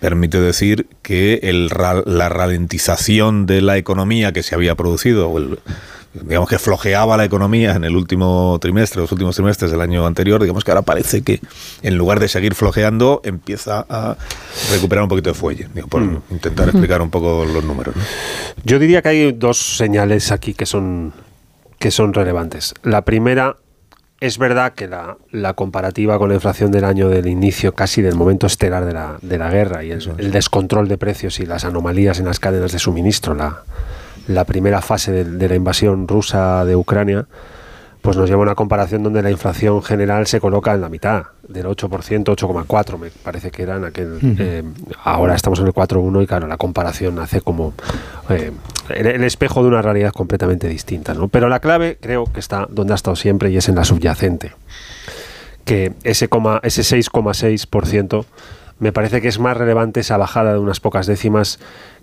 permite 0.01 0.41
decir 0.41 0.89
que 1.03 1.41
el, 1.43 1.69
la 1.69 2.29
ralentización 2.29 3.47
de 3.47 3.61
la 3.61 3.77
economía 3.77 4.33
que 4.33 4.43
se 4.43 4.55
había 4.55 4.75
producido, 4.75 5.29
o 5.29 5.39
el, 5.39 5.59
digamos 6.15 6.49
que 6.49 6.59
flojeaba 6.59 7.17
la 7.17 7.25
economía 7.25 7.73
en 7.73 7.85
el 7.85 7.97
último 7.97 8.59
trimestre, 8.61 9.01
los 9.01 9.13
últimos 9.13 9.37
trimestres 9.37 9.71
del 9.71 9.81
año 9.81 10.07
anterior, 10.07 10.41
digamos 10.41 10.65
que 10.65 10.71
ahora 10.71 10.83
parece 10.83 11.23
que 11.23 11.41
en 11.83 11.97
lugar 11.97 12.21
de 12.21 12.29
seguir 12.29 12.55
flojeando 12.55 13.21
empieza 13.25 13.85
a 13.89 14.17
recuperar 14.73 15.03
un 15.03 15.09
poquito 15.09 15.31
de 15.31 15.35
fuelle, 15.35 15.69
digo, 15.75 15.89
por 15.89 16.01
mm. 16.01 16.23
intentar 16.31 16.69
explicar 16.69 17.03
un 17.03 17.11
poco 17.11 17.45
los 17.45 17.65
números. 17.65 17.95
¿no? 17.97 18.03
Yo 18.65 18.79
diría 18.79 19.03
que 19.03 19.09
hay 19.11 19.33
dos 19.33 19.77
señales 19.77 20.33
aquí 20.33 20.55
que 20.55 20.67
son, 20.67 21.13
que 21.79 21.91
son 21.91 22.15
relevantes. 22.15 22.75
La 22.83 23.03
primera 23.03 23.57
es 24.21 24.39
verdad 24.39 24.73
que 24.75 24.89
la, 24.89 25.17
la, 25.31 25.55
comparativa 25.55 26.19
con 26.19 26.31
la 26.31 26.35
inflación 26.35 26.73
del 26.73 26.85
año 26.85 27.09
del 27.09 27.29
inicio, 27.29 27.75
casi 27.75 28.03
del 28.03 28.17
momento 28.17 28.47
estelar 28.49 28.85
de 28.85 28.93
la, 28.93 29.19
de 29.23 29.39
la 29.39 29.49
guerra 29.51 29.85
y 29.85 29.93
el, 29.93 30.11
el, 30.19 30.33
descontrol 30.33 30.89
de 30.89 30.99
precios 30.99 31.39
y 31.39 31.47
las 31.47 31.65
anomalías 31.65 32.19
en 32.19 32.25
las 32.25 32.41
cadenas 32.41 32.73
de 32.73 32.81
suministro, 32.81 33.35
la, 33.35 33.63
la 34.29 34.45
primera 34.45 34.81
fase 34.81 35.11
de, 35.13 35.25
de, 35.25 35.49
la 35.49 35.55
invasión 35.57 36.07
rusa 36.07 36.65
de 36.65 36.77
Ucrania, 36.77 37.27
pues 38.03 38.17
nos 38.17 38.29
lleva 38.31 38.41
a 38.41 38.45
una 38.45 38.55
comparación 38.55 39.03
donde 39.03 39.23
la 39.23 39.31
inflación 39.31 39.83
general 39.83 40.27
se 40.29 40.41
coloca 40.41 40.73
en 40.73 40.81
la 40.81 40.89
mitad, 40.89 41.25
del 41.49 41.67
8%, 41.67 41.89
8,4 41.89 42.99
me 42.99 43.11
parece 43.11 43.51
que 43.51 43.63
era 43.65 43.77
en 43.77 43.85
aquel... 43.87 44.19
eh, 44.39 44.63
ahora 45.03 45.35
estamos 45.35 45.59
en 45.59 45.67
el 45.67 45.73
4,1 45.73 46.23
y 46.23 46.27
claro, 46.27 46.47
la 46.47 46.57
comparación 46.59 47.19
hace 47.19 47.41
como 47.41 47.73
eh, 48.29 48.53
el, 48.91 49.07
el 49.07 49.25
espejo 49.25 49.63
de 49.63 49.69
una 49.69 49.83
realidad 49.83 50.13
completamente 50.13 50.69
distinta, 50.69 51.13
¿no? 51.15 51.27
Pero 51.29 51.49
la 51.49 51.59
clave 51.61 51.99
creo 52.01 52.25
que 52.25 52.39
está 52.39 52.67
donde 52.71 52.93
ha 52.93 52.97
estado 52.97 53.17
siempre 53.17 53.51
y 53.51 53.57
es 53.57 53.69
en 53.69 53.75
la 53.75 53.85
subyacente 53.85 54.53
que 55.65 55.93
ese, 56.05 56.29
coma- 56.29 56.61
ese 56.63 56.83
6,6% 56.83 58.25
me 58.79 58.93
parece 58.93 59.21
que 59.21 59.29
es 59.29 59.39
más 59.39 59.57
relevante 59.57 60.01
esa 60.01 60.17
bajada 60.17 60.53
de 60.53 60.59
unas 60.59 60.81
pocas 60.81 61.07
décimas 61.07 61.59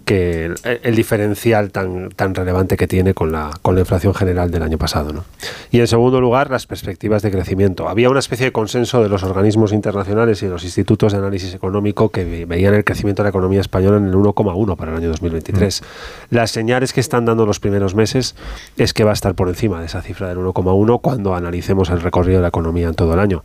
que 0.06 0.46
el, 0.46 0.56
el 0.84 0.96
diferencial 0.96 1.72
tan, 1.72 2.10
tan 2.10 2.34
relevante 2.36 2.78
que 2.78 2.88
tiene 2.88 3.14
con 3.14 3.32
la, 3.32 3.50
con 3.62 3.76
la 3.76 3.82
inflación 3.82 4.14
general 4.14 4.52
del 4.52 4.64
año 4.64 4.78
pasado. 4.78 5.12
¿no? 5.12 5.26
Y 5.72 5.80
en 5.82 5.88
segundo 5.88 6.22
lugar, 6.22 6.50
las 6.52 6.68
perspectivas 6.68 7.22
de 7.24 7.32
crecimiento. 7.32 7.90
Había 7.90 8.10
una 8.10 8.20
especie 8.20 8.46
de 8.46 8.52
consenso 8.52 9.02
de 9.04 9.10
los 9.10 9.24
organismos 9.24 9.74
internacionales 9.74 10.42
y 10.42 10.46
de 10.46 10.52
los 10.52 10.64
institutos 10.64 11.12
de 11.12 11.18
análisis 11.20 11.54
económico 11.54 12.10
que 12.10 12.24
ve- 12.24 12.46
veían 12.46 12.74
el 12.76 12.84
crecimiento 12.84 13.24
de 13.24 13.26
la 13.26 13.30
economía 13.32 13.62
española 13.62 13.98
en 13.98 14.06
el 14.06 14.14
1,1 14.14 14.76
para 14.78 14.92
el 14.92 14.98
año 14.98 15.10
2023. 15.10 15.82
Las 16.30 16.52
señales 16.52 16.94
que 16.94 17.00
están 17.02 17.26
dando 17.26 17.46
los 17.46 17.60
primeros 17.60 17.96
meses 17.96 18.36
es 18.78 18.94
que 18.94 19.04
va 19.04 19.12
a 19.12 19.14
estar 19.14 19.34
por 19.36 19.50
encima 19.50 19.80
de 19.80 19.88
esa 19.88 20.02
cifra 20.02 20.30
del 20.30 20.38
1,1 20.38 21.02
cuando 21.02 21.36
analicemos 21.36 21.90
el 21.90 22.02
recorrido 22.02 22.38
de 22.38 22.44
la 22.44 22.50
economía 22.50 22.88
en 22.88 22.94
todo 22.96 23.14
el 23.16 23.20
año. 23.20 23.44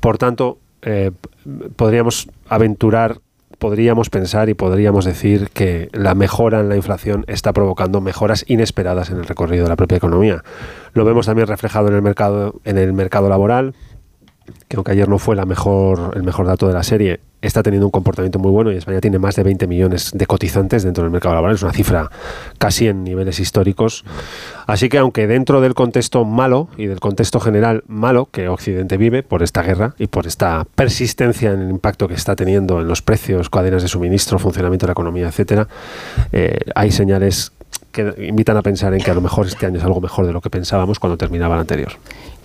Por 0.00 0.16
tanto, 0.16 0.58
eh, 0.82 1.10
podríamos 1.76 2.28
aventurar, 2.48 3.18
podríamos 3.58 4.10
pensar 4.10 4.48
y 4.48 4.54
podríamos 4.54 5.04
decir 5.04 5.50
que 5.50 5.88
la 5.92 6.14
mejora 6.14 6.60
en 6.60 6.68
la 6.68 6.76
inflación 6.76 7.24
está 7.26 7.52
provocando 7.52 8.00
mejoras 8.00 8.44
inesperadas 8.48 9.10
en 9.10 9.18
el 9.18 9.26
recorrido 9.26 9.64
de 9.64 9.70
la 9.70 9.76
propia 9.76 9.96
economía. 9.96 10.42
Lo 10.92 11.04
vemos 11.04 11.26
también 11.26 11.48
reflejado 11.48 11.88
en 11.88 11.94
el 11.94 12.02
mercado, 12.02 12.60
en 12.64 12.78
el 12.78 12.92
mercado 12.92 13.28
laboral, 13.28 13.74
que 14.68 14.76
aunque 14.76 14.92
ayer 14.92 15.08
no 15.08 15.18
fue 15.18 15.36
la 15.36 15.44
mejor, 15.44 16.12
el 16.14 16.22
mejor 16.22 16.46
dato 16.46 16.68
de 16.68 16.74
la 16.74 16.82
serie, 16.82 17.20
está 17.40 17.62
teniendo 17.62 17.86
un 17.86 17.90
comportamiento 17.90 18.38
muy 18.38 18.50
bueno 18.50 18.72
y 18.72 18.76
España 18.76 19.00
tiene 19.00 19.18
más 19.18 19.36
de 19.36 19.42
20 19.42 19.66
millones 19.66 20.10
de 20.12 20.26
cotizantes 20.26 20.82
dentro 20.82 21.04
del 21.04 21.10
mercado 21.10 21.34
laboral. 21.34 21.54
Es 21.54 21.62
una 21.62 21.72
cifra 21.72 22.10
casi 22.58 22.88
en 22.88 23.04
niveles 23.04 23.38
históricos. 23.40 24.04
Así 24.66 24.88
que 24.88 24.98
aunque 24.98 25.26
dentro 25.26 25.60
del 25.60 25.74
contexto 25.74 26.24
malo 26.24 26.68
y 26.76 26.86
del 26.86 27.00
contexto 27.00 27.40
general 27.40 27.84
malo 27.86 28.28
que 28.30 28.48
Occidente 28.48 28.96
vive 28.96 29.22
por 29.22 29.42
esta 29.42 29.62
guerra 29.62 29.94
y 29.98 30.08
por 30.08 30.26
esta 30.26 30.66
persistencia 30.74 31.52
en 31.52 31.60
el 31.60 31.70
impacto 31.70 32.08
que 32.08 32.14
está 32.14 32.34
teniendo 32.36 32.80
en 32.80 32.88
los 32.88 33.02
precios, 33.02 33.50
cadenas 33.50 33.82
de 33.82 33.88
suministro, 33.88 34.38
funcionamiento 34.38 34.86
de 34.86 34.88
la 34.88 34.92
economía, 34.92 35.28
etcétera, 35.28 35.68
eh, 36.32 36.58
hay 36.74 36.90
señales 36.90 37.52
que 37.92 38.14
invitan 38.28 38.56
a 38.56 38.62
pensar 38.62 38.92
en 38.94 39.00
que 39.00 39.10
a 39.10 39.14
lo 39.14 39.20
mejor 39.20 39.46
este 39.46 39.66
año 39.66 39.78
es 39.78 39.84
algo 39.84 40.00
mejor 40.00 40.26
de 40.26 40.32
lo 40.32 40.40
que 40.40 40.50
pensábamos 40.50 40.98
cuando 40.98 41.16
terminaba 41.16 41.54
el 41.54 41.60
anterior. 41.60 41.92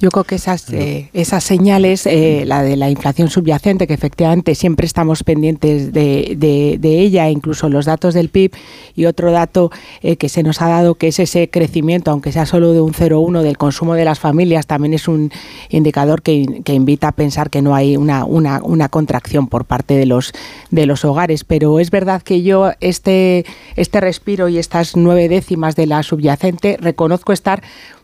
Yo 0.03 0.09
creo 0.11 0.25
que 0.25 0.35
esas, 0.35 0.69
eh, 0.73 1.09
esas 1.13 1.45
señales, 1.45 2.05
eh, 2.07 2.43
la 2.45 2.61
de 2.61 2.75
la 2.75 2.89
inflación 2.89 3.29
subyacente, 3.29 3.87
que 3.87 3.93
efectivamente 3.93 4.53
siempre 4.53 4.85
estamos 4.85 5.23
pendientes 5.23 5.93
de, 5.93 6.35
de- 6.37 6.75
de 6.77 6.99
ella, 6.99 7.29
incluso 7.29 7.69
los 7.69 7.85
datos 7.85 8.13
del 8.13 8.27
PIB, 8.27 8.51
y 8.97 9.05
otro 9.05 9.31
dato 9.31 9.71
eh, 10.01 10.17
que 10.17 10.27
se 10.27 10.43
nos 10.43 10.61
ha 10.61 10.67
dado, 10.67 10.95
que 10.95 11.07
es 11.07 11.19
ese 11.19 11.49
crecimiento, 11.49 12.11
aunque 12.11 12.33
sea 12.33 12.45
solo 12.45 12.73
de 12.73 12.81
un 12.81 12.91
0,1 12.91 13.43
del 13.43 13.57
consumo 13.57 13.93
de 13.93 14.03
las 14.03 14.19
familias, 14.19 14.67
también 14.67 14.93
es 14.93 15.07
un 15.07 15.31
indicador 15.69 16.21
que, 16.21 16.61
que 16.65 16.73
invita 16.73 17.07
a 17.07 17.11
pensar 17.13 17.49
que 17.49 17.61
no 17.61 17.73
hay 17.73 17.95
una, 17.95 18.25
una, 18.25 18.59
una 18.61 18.89
contracción 18.89 19.47
por 19.47 19.63
parte 19.63 19.93
de 19.93 20.05
los, 20.05 20.33
de 20.69 20.85
los 20.85 21.05
hogares. 21.05 21.45
Pero 21.45 21.79
es 21.79 21.91
verdad 21.91 22.21
que 22.21 22.41
yo 22.43 22.73
este, 22.81 23.45
este 23.77 24.01
respiro 24.01 24.49
y 24.49 24.57
estas 24.57 24.97
nueve 24.97 25.29
décimas 25.29 25.77
de 25.77 25.87
la 25.87 26.03
subyacente 26.03 26.75
reconozco 26.81 27.31
estar 27.31 27.63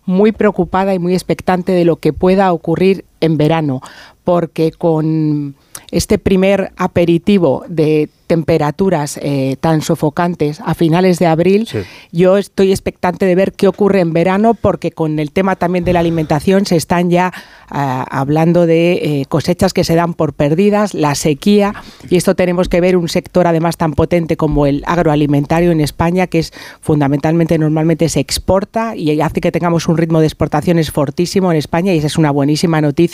muy 0.10 0.32
preocupada 0.32 0.95
y 0.95 1.00
muy 1.00 1.13
expectante 1.13 1.72
de 1.72 1.86
lo 1.86 1.98
que 1.98 2.13
pueda 2.13 2.52
ocurrir 2.52 3.06
en 3.22 3.38
verano, 3.38 3.82
porque 4.24 4.72
con 4.72 5.56
este 5.92 6.18
primer 6.20 6.72
aperitivo 6.78 7.64
de 7.68 8.10
temperaturas 8.28 9.20
eh, 9.24 9.56
tan 9.60 9.82
sofocantes 9.82 10.62
a 10.64 10.76
finales 10.76 11.18
de 11.18 11.26
abril, 11.26 11.68
Sí. 11.68 11.80
yo 12.12 12.38
estoy 12.38 12.70
expectante 12.70 13.26
de 13.26 13.34
ver 13.34 13.54
qué 13.54 13.68
ocurre 13.68 14.02
en 14.02 14.14
verano, 14.14 14.54
porque 14.54 14.92
con 14.92 15.18
el 15.18 15.32
tema 15.32 15.56
también 15.56 15.84
de 15.84 15.94
la 15.94 16.00
alimentación 16.02 16.68
se 16.68 16.76
están 16.76 17.10
ya 17.10 17.34
ah, 17.72 18.06
hablando 18.12 18.68
de 18.68 18.92
eh, 19.22 19.26
cosechas 19.28 19.74
que 19.74 19.84
se 19.84 19.96
dan 19.96 20.14
por 20.14 20.34
perdidas, 20.34 20.94
la 20.94 21.16
sequía, 21.16 21.74
y 22.08 22.18
esto 22.18 22.36
tenemos 22.36 22.70
que 22.70 22.82
ver 22.82 22.98
un 22.98 23.10
sector 23.10 23.48
además 23.48 23.78
tan 23.78 23.94
potente 23.94 24.38
como 24.38 24.68
el 24.68 24.84
agroalimentario 24.86 25.72
en 25.72 25.82
España, 25.82 26.28
que 26.28 26.38
es 26.38 26.54
fundamentalmente, 26.82 27.58
normalmente 27.58 28.10
se 28.10 28.20
exporta 28.20 28.96
y 28.96 29.20
hace 29.22 29.42
que 29.42 29.52
tengamos 29.52 29.88
un 29.88 29.98
ritmo 29.98 30.20
de 30.20 30.28
exportaciones 30.28 30.92
fortísimo 30.92 31.50
en 31.52 31.58
España, 31.58 31.96
y 31.96 31.98
esa 31.98 32.06
es 32.06 32.18
una 32.20 32.30
buenísima 32.30 32.80
noticia, 32.80 33.09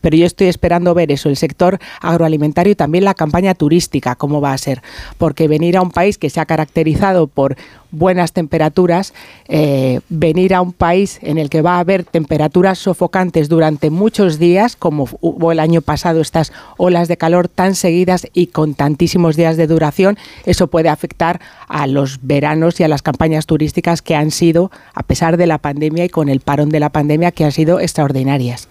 pero 0.00 0.16
yo 0.16 0.26
estoy 0.26 0.48
esperando 0.48 0.94
ver 0.94 1.10
eso, 1.12 1.28
el 1.28 1.36
sector 1.36 1.78
agroalimentario 2.00 2.72
y 2.72 2.76
también 2.76 3.04
la 3.04 3.14
campaña 3.14 3.54
turística, 3.54 4.14
cómo 4.14 4.40
va 4.40 4.52
a 4.52 4.58
ser, 4.58 4.82
porque 5.18 5.48
venir 5.48 5.76
a 5.76 5.82
un 5.82 5.90
país 5.90 6.18
que 6.18 6.30
se 6.30 6.40
ha 6.40 6.46
caracterizado 6.46 7.26
por 7.26 7.56
buenas 7.90 8.32
temperaturas, 8.32 9.14
eh, 9.48 10.00
venir 10.08 10.54
a 10.54 10.60
un 10.60 10.72
país 10.72 11.18
en 11.22 11.38
el 11.38 11.48
que 11.48 11.62
va 11.62 11.76
a 11.76 11.80
haber 11.80 12.04
temperaturas 12.04 12.78
sofocantes 12.78 13.48
durante 13.48 13.90
muchos 13.90 14.38
días, 14.38 14.76
como 14.76 15.08
hubo 15.20 15.52
el 15.52 15.60
año 15.60 15.80
pasado 15.80 16.20
estas 16.20 16.52
olas 16.76 17.08
de 17.08 17.16
calor 17.16 17.48
tan 17.48 17.74
seguidas 17.74 18.26
y 18.32 18.48
con 18.48 18.74
tantísimos 18.74 19.36
días 19.36 19.56
de 19.56 19.66
duración, 19.66 20.18
eso 20.44 20.66
puede 20.66 20.88
afectar 20.88 21.40
a 21.68 21.86
los 21.86 22.18
veranos 22.22 22.80
y 22.80 22.84
a 22.84 22.88
las 22.88 23.02
campañas 23.02 23.46
turísticas 23.46 24.02
que 24.02 24.16
han 24.16 24.30
sido, 24.30 24.70
a 24.94 25.02
pesar 25.02 25.36
de 25.36 25.46
la 25.46 25.58
pandemia 25.58 26.04
y 26.04 26.08
con 26.08 26.28
el 26.28 26.40
parón 26.40 26.70
de 26.70 26.80
la 26.80 26.90
pandemia, 26.90 27.32
que 27.32 27.44
han 27.44 27.52
sido 27.52 27.80
extraordinarias. 27.80 28.68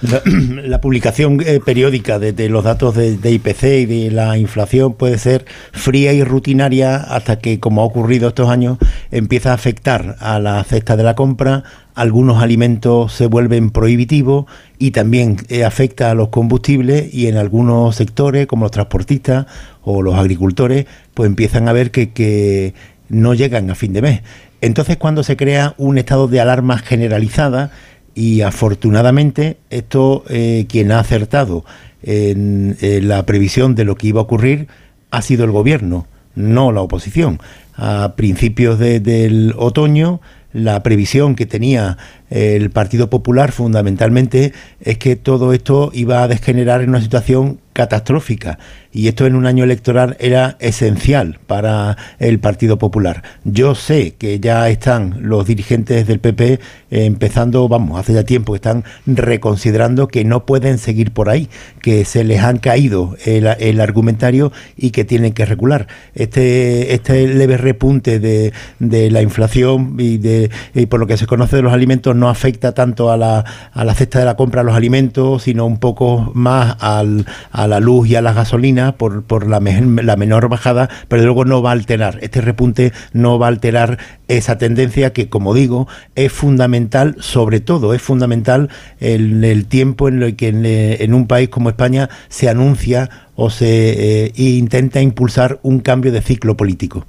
La, 0.64 0.80
publicación 0.80 1.40
eh, 1.44 1.60
periódica 1.64 2.20
de, 2.20 2.48
los 2.48 2.62
datos 2.62 2.94
de, 2.94 3.16
de 3.16 3.32
IPC 3.32 3.62
y 3.64 3.86
de 3.86 4.10
la 4.12 4.38
inflación 4.38 4.94
puede 4.94 5.18
ser 5.18 5.44
fría 5.72 6.12
y 6.12 6.22
rutinaria 6.22 6.96
hasta 6.96 7.40
que, 7.40 7.58
como 7.58 7.82
ha 7.82 7.84
ocurrido 7.84 8.28
estos 8.28 8.48
años, 8.48 8.78
empieza 9.10 9.50
a 9.50 9.54
afectar 9.54 10.16
a 10.20 10.38
la 10.38 10.62
cesta 10.62 10.96
de 10.96 11.02
la 11.02 11.16
compra, 11.16 11.64
algunos 11.98 12.40
alimentos 12.40 13.12
se 13.12 13.26
vuelven 13.26 13.70
prohibitivos 13.70 14.46
y 14.78 14.92
también 14.92 15.38
eh, 15.48 15.64
afecta 15.64 16.12
a 16.12 16.14
los 16.14 16.28
combustibles 16.28 17.12
y 17.12 17.26
en 17.26 17.36
algunos 17.36 17.96
sectores, 17.96 18.46
como 18.46 18.66
los 18.66 18.70
transportistas 18.70 19.46
o 19.82 20.00
los 20.00 20.14
agricultores, 20.14 20.86
pues 21.14 21.26
empiezan 21.26 21.68
a 21.68 21.72
ver 21.72 21.90
que, 21.90 22.10
que 22.10 22.72
no 23.08 23.34
llegan 23.34 23.68
a 23.70 23.74
fin 23.74 23.92
de 23.92 24.02
mes. 24.02 24.22
Entonces, 24.60 24.96
cuando 24.96 25.24
se 25.24 25.36
crea 25.36 25.74
un 25.76 25.98
estado 25.98 26.28
de 26.28 26.40
alarma 26.40 26.78
generalizada, 26.78 27.72
y 28.18 28.40
afortunadamente 28.40 29.58
esto 29.70 30.24
eh, 30.28 30.66
quien 30.68 30.90
ha 30.90 30.98
acertado 30.98 31.64
en, 32.02 32.76
la 32.80 33.24
previsión 33.24 33.76
de 33.76 33.84
lo 33.84 33.94
que 33.94 34.08
iba 34.08 34.20
a 34.20 34.24
ocurrir 34.24 34.66
ha 35.12 35.22
sido 35.22 35.44
el 35.44 35.52
gobierno, 35.52 36.08
no 36.34 36.72
la 36.72 36.80
oposición. 36.80 37.38
A 37.76 38.14
principios 38.16 38.80
de- 38.80 38.98
del 38.98 39.54
otoño 39.56 40.20
la 40.52 40.82
previsión 40.82 41.36
que 41.36 41.46
tenía 41.46 41.96
el 42.30 42.70
Partido 42.70 43.10
Popular 43.10 43.52
fundamentalmente 43.52 44.52
es 44.80 44.98
que 44.98 45.16
todo 45.16 45.52
esto 45.52 45.90
iba 45.94 46.22
a 46.22 46.28
degenerar 46.28 46.82
en 46.82 46.90
una 46.90 47.00
situación 47.00 47.58
catastrófica 47.78 48.58
y 48.92 49.06
esto 49.06 49.26
en 49.26 49.36
un 49.36 49.46
año 49.46 49.62
electoral 49.62 50.16
era 50.18 50.56
esencial 50.58 51.38
para 51.46 51.96
el 52.18 52.40
Partido 52.40 52.78
Popular. 52.78 53.22
Yo 53.44 53.76
sé 53.76 54.14
que 54.18 54.40
ya 54.40 54.68
están 54.68 55.18
los 55.20 55.46
dirigentes 55.46 56.06
del 56.06 56.18
PP 56.18 56.58
empezando, 56.90 57.68
vamos, 57.68 58.00
hace 58.00 58.14
ya 58.14 58.24
tiempo 58.24 58.52
que 58.52 58.56
están 58.56 58.82
reconsiderando 59.06 60.08
que 60.08 60.24
no 60.24 60.44
pueden 60.46 60.78
seguir 60.78 61.12
por 61.12 61.28
ahí, 61.28 61.48
que 61.80 62.04
se 62.04 62.24
les 62.24 62.42
han 62.42 62.58
caído 62.58 63.16
el, 63.24 63.46
el 63.46 63.80
argumentario 63.80 64.52
y 64.76 64.90
que 64.90 65.04
tienen 65.04 65.32
que 65.32 65.44
regular. 65.44 65.86
Este, 66.14 66.94
este 66.94 67.28
leve 67.28 67.58
repunte 67.58 68.18
de, 68.18 68.52
de 68.80 69.10
la 69.10 69.22
inflación 69.22 69.94
y, 69.98 70.16
de, 70.18 70.50
y 70.74 70.86
por 70.86 70.98
lo 70.98 71.06
que 71.06 71.16
se 71.16 71.26
conoce 71.26 71.56
de 71.56 71.62
los 71.62 71.72
alimentos 71.72 72.16
no 72.18 72.28
afecta 72.28 72.72
tanto 72.72 73.10
a 73.10 73.16
la, 73.16 73.44
a 73.72 73.84
la 73.84 73.94
cesta 73.94 74.18
de 74.18 74.24
la 74.24 74.36
compra 74.36 74.62
de 74.62 74.66
los 74.66 74.76
alimentos, 74.76 75.44
sino 75.44 75.66
un 75.66 75.78
poco 75.78 76.32
más 76.34 76.76
al, 76.80 77.26
a 77.52 77.66
la 77.66 77.80
luz 77.80 78.08
y 78.08 78.16
a 78.16 78.22
la 78.22 78.32
gasolina 78.32 78.92
por, 78.92 79.22
por 79.22 79.46
la, 79.46 79.60
la 79.60 80.16
menor 80.16 80.48
bajada, 80.48 80.88
pero 81.08 81.22
luego 81.22 81.44
no 81.44 81.62
va 81.62 81.70
a 81.70 81.72
alterar, 81.72 82.18
este 82.22 82.40
repunte 82.40 82.92
no 83.12 83.38
va 83.38 83.46
a 83.46 83.50
alterar 83.50 83.98
esa 84.28 84.58
tendencia 84.58 85.12
que, 85.12 85.28
como 85.28 85.54
digo, 85.54 85.88
es 86.14 86.32
fundamental, 86.32 87.16
sobre 87.20 87.60
todo 87.60 87.94
es 87.94 88.02
fundamental 88.02 88.68
en 89.00 89.44
el 89.44 89.66
tiempo 89.66 90.08
en 90.08 90.22
el 90.22 90.36
que 90.36 90.48
en, 90.48 90.66
en 90.66 91.14
un 91.14 91.26
país 91.26 91.48
como 91.48 91.70
España 91.70 92.10
se 92.28 92.48
anuncia 92.48 93.08
o 93.34 93.50
se 93.50 94.26
eh, 94.26 94.32
intenta 94.36 95.00
impulsar 95.00 95.60
un 95.62 95.80
cambio 95.80 96.12
de 96.12 96.20
ciclo 96.20 96.56
político. 96.56 97.06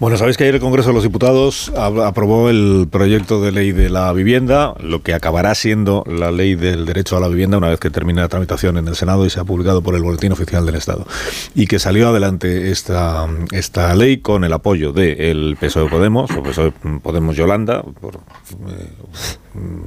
Bueno, 0.00 0.16
sabéis 0.16 0.38
que 0.38 0.44
ayer 0.44 0.54
el 0.54 0.62
Congreso 0.62 0.88
de 0.88 0.94
los 0.94 1.02
Diputados 1.02 1.70
aprobó 1.76 2.48
el 2.48 2.88
proyecto 2.90 3.42
de 3.42 3.52
ley 3.52 3.72
de 3.72 3.90
la 3.90 4.10
vivienda, 4.14 4.72
lo 4.80 5.02
que 5.02 5.12
acabará 5.12 5.54
siendo 5.54 6.04
la 6.06 6.30
ley 6.30 6.54
del 6.54 6.86
derecho 6.86 7.18
a 7.18 7.20
la 7.20 7.28
vivienda 7.28 7.58
una 7.58 7.68
vez 7.68 7.78
que 7.78 7.90
termine 7.90 8.22
la 8.22 8.28
tramitación 8.28 8.78
en 8.78 8.88
el 8.88 8.96
Senado 8.96 9.26
y 9.26 9.30
sea 9.30 9.44
publicado 9.44 9.82
por 9.82 9.94
el 9.94 10.02
Boletín 10.02 10.32
Oficial 10.32 10.64
del 10.64 10.76
Estado. 10.76 11.06
Y 11.54 11.66
que 11.66 11.78
salió 11.78 12.08
adelante 12.08 12.70
esta, 12.70 13.28
esta 13.52 13.94
ley 13.94 14.20
con 14.20 14.42
el 14.44 14.54
apoyo 14.54 14.94
del 14.94 15.58
PSOE 15.60 15.84
E 15.84 15.90
Podemos, 15.90 16.30
o 16.30 16.42
PSOE 16.42 16.72
Podemos 17.02 17.36
Yolanda, 17.36 17.82
por 17.82 18.14
eh, 18.14 18.88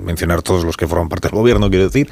mencionar 0.06 0.44
todos 0.44 0.64
los 0.64 0.78
que 0.78 0.86
forman 0.86 1.10
parte 1.10 1.30
del 1.30 1.40
gobierno, 1.40 1.72
quiero 1.72 1.86
decir, 1.86 2.08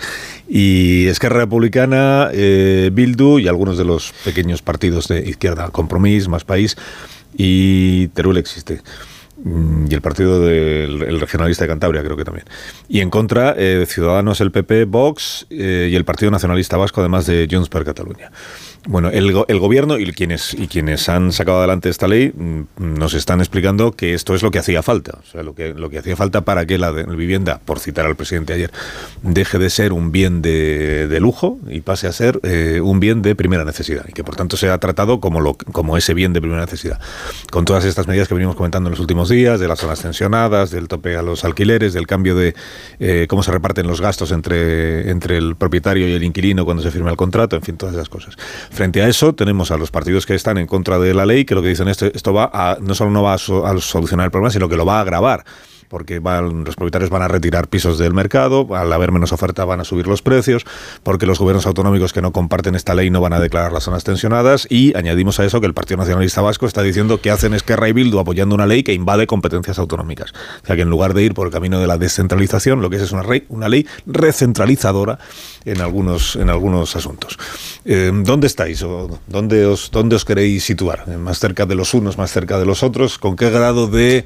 y 0.49 1.05
Esquerra 1.05 1.41
Republicana, 1.41 2.29
eh, 2.33 2.89
Bildu 2.91 3.37
y 3.37 3.47
algunos 3.47 3.77
de 3.77 3.85
los 3.85 4.11
pequeños 4.25 4.63
partidos 4.63 5.07
de 5.07 5.19
izquierda, 5.29 5.69
Compromís, 5.69 6.27
Más 6.27 6.45
País 6.45 6.75
y 7.35 8.07
Teruel 8.09 8.37
existe. 8.37 8.81
Mm, 9.37 9.85
Y 9.89 9.93
el 9.93 10.01
partido 10.01 10.39
del 10.41 11.03
el 11.03 11.19
regionalista 11.19 11.63
de 11.63 11.69
Cantabria, 11.69 12.03
creo 12.03 12.17
que 12.17 12.23
también. 12.25 12.45
Y 12.87 12.99
en 13.01 13.09
contra, 13.09 13.55
eh, 13.57 13.85
Ciudadanos, 13.87 14.39
el 14.41 14.51
PP, 14.51 14.85
Vox 14.85 15.47
eh, 15.49 15.89
y 15.91 15.95
el 15.95 16.05
Partido 16.05 16.31
Nacionalista 16.31 16.77
Vasco, 16.77 17.01
además 17.01 17.25
de 17.25 17.47
Junts 17.49 17.69
per 17.69 17.83
Catalunya. 17.83 18.31
Bueno, 18.87 19.09
el, 19.09 19.31
go- 19.31 19.45
el 19.47 19.59
gobierno 19.59 19.99
y 19.99 20.11
quienes, 20.11 20.55
y 20.55 20.67
quienes 20.67 21.07
han 21.07 21.31
sacado 21.31 21.59
adelante 21.59 21.87
esta 21.89 22.07
ley 22.07 22.31
mm, 22.35 22.63
nos 22.97 23.13
están 23.13 23.39
explicando 23.39 23.91
que 23.91 24.13
esto 24.15 24.33
es 24.33 24.41
lo 24.41 24.49
que 24.51 24.57
hacía 24.59 24.81
falta. 24.81 25.19
O 25.21 25.25
sea, 25.31 25.43
lo 25.43 25.53
que, 25.53 25.73
lo 25.75 25.89
que 25.89 25.99
hacía 25.99 26.15
falta 26.15 26.41
para 26.41 26.65
que 26.65 26.77
la, 26.79 26.91
vivienda, 26.91 27.59
por 27.63 27.79
citar 27.79 28.05
al 28.07 28.15
presidente 28.15 28.53
ayer, 28.53 28.71
deje 29.21 29.59
de 29.59 29.69
ser 29.69 29.93
un 29.93 30.11
bien 30.11 30.41
de, 30.41 31.07
de 31.07 31.19
lujo 31.19 31.59
y 31.69 31.81
pase 31.81 32.07
a 32.07 32.11
ser 32.11 32.39
eh, 32.43 32.79
un 32.83 32.99
bien 32.99 33.21
de 33.21 33.35
primera 33.35 33.65
necesidad. 33.65 34.03
Y 34.07 34.13
que 34.13 34.23
por 34.23 34.35
tanto 34.35 34.57
sea 34.57 34.77
tratado 34.79 35.19
como, 35.19 35.41
lo, 35.41 35.53
como 35.53 35.95
ese 35.95 36.13
bien 36.15 36.33
de 36.33 36.41
primera 36.41 36.61
necesidad. 36.61 36.99
Con 37.51 37.65
todas 37.65 37.85
estas 37.85 38.07
medidas 38.07 38.27
que 38.27 38.33
venimos 38.33 38.55
comentando 38.55 38.87
en 38.89 38.91
los 38.91 38.99
últimos 38.99 39.20
días, 39.29 39.59
de 39.59 39.67
las 39.67 39.79
zonas 39.79 40.01
tensionadas, 40.01 40.71
del 40.71 40.87
tope 40.87 41.15
a 41.15 41.21
los 41.21 41.43
alquileres, 41.45 41.93
del 41.93 42.07
cambio 42.07 42.35
de 42.35 42.55
eh, 42.99 43.25
cómo 43.29 43.43
se 43.43 43.51
reparten 43.51 43.87
los 43.87 44.01
gastos 44.01 44.31
entre, 44.31 45.09
entre 45.09 45.37
el 45.37 45.55
propietario 45.55 46.07
y 46.07 46.13
el 46.13 46.23
inquilino 46.23 46.65
cuando 46.65 46.83
se 46.83 46.91
firma 46.91 47.09
el 47.09 47.17
contrato, 47.17 47.55
en 47.55 47.61
fin, 47.61 47.77
todas 47.77 47.95
esas 47.95 48.09
cosas. 48.09 48.35
Frente 48.71 49.01
a 49.01 49.07
eso, 49.07 49.33
tenemos 49.33 49.71
a 49.71 49.77
los 49.77 49.91
partidos 49.91 50.25
que 50.25 50.35
están 50.35 50.57
en 50.57 50.67
contra 50.67 50.99
de 50.99 51.13
la 51.13 51.25
ley, 51.25 51.45
que 51.45 51.55
lo 51.55 51.61
que 51.61 51.69
dicen 51.69 51.87
es 51.87 52.01
esto 52.01 52.33
va 52.33 52.49
a, 52.53 52.77
no 52.81 52.95
solo 52.95 53.11
no 53.11 53.23
va 53.23 53.33
a, 53.33 53.37
so- 53.37 53.65
a 53.65 53.79
solucionar 53.79 54.25
el 54.25 54.31
problema, 54.31 54.51
sino 54.51 54.67
que 54.69 54.75
lo 54.77 54.85
va 54.85 54.97
a 54.97 55.01
agravar 55.01 55.43
porque 55.91 56.19
los 56.21 56.75
propietarios 56.75 57.11
van 57.11 57.21
a 57.21 57.27
retirar 57.27 57.67
pisos 57.67 57.99
del 57.99 58.13
mercado, 58.13 58.75
al 58.75 58.91
haber 58.91 59.11
menos 59.11 59.31
oferta 59.33 59.65
van 59.65 59.81
a 59.81 59.83
subir 59.83 60.07
los 60.07 60.23
precios, 60.23 60.65
porque 61.03 61.27
los 61.27 61.37
gobiernos 61.37 61.67
autonómicos 61.67 62.13
que 62.13 62.21
no 62.23 62.31
comparten 62.31 62.73
esta 62.73 62.95
ley 62.95 63.11
no 63.11 63.21
van 63.21 63.33
a 63.33 63.39
declarar 63.39 63.71
las 63.73 63.83
zonas 63.83 64.03
tensionadas 64.03 64.65
y 64.69 64.95
añadimos 64.97 65.39
a 65.39 65.45
eso 65.45 65.59
que 65.61 65.67
el 65.67 65.73
Partido 65.73 65.97
Nacionalista 65.97 66.41
Vasco 66.41 66.65
está 66.65 66.81
diciendo 66.81 67.21
que 67.21 67.29
hacen 67.29 67.53
Esquerra 67.53 67.89
y 67.89 67.91
Bildu 67.93 68.17
apoyando 68.19 68.55
una 68.55 68.65
ley 68.65 68.83
que 68.83 68.93
invade 68.93 69.27
competencias 69.27 69.77
autonómicas. 69.77 70.31
O 70.63 70.65
sea 70.65 70.75
que 70.75 70.83
en 70.83 70.89
lugar 70.89 71.13
de 71.13 71.23
ir 71.23 71.33
por 71.33 71.45
el 71.47 71.53
camino 71.53 71.79
de 71.79 71.87
la 71.87 71.97
descentralización, 71.97 72.81
lo 72.81 72.89
que 72.89 72.95
es 72.95 73.01
es 73.01 73.11
una, 73.11 73.23
rey- 73.23 73.43
una 73.49 73.67
ley 73.67 73.85
recentralizadora 74.05 75.19
en 75.65 75.81
algunos, 75.81 76.37
en 76.37 76.49
algunos 76.49 76.95
asuntos. 76.95 77.37
Eh, 77.83 78.11
¿Dónde 78.13 78.47
estáis? 78.47 78.81
¿O 78.83 79.19
dónde, 79.27 79.65
os, 79.65 79.91
¿Dónde 79.91 80.15
os 80.15 80.23
queréis 80.23 80.63
situar? 80.63 81.07
¿Más 81.17 81.39
cerca 81.39 81.65
de 81.65 81.75
los 81.75 81.93
unos, 81.93 82.17
más 82.17 82.31
cerca 82.31 82.57
de 82.57 82.65
los 82.65 82.81
otros? 82.81 83.17
¿Con 83.17 83.35
qué 83.35 83.49
grado 83.49 83.87
de 83.87 84.23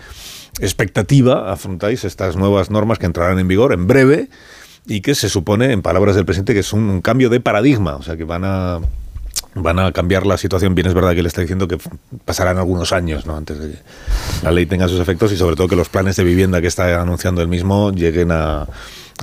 expectativa 0.59 1.51
afrontáis 1.51 2.03
estas 2.03 2.35
nuevas 2.35 2.69
normas 2.69 2.99
que 2.99 3.05
entrarán 3.05 3.39
en 3.39 3.47
vigor 3.47 3.73
en 3.73 3.87
breve 3.87 4.29
y 4.87 5.01
que 5.01 5.15
se 5.15 5.29
supone, 5.29 5.71
en 5.71 5.81
palabras 5.81 6.15
del 6.15 6.25
presidente, 6.25 6.53
que 6.53 6.59
es 6.59 6.73
un, 6.73 7.01
cambio 7.01 7.29
de 7.29 7.39
paradigma, 7.39 7.95
o 7.95 8.03
sea, 8.03 8.17
que 8.17 8.23
van 8.23 8.43
a 8.45 8.79
van 9.57 9.79
a 9.79 9.91
cambiar 9.93 10.25
la 10.25 10.37
situación. 10.37 10.75
Bien 10.75 10.87
es 10.87 10.93
verdad 10.93 11.15
que 11.15 11.21
le 11.21 11.29
está 11.29 11.39
diciendo 11.39 11.67
que 11.67 11.77
pasarán 12.25 12.57
algunos 12.57 12.91
años 12.91 13.25
¿no? 13.25 13.37
antes 13.37 13.57
de 13.57 13.71
que 13.71 13.77
la 14.43 14.51
ley 14.51 14.65
tenga 14.65 14.89
sus 14.89 14.99
efectos 14.99 15.31
y 15.31 15.37
sobre 15.37 15.55
todo 15.55 15.69
que 15.69 15.77
los 15.77 15.87
planes 15.87 16.17
de 16.17 16.25
vivienda 16.25 16.59
que 16.59 16.67
está 16.67 17.01
anunciando 17.01 17.41
el 17.41 17.47
mismo 17.47 17.91
lleguen 17.93 18.33
a, 18.33 18.67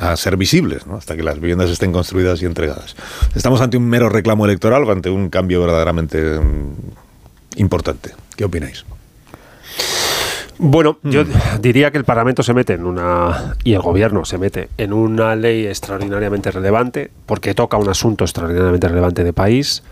a 0.00 0.16
ser 0.16 0.38
visibles, 0.38 0.86
¿no? 0.86 0.96
hasta 0.96 1.16
que 1.16 1.22
las 1.22 1.38
viviendas 1.38 1.68
estén 1.68 1.92
construidas 1.92 2.40
y 2.40 2.46
entregadas. 2.46 2.96
¿Estamos 3.34 3.60
ante 3.60 3.76
un 3.76 3.84
mero 3.84 4.08
reclamo 4.08 4.46
electoral 4.46 4.84
o 4.84 4.92
ante 4.92 5.10
un 5.10 5.28
cambio 5.28 5.60
verdaderamente 5.60 6.40
mm, 6.40 7.58
importante? 7.58 8.14
¿Qué 8.34 8.44
opináis? 8.44 8.86
Bueno, 10.59 10.98
yo 11.03 11.24
diría 11.61 11.90
que 11.90 11.98
el 11.98 12.05
Parlamento 12.05 12.42
se 12.42 12.55
mete 12.55 12.74
en 12.74 12.86
una. 12.86 13.55
y 13.64 13.74
el 13.74 13.80
Gobierno 13.80 14.24
se 14.24 14.38
mete 14.38 14.68
en 14.78 14.92
una 14.92 15.34
ley 15.34 15.66
extraordinariamente 15.66 16.50
relevante, 16.50 17.11
porque 17.26 17.55
toca 17.55 17.76
un 17.76 17.88
asunto 17.88 18.24
extraordinariamente 18.24 18.88
relevante 18.88 19.24
de 19.24 19.32
país, 19.32 19.82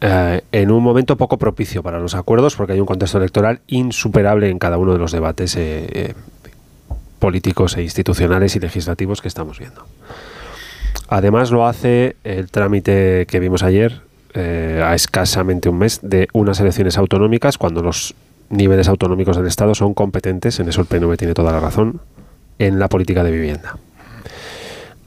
eh, 0.00 0.42
en 0.52 0.70
un 0.70 0.82
momento 0.82 1.16
poco 1.16 1.38
propicio 1.38 1.82
para 1.82 1.98
los 1.98 2.14
acuerdos, 2.14 2.56
porque 2.56 2.72
hay 2.72 2.80
un 2.80 2.86
contexto 2.86 3.18
electoral 3.18 3.60
insuperable 3.66 4.48
en 4.48 4.58
cada 4.58 4.78
uno 4.78 4.92
de 4.92 4.98
los 4.98 5.12
debates 5.12 5.56
eh, 5.56 5.86
eh, 5.92 6.14
políticos 7.18 7.76
e 7.76 7.82
institucionales 7.82 8.56
y 8.56 8.60
legislativos 8.60 9.20
que 9.20 9.28
estamos 9.28 9.58
viendo. 9.58 9.84
Además, 11.08 11.50
lo 11.50 11.66
hace 11.66 12.16
el 12.22 12.50
trámite 12.50 13.26
que 13.26 13.40
vimos 13.40 13.62
ayer, 13.64 14.00
eh, 14.32 14.80
a 14.84 14.94
escasamente 14.94 15.68
un 15.68 15.78
mes, 15.78 15.98
de 16.02 16.28
unas 16.32 16.60
elecciones 16.60 16.96
autonómicas, 16.96 17.58
cuando 17.58 17.82
los 17.82 18.14
niveles 18.50 18.88
autonómicos 18.88 19.36
del 19.36 19.46
Estado 19.46 19.74
son 19.74 19.94
competentes, 19.94 20.60
en 20.60 20.68
eso 20.68 20.80
el 20.80 20.86
PNV 20.86 21.16
tiene 21.16 21.34
toda 21.34 21.52
la 21.52 21.60
razón, 21.60 22.00
en 22.58 22.78
la 22.78 22.88
política 22.88 23.24
de 23.24 23.30
vivienda. 23.30 23.78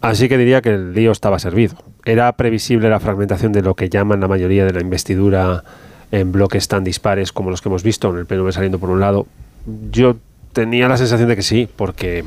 Así 0.01 0.27
que 0.27 0.37
diría 0.37 0.61
que 0.61 0.69
el 0.69 0.93
lío 0.93 1.11
estaba 1.11 1.39
servido. 1.39 1.75
Era 2.03 2.31
previsible 2.33 2.89
la 2.89 2.99
fragmentación 2.99 3.53
de 3.53 3.61
lo 3.61 3.75
que 3.75 3.89
llaman 3.89 4.19
la 4.19 4.27
mayoría 4.27 4.65
de 4.65 4.73
la 4.73 4.81
investidura 4.81 5.63
en 6.11 6.31
bloques 6.31 6.67
tan 6.67 6.83
dispares 6.83 7.31
como 7.31 7.49
los 7.49 7.61
que 7.61 7.69
hemos 7.69 7.83
visto, 7.83 8.09
en 8.09 8.17
el 8.17 8.25
PNV 8.25 8.51
saliendo 8.51 8.79
por 8.79 8.89
un 8.89 8.99
lado. 8.99 9.27
Yo 9.91 10.17
tenía 10.51 10.87
la 10.87 10.97
sensación 10.97 11.29
de 11.29 11.35
que 11.35 11.41
sí, 11.41 11.69
porque, 11.75 12.25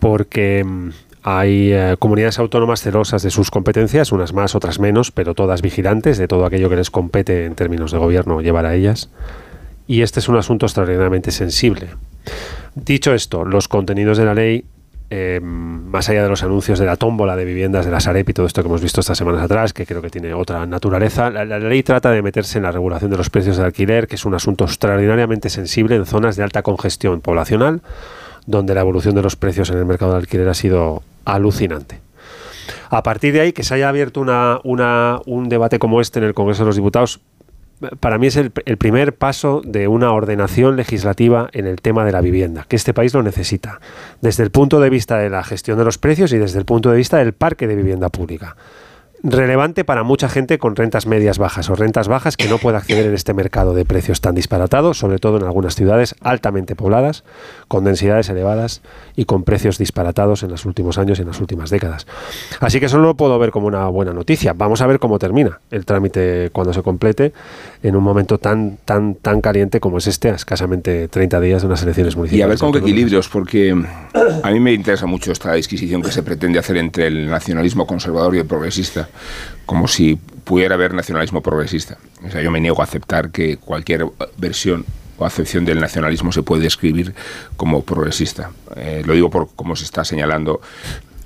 porque 0.00 0.64
mm, 0.64 0.90
hay 1.22 1.72
eh, 1.72 1.96
comunidades 1.98 2.38
autónomas 2.38 2.82
celosas 2.82 3.22
de 3.22 3.30
sus 3.30 3.50
competencias, 3.50 4.12
unas 4.12 4.32
más, 4.32 4.54
otras 4.54 4.78
menos, 4.78 5.10
pero 5.10 5.34
todas 5.34 5.62
vigilantes 5.62 6.18
de 6.18 6.28
todo 6.28 6.44
aquello 6.46 6.68
que 6.68 6.76
les 6.76 6.90
compete 6.90 7.46
en 7.46 7.54
términos 7.54 7.92
de 7.92 7.98
gobierno 7.98 8.40
llevar 8.40 8.66
a 8.66 8.74
ellas. 8.74 9.08
Y 9.86 10.02
este 10.02 10.20
es 10.20 10.28
un 10.28 10.36
asunto 10.36 10.66
extraordinariamente 10.66 11.30
sensible. 11.30 11.88
Dicho 12.74 13.14
esto, 13.14 13.44
los 13.44 13.68
contenidos 13.68 14.18
de 14.18 14.24
la 14.24 14.34
ley, 14.34 14.64
eh, 15.08 15.40
más 15.40 16.08
allá 16.08 16.24
de 16.24 16.28
los 16.28 16.42
anuncios 16.42 16.80
de 16.80 16.86
la 16.86 16.96
tómbola 16.96 17.36
de 17.36 17.44
viviendas 17.44 17.84
de 17.84 17.92
la 17.92 18.00
Sareb 18.00 18.28
y 18.28 18.32
todo 18.32 18.46
esto 18.46 18.62
que 18.62 18.68
hemos 18.68 18.82
visto 18.82 19.00
estas 19.00 19.16
semanas 19.16 19.42
atrás, 19.42 19.72
que 19.72 19.86
creo 19.86 20.02
que 20.02 20.10
tiene 20.10 20.34
otra 20.34 20.66
naturaleza, 20.66 21.30
la, 21.30 21.44
ley 21.60 21.82
trata 21.84 22.10
de 22.10 22.22
meterse 22.22 22.58
en 22.58 22.64
la 22.64 22.72
regulación 22.72 23.10
de 23.12 23.16
los 23.16 23.30
precios 23.30 23.56
del 23.56 23.66
alquiler, 23.66 24.08
que 24.08 24.16
es 24.16 24.24
un 24.24 24.34
asunto 24.34 24.64
extraordinariamente 24.64 25.48
sensible 25.48 25.94
en 25.94 26.06
zonas 26.06 26.34
de 26.34 26.42
alta 26.42 26.62
congestión 26.62 27.20
poblacional, 27.20 27.82
donde 28.46 28.74
la 28.74 28.80
evolución 28.80 29.14
de 29.14 29.22
los 29.22 29.36
precios 29.36 29.70
en 29.70 29.78
el 29.78 29.84
mercado 29.84 30.12
del 30.12 30.22
alquiler 30.22 30.48
ha 30.48 30.54
sido 30.54 31.04
alucinante. 31.24 32.00
A 32.90 33.04
partir 33.04 33.32
de 33.32 33.40
ahí, 33.40 33.52
que 33.52 33.62
se 33.62 33.74
haya 33.74 33.88
abierto 33.88 34.20
un 34.20 35.48
debate 35.48 35.78
como 35.78 36.00
este 36.00 36.18
en 36.18 36.24
el 36.24 36.34
Congreso 36.34 36.62
de 36.62 36.66
los 36.66 36.76
Diputados, 36.76 37.20
para 38.00 38.18
mí 38.18 38.26
es 38.26 38.36
el, 38.36 38.52
el 38.64 38.76
primer 38.76 39.14
paso 39.14 39.62
de 39.64 39.88
una 39.88 40.12
ordenación 40.12 40.76
legislativa 40.76 41.48
en 41.52 41.66
el 41.66 41.80
tema 41.80 42.04
de 42.04 42.12
la 42.12 42.20
vivienda, 42.20 42.64
que 42.68 42.76
este 42.76 42.94
país 42.94 43.12
lo 43.14 43.22
necesita, 43.22 43.80
desde 44.20 44.42
el 44.42 44.50
punto 44.50 44.80
de 44.80 44.90
vista 44.90 45.18
de 45.18 45.30
la 45.30 45.44
gestión 45.44 45.78
de 45.78 45.84
los 45.84 45.98
precios 45.98 46.32
y 46.32 46.38
desde 46.38 46.58
el 46.58 46.64
punto 46.64 46.90
de 46.90 46.96
vista 46.96 47.18
del 47.18 47.32
parque 47.32 47.66
de 47.66 47.76
vivienda 47.76 48.08
pública. 48.08 48.56
Relevante 49.22 49.84
para 49.84 50.02
mucha 50.02 50.28
gente 50.28 50.58
con 50.58 50.76
rentas 50.76 51.06
medias 51.06 51.38
bajas 51.38 51.68
o 51.70 51.74
rentas 51.74 52.06
bajas 52.06 52.36
que 52.36 52.48
no 52.48 52.58
puede 52.58 52.76
acceder 52.76 53.06
en 53.06 53.14
este 53.14 53.34
mercado 53.34 53.74
de 53.74 53.84
precios 53.84 54.20
tan 54.20 54.34
disparatados, 54.34 54.98
sobre 54.98 55.18
todo 55.18 55.38
en 55.38 55.44
algunas 55.44 55.74
ciudades 55.74 56.14
altamente 56.20 56.76
pobladas, 56.76 57.24
con 57.66 57.84
densidades 57.84 58.28
elevadas 58.28 58.82
y 59.16 59.24
con 59.24 59.42
precios 59.42 59.78
disparatados 59.78 60.42
en 60.42 60.50
los 60.50 60.64
últimos 60.64 60.98
años 60.98 61.18
y 61.18 61.22
en 61.22 61.28
las 61.28 61.40
últimas 61.40 61.70
décadas. 61.70 62.06
Así 62.60 62.78
que 62.78 62.86
eso 62.86 62.98
no 62.98 63.04
lo 63.04 63.16
puedo 63.16 63.38
ver 63.38 63.50
como 63.50 63.66
una 63.66 63.88
buena 63.88 64.12
noticia. 64.12 64.52
Vamos 64.52 64.80
a 64.80 64.86
ver 64.86 64.98
cómo 64.98 65.18
termina 65.18 65.60
el 65.70 65.86
trámite 65.86 66.50
cuando 66.52 66.72
se 66.72 66.82
complete 66.82 67.32
en 67.82 67.96
un 67.96 68.04
momento 68.04 68.38
tan 68.38 68.76
tan 68.84 69.14
tan 69.16 69.40
caliente 69.40 69.80
como 69.80 69.98
es 69.98 70.06
este, 70.06 70.30
a 70.30 70.34
escasamente 70.34 71.08
30 71.08 71.40
días 71.40 71.62
de 71.62 71.68
unas 71.68 71.82
elecciones 71.82 72.14
Y 72.14 72.16
municipales. 72.18 72.44
a 72.44 72.48
ver 72.48 72.58
con 72.58 72.72
qué 72.72 72.78
equilibrios, 72.78 73.28
porque 73.28 73.74
a 74.42 74.50
mí 74.50 74.60
me 74.60 74.72
interesa 74.72 75.06
mucho 75.06 75.32
esta 75.32 75.54
disquisición 75.54 76.02
que 76.02 76.12
se 76.12 76.22
pretende 76.22 76.58
hacer 76.58 76.76
entre 76.76 77.06
el 77.06 77.28
nacionalismo 77.28 77.86
conservador 77.86 78.34
y 78.36 78.38
el 78.38 78.46
como 79.66 79.88
si 79.88 80.16
pudiera 80.44 80.74
haber 80.74 80.94
nacionalismo 80.94 81.42
progresista. 81.42 81.98
O 82.26 82.30
sea, 82.30 82.42
yo 82.42 82.50
me 82.50 82.60
niego 82.60 82.80
a 82.80 82.84
aceptar 82.84 83.30
que 83.30 83.56
cualquier 83.56 84.06
versión 84.36 84.84
o 85.18 85.24
acepción 85.24 85.64
del 85.64 85.80
nacionalismo 85.80 86.30
se 86.32 86.42
puede 86.42 86.62
describir 86.62 87.14
como 87.56 87.82
progresista. 87.82 88.50
Eh, 88.76 89.02
lo 89.04 89.14
digo 89.14 89.30
por 89.30 89.48
cómo 89.54 89.74
se 89.76 89.84
está 89.84 90.04
señalando 90.04 90.60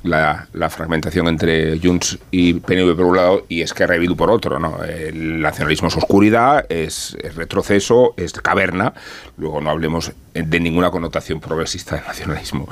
la, 0.03 0.49
la 0.53 0.71
fragmentación 0.71 1.29
entre 1.29 1.79
Junts 1.79 2.19
y 2.31 2.55
PNV 2.55 2.97
por 2.97 3.07
un 3.07 3.17
lado 3.17 3.45
y 3.49 3.63
Esquerra 3.63 3.97
y 3.97 3.99
Bildu 3.99 4.17
por 4.17 4.31
otro. 4.31 4.59
¿no? 4.59 4.83
El 4.85 5.41
nacionalismo 5.41 5.89
es 5.89 5.97
oscuridad, 5.97 6.65
es, 6.69 7.17
es 7.23 7.35
retroceso, 7.35 8.15
es 8.17 8.33
caverna. 8.33 8.95
Luego 9.37 9.61
no 9.61 9.71
hablemos 9.71 10.13
de 10.33 10.61
ninguna 10.61 10.91
connotación 10.91 11.41
progresista 11.41 11.97
del 11.97 12.05
nacionalismo. 12.05 12.69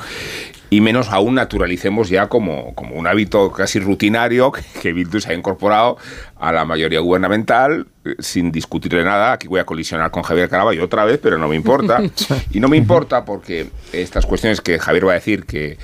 Y 0.71 0.81
menos 0.81 1.09
aún 1.11 1.35
naturalicemos 1.35 2.11
ya 2.11 2.29
como, 2.29 2.75
como 2.75 2.95
un 2.95 3.07
hábito 3.07 3.53
casi 3.53 3.81
rutinario 3.81 4.53
que, 4.53 4.63
que 4.81 4.93
Bildu 4.93 5.21
se 5.21 5.33
ha 5.33 5.35
incorporado 5.35 5.97
a 6.39 6.53
la 6.53 6.65
mayoría 6.65 7.01
gubernamental 7.01 7.87
sin 8.19 8.53
discutirle 8.53 9.05
nada. 9.05 9.33
Aquí 9.33 9.49
voy 9.49 9.61
a 9.61 9.65
colisionar 9.65 10.11
con 10.11 10.23
Javier 10.23 10.49
Caraballo 10.49 10.85
otra 10.85 11.05
vez, 11.05 11.19
pero 11.23 11.39
no 11.39 11.49
me 11.49 11.57
importa. 11.57 12.03
Y 12.51 12.61
no 12.61 12.69
me 12.69 12.77
importa 12.77 13.25
porque 13.25 13.69
estas 13.93 14.27
cuestiones 14.27 14.61
que 14.61 14.79
Javier 14.79 15.07
va 15.07 15.13
a 15.13 15.15
decir 15.15 15.45
que 15.45 15.79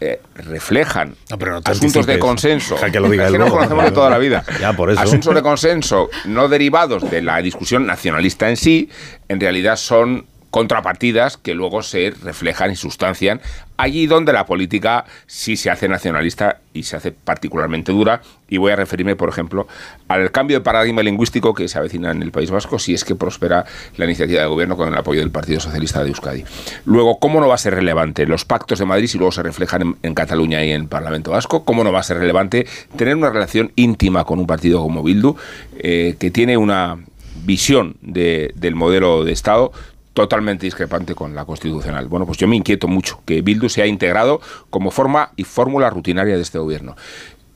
eh, 0.00 0.20
reflejan 0.34 1.14
No, 1.30 1.38
pero 1.38 1.52
no 1.52 1.60
asuntos 1.64 2.06
de 2.06 2.18
consenso. 2.18 2.76
Que 2.90 3.00
lo 3.00 3.08
diga 3.08 3.26
es 3.26 3.32
que 3.32 3.38
luego. 3.38 3.56
conocemos 3.56 3.84
de 3.84 3.90
toda 3.92 4.10
la 4.10 4.18
vida. 4.18 4.44
Ya, 4.60 4.72
por 4.72 4.90
eso. 4.90 5.00
Asuntos 5.00 5.34
de 5.34 5.42
consenso 5.42 6.08
no 6.24 6.48
derivados 6.48 7.10
de 7.10 7.22
la 7.22 7.38
discusión 7.38 7.86
nacionalista 7.86 8.48
en 8.48 8.56
sí, 8.56 8.90
en 9.28 9.40
realidad 9.40 9.76
son 9.76 10.26
contrapartidas 10.50 11.36
que 11.36 11.54
luego 11.54 11.82
se 11.82 12.12
reflejan 12.22 12.72
y 12.72 12.76
sustancian 12.76 13.40
allí 13.78 14.06
donde 14.06 14.32
la 14.34 14.44
política 14.44 15.06
sí 15.26 15.56
se 15.56 15.70
hace 15.70 15.88
nacionalista 15.88 16.58
y 16.74 16.82
se 16.82 16.96
hace 16.96 17.12
particularmente 17.12 17.92
dura. 17.92 18.20
Y 18.50 18.56
voy 18.58 18.72
a 18.72 18.76
referirme, 18.76 19.16
por 19.16 19.28
ejemplo, 19.28 19.66
al 20.08 20.30
cambio 20.30 20.58
de 20.58 20.64
paradigma 20.64 21.02
lingüístico 21.02 21.54
que 21.54 21.68
se 21.68 21.78
avecina 21.78 22.10
en 22.10 22.22
el 22.22 22.32
País 22.32 22.50
Vasco 22.50 22.78
si 22.78 22.92
es 22.94 23.04
que 23.04 23.14
prospera 23.14 23.64
la 23.96 24.04
iniciativa 24.04 24.40
de 24.42 24.46
gobierno 24.46 24.76
con 24.76 24.88
el 24.88 24.94
apoyo 24.94 25.20
del 25.20 25.30
Partido 25.30 25.60
Socialista 25.60 26.02
de 26.02 26.08
Euskadi. 26.10 26.44
Luego, 26.84 27.18
¿cómo 27.18 27.40
no 27.40 27.48
va 27.48 27.54
a 27.54 27.58
ser 27.58 27.74
relevante 27.74 28.26
los 28.26 28.44
pactos 28.44 28.78
de 28.78 28.84
Madrid 28.84 29.06
si 29.06 29.16
luego 29.18 29.32
se 29.32 29.42
reflejan 29.42 29.96
en, 30.02 30.14
Cataluña 30.14 30.64
y 30.64 30.72
en 30.72 30.82
el 30.82 30.88
Parlamento 30.88 31.30
Vasco? 31.30 31.64
¿Cómo 31.64 31.84
no 31.84 31.92
va 31.92 32.00
a 32.00 32.02
ser 32.02 32.18
relevante 32.18 32.66
tener 32.96 33.14
una 33.14 33.30
relación 33.30 33.72
íntima 33.76 34.24
con 34.24 34.40
un 34.40 34.46
partido 34.46 34.82
como 34.82 35.02
Bildu, 35.02 35.36
eh, 35.78 36.16
que 36.18 36.30
tiene 36.30 36.56
una 36.56 36.98
visión 37.44 37.96
de- 38.00 38.52
del 38.56 38.74
modelo 38.74 39.24
de 39.24 39.32
Estado 39.32 39.72
totalmente 40.18 40.66
discrepante 40.66 41.14
con 41.14 41.36
la 41.36 41.44
constitucional. 41.44 42.08
Bueno, 42.08 42.26
pues 42.26 42.38
yo 42.38 42.48
me 42.48 42.56
inquieto 42.56 42.88
mucho 42.88 43.20
que 43.24 43.40
Bildu 43.40 43.68
se 43.68 43.82
ha 43.82 43.86
integrado 43.86 44.40
como 44.68 44.90
forma 44.90 45.30
y 45.36 45.44
fórmula 45.44 45.90
rutinaria 45.90 46.34
de 46.34 46.42
este 46.42 46.58
gobierno. 46.58 46.96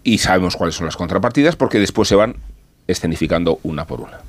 Y 0.05 0.19
sabemos 0.19 0.55
cuáles 0.55 0.77
son 0.77 0.87
las 0.87 0.97
contrapartidas 0.97 1.57
porque 1.57 1.81
después 1.81 2.07
se 2.07 2.15
van 2.15 2.37
escenificando 2.87 3.59
una 3.65 3.85
por 3.85 4.01
una. 4.01 4.21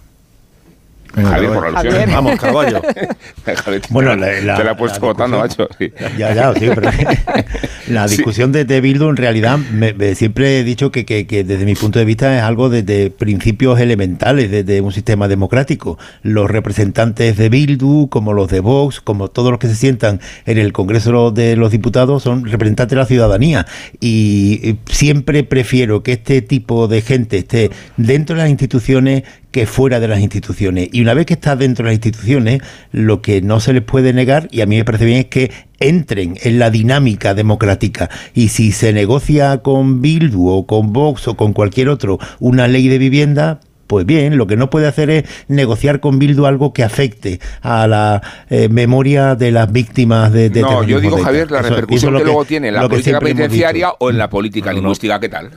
Venga, 1.16 1.30
Javier, 1.30 1.52
por 1.54 1.66
alusión. 1.68 1.94
Javier. 1.94 2.10
Vamos, 2.10 2.40
te 3.46 3.82
Bueno, 3.90 4.16
la, 4.16 4.28
te 4.58 4.64
la 4.64 4.72
he 4.72 4.76
puesto 4.76 5.00
la 5.00 5.08
votando, 5.08 5.44
discusión- 5.44 5.68
macho. 5.70 5.76
sí. 5.78 5.92
Ya, 6.18 6.34
ya, 6.34 6.54
sí, 6.54 6.70
pero 6.74 6.82
la 7.88 8.08
Sí. 8.08 8.16
discusión 8.18 8.52
de, 8.52 8.66
de 8.66 8.82
Bildu 8.82 9.10
en 9.10 9.18
realidad 9.18 9.58
me- 9.58 9.94
me- 9.94 10.16
siempre 10.16 10.60
he 10.60 10.64
dicho 10.64 10.92
que, 10.92 11.06
que- 11.06 11.28
que 11.28 11.44
desde 11.44 11.66
mi 11.66 11.76
punto 11.76 12.00
de 12.00 12.06
vista 12.06 12.36
es 12.36 12.42
algo 12.44 12.70
de, 12.70 12.84
de 12.84 13.12
principios 13.12 13.80
elementales 13.80 14.50
de, 14.52 14.64
de 14.64 14.82
un 14.82 14.92
sistema 14.92 15.28
democrático. 15.28 15.98
Los 16.24 16.50
representantes 16.50 17.38
de 17.38 17.50
Bildu, 17.50 18.08
como 18.10 18.34
los 18.34 18.50
de 18.50 18.60
Vox, 18.60 19.00
como 19.02 19.28
todos 19.28 19.52
los 19.52 19.60
que 19.60 19.68
se 19.68 19.76
sientan 19.76 20.20
en 20.46 20.58
el 20.58 20.74
Congreso 20.74 21.32
de 21.32 21.56
los 21.56 21.72
Diputados, 21.72 22.24
son 22.24 22.46
representantes 22.46 22.92
de 22.96 23.00
la 23.02 23.06
ciudadanía. 23.06 23.66
Y 24.00 24.60
eh, 24.64 24.76
siempre 24.88 25.44
prefiero 25.44 26.02
que 26.04 26.14
este 26.14 26.42
tipo 26.42 26.88
de 26.88 27.02
gente 27.02 27.38
esté 27.38 27.72
dentro 27.98 28.36
de 28.36 28.42
las 28.44 28.50
instituciones 28.50 29.24
que 29.54 29.68
fuera 29.68 30.00
de 30.02 30.08
las 30.08 30.20
instituciones. 30.20 30.90
Y 30.92 31.02
una 31.02 31.14
vez 31.14 31.28
que 31.28 31.36
está 31.36 31.56
dentro 31.56 31.86
de 31.86 31.92
las 31.92 31.96
instituciones, 31.96 32.62
lo 32.92 33.22
que 33.22 33.42
no 33.42 33.60
se 33.60 33.72
les 33.72 33.84
puede 33.84 34.12
negar, 34.12 34.50
y 34.52 34.62
a 34.62 34.66
mí 34.66 34.76
me 34.78 34.84
parece 34.84 35.06
bien, 35.06 35.20
es 35.20 35.26
que 35.28 35.52
entren 35.80 36.38
en 36.42 36.58
la 36.58 36.72
dinámica 36.72 37.36
democrática. 37.36 38.10
Y 38.34 38.50
si 38.50 38.72
se 38.72 38.92
negocia 38.94 39.60
con 39.60 40.02
Bildu 40.02 40.50
o 40.50 40.66
con 40.66 40.92
Vox 40.92 41.28
o 41.28 41.38
con 41.38 41.54
cualquier 41.54 41.90
otro 41.90 42.18
una 42.40 42.68
ley 42.68 42.88
de 42.88 42.98
vivienda, 42.98 43.60
pues 43.86 44.08
bien, 44.08 44.38
lo 44.38 44.48
que 44.48 44.56
no 44.58 44.72
puede 44.72 44.88
hacer 44.88 45.12
es 45.12 45.24
negociar 45.50 46.00
con 46.00 46.18
Bildu 46.18 46.48
algo 46.48 46.74
que 46.74 46.84
afecte 46.84 47.40
a 47.62 47.86
la 47.86 48.24
eh, 48.50 48.70
memoria 48.70 49.36
de 49.36 49.52
las 49.52 49.72
víctimas 49.72 50.34
de, 50.34 50.50
de 50.50 50.62
No, 50.62 50.84
yo 50.84 51.00
digo. 51.00 51.20
Javier, 51.22 51.52
la 51.52 51.60
Eso- 51.60 51.68
eso 51.68 51.68
es 51.68 51.76
repercusión 51.82 52.14
lo 52.14 52.20
que, 52.20 52.26
luego 52.26 52.46
tiene 52.46 52.70
en 52.70 52.74
la 52.74 52.90
política 52.90 53.20
penitenciaria 53.20 53.92
o 54.00 54.10
en 54.10 54.18
la 54.18 54.30
política 54.32 54.74
lingüística, 54.74 55.20
¿qué 55.20 55.30
tal? 55.30 55.52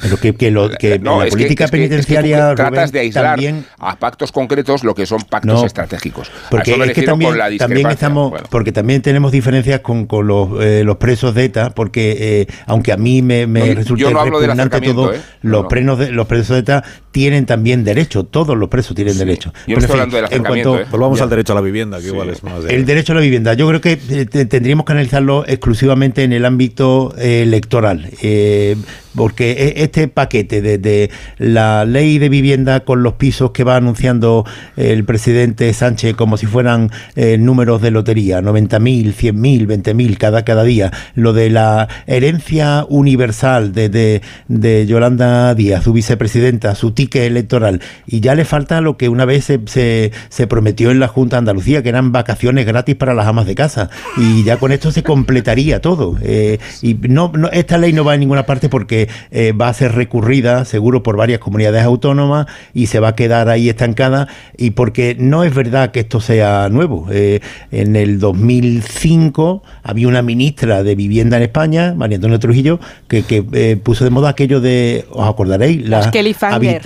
Pero 0.00 0.16
que, 0.18 0.34
que 0.34 0.50
lo- 0.50 0.70
que 0.70 0.98
No, 0.98 1.14
en 1.14 1.18
la 1.20 1.24
es 1.26 1.30
que- 1.30 1.36
política 1.36 1.64
es 1.64 1.70
que- 1.70 1.76
es 1.76 1.82
que 1.82 1.88
tú 1.88 1.94
penitenciaria 1.94 2.54
tratas 2.54 2.70
Rubén, 2.74 2.90
de 2.92 3.00
aislar 3.00 3.24
también 3.24 3.64
a 3.78 3.96
pactos 3.98 4.32
concretos 4.32 4.84
lo 4.84 4.94
que 4.94 5.06
son 5.06 5.20
pactos 5.22 5.60
No, 5.60 5.66
estratégicos. 5.66 6.30
Porque 6.50 6.72
es 6.72 6.92
que 6.92 7.02
también, 7.02 7.30
con 7.30 7.38
la 7.38 7.56
también 7.56 7.90
estamos, 7.90 8.30
Bueno. 8.30 8.46
porque 8.50 8.72
también 8.72 9.02
tenemos 9.02 9.32
diferencias 9.32 9.80
con, 9.80 10.06
con 10.06 10.26
los, 10.26 10.62
eh, 10.62 10.82
los 10.84 10.96
presos 10.96 11.34
de 11.34 11.44
ETA, 11.44 11.70
porque 11.70 12.16
eh, 12.18 12.46
aunque 12.66 12.92
a 12.92 12.96
mí 12.96 13.22
me, 13.22 13.46
me 13.46 13.68
No, 13.68 13.74
resulta 13.74 14.10
no 14.10 14.24
repugnante 14.24 14.80
todo, 14.80 15.12
¿eh? 15.14 15.20
Los, 15.42 15.62
no. 15.62 15.68
presos 15.68 15.98
de, 15.98 16.10
los 16.12 16.26
presos 16.26 16.48
de 16.54 16.60
ETA 16.60 16.84
tienen 17.10 17.46
también 17.46 17.84
derecho, 17.84 18.24
todos 18.24 18.56
los 18.56 18.68
presos 18.68 18.94
tienen 18.96 19.16
derecho. 19.16 19.52
Yo 19.66 19.76
Pero, 19.76 19.78
estoy 19.80 20.00
en 20.00 20.10
fin, 20.10 20.14
hablando 20.16 20.16
del 20.16 20.24
en 20.40 20.44
cuanto- 20.44 20.80
¿eh? 20.80 20.86
Volvamos 20.90 21.18
Ya. 21.18 21.24
al 21.24 21.30
derecho 21.30 21.52
a 21.52 21.56
la 21.56 21.60
vivienda, 21.62 22.00
que 22.00 22.06
igual 22.06 22.30
es 22.30 22.42
más 22.42 22.64
de... 22.64 22.74
El 22.74 22.84
derecho 22.86 23.12
a 23.12 23.14
la 23.16 23.20
vivienda, 23.20 23.54
yo 23.54 23.68
creo 23.68 23.80
que 23.80 23.92
eh, 24.10 24.26
te- 24.26 24.46
tendríamos 24.46 24.84
que 24.84 24.92
analizarlo 24.92 25.44
exclusivamente 25.46 26.24
en 26.24 26.32
el 26.32 26.44
ámbito 26.44 27.14
eh, 27.18 27.42
electoral, 27.42 28.10
eh, 28.22 28.76
porque 29.14 29.52
e- 29.52 29.82
este 29.82 30.08
paquete 30.08 30.62
de, 30.62 31.10
la 31.38 31.84
ley 31.84 32.18
de 32.18 32.28
vivienda 32.28 32.80
con 32.80 33.02
los 33.02 33.14
pisos 33.14 33.50
que 33.52 33.64
va 33.64 33.76
anunciando 33.76 34.44
el 34.76 35.04
presidente 35.04 35.72
Sánchez 35.72 36.14
como 36.16 36.36
si 36.36 36.46
fueran 36.46 36.90
eh, 37.16 37.38
números 37.38 37.82
de 37.82 37.90
lotería, 37.90 38.40
90.000, 38.40 39.14
100.000, 39.14 39.66
20.000 39.66 40.18
cada, 40.18 40.44
cada 40.44 40.64
día, 40.64 40.92
lo 41.14 41.32
de 41.32 41.50
la 41.50 41.88
herencia 42.06 42.86
universal 42.88 43.72
de, 43.72 43.88
de, 43.88 44.22
de 44.48 44.86
Yolanda 44.86 45.54
Díaz, 45.54 45.84
su 45.84 45.92
vicepresidenta, 45.92 46.74
su 46.74 46.92
ticket 46.92 47.22
electoral, 47.22 47.80
y 48.06 48.20
ya 48.20 48.34
le 48.34 48.44
falta 48.44 48.80
lo 48.80 48.96
que 48.96 49.08
una 49.08 49.24
vez 49.24 49.44
se, 49.44 49.60
se, 49.66 50.12
se 50.28 50.46
prometió 50.46 50.90
en 50.90 51.00
la 51.00 51.08
Junta 51.08 51.36
de 51.36 51.38
Andalucía, 51.40 51.82
que 51.82 51.88
eran 51.88 52.12
vacaciones 52.12 52.66
gratis 52.66 52.94
para 52.96 53.14
las 53.14 53.26
amas 53.26 53.46
de 53.46 53.54
casa, 53.54 53.90
y 54.16 54.44
ya 54.44 54.56
con 54.56 54.72
esto 54.72 54.90
se 54.90 55.02
completaría 55.02 55.80
todo. 55.80 56.16
Eh, 56.22 56.58
y 56.82 56.94
no, 56.94 57.32
no, 57.34 57.48
esta 57.50 57.78
ley 57.78 57.92
no 57.92 58.04
va 58.04 58.12
a 58.12 58.16
ninguna 58.16 58.46
parte 58.46 58.68
porque 58.68 59.03
eh, 59.30 59.52
va 59.52 59.68
a 59.68 59.74
ser 59.74 59.92
recurrida, 59.92 60.64
seguro, 60.64 61.02
por 61.02 61.16
varias 61.16 61.38
comunidades 61.38 61.82
autónomas 61.82 62.46
y 62.72 62.86
se 62.86 63.00
va 63.00 63.08
a 63.08 63.14
quedar 63.14 63.48
ahí 63.48 63.68
estancada, 63.68 64.28
y 64.56 64.70
porque 64.70 65.16
no 65.18 65.44
es 65.44 65.54
verdad 65.54 65.90
que 65.90 66.00
esto 66.00 66.20
sea 66.20 66.68
nuevo. 66.70 67.08
Eh, 67.10 67.40
en 67.70 67.96
el 67.96 68.18
2005 68.18 69.62
había 69.82 70.08
una 70.08 70.22
ministra 70.22 70.82
de 70.82 70.94
Vivienda 70.94 71.36
en 71.36 71.44
España, 71.44 71.94
María 71.94 72.16
Antonia 72.16 72.38
Trujillo, 72.38 72.80
que, 73.08 73.22
que 73.22 73.44
eh, 73.52 73.76
puso 73.82 74.04
de 74.04 74.10
moda 74.10 74.28
aquello 74.30 74.60
de, 74.60 75.04
os 75.10 75.28
acordaréis, 75.28 75.88
Las 75.88 76.10
Fanger, 76.36 76.82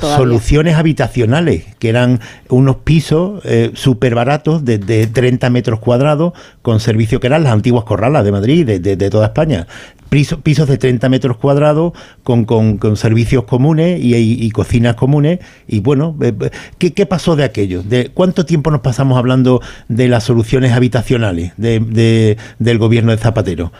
soluciones 0.00 0.76
habitacionales, 0.76 1.64
que 1.78 1.88
eran 1.88 2.20
unos 2.48 2.76
pisos 2.76 3.42
súper 3.74 4.14
baratos 4.14 4.64
de, 4.64 4.78
de 4.78 5.06
30 5.06 5.50
metros 5.50 5.80
cuadrados, 5.80 6.32
con 6.68 6.80
servicio 6.80 7.18
que 7.18 7.26
eran 7.28 7.44
las 7.44 7.52
antiguas 7.54 7.84
corralas 7.84 8.24
de 8.24 8.30
Madrid, 8.32 8.66
de, 8.66 8.78
de- 8.78 8.96
de 8.96 9.08
toda 9.10 9.26
España. 9.28 9.66
Piso- 10.10 10.38
pisos 10.40 10.68
de 10.68 10.76
30 10.76 11.08
metros 11.08 11.38
cuadrados 11.38 11.92
con, 12.22 12.44
con- 12.44 12.76
con 12.76 12.96
servicios 12.98 13.44
comunes 13.44 13.98
y, 14.02 14.14
y- 14.14 14.36
y 14.44 14.50
cocinas 14.50 14.94
comunes. 14.96 15.38
Y 15.66 15.80
bueno, 15.80 16.14
eh, 16.20 16.34
eh, 16.40 16.50
¿qué, 16.76 16.92
qué 16.92 17.06
pasó 17.06 17.36
de 17.36 17.44
aquello? 17.44 17.82
¿De 17.82 18.10
¿Cuánto 18.12 18.44
tiempo 18.44 18.70
nos 18.70 18.82
pasamos 18.82 19.16
hablando 19.16 19.62
de 19.88 20.08
las 20.08 20.24
soluciones 20.24 20.72
habitacionales 20.72 21.52
de- 21.56 21.80
de- 21.80 22.36
del 22.58 22.76
gobierno 22.78 23.12
de 23.12 23.16
Zapatero? 23.18 23.72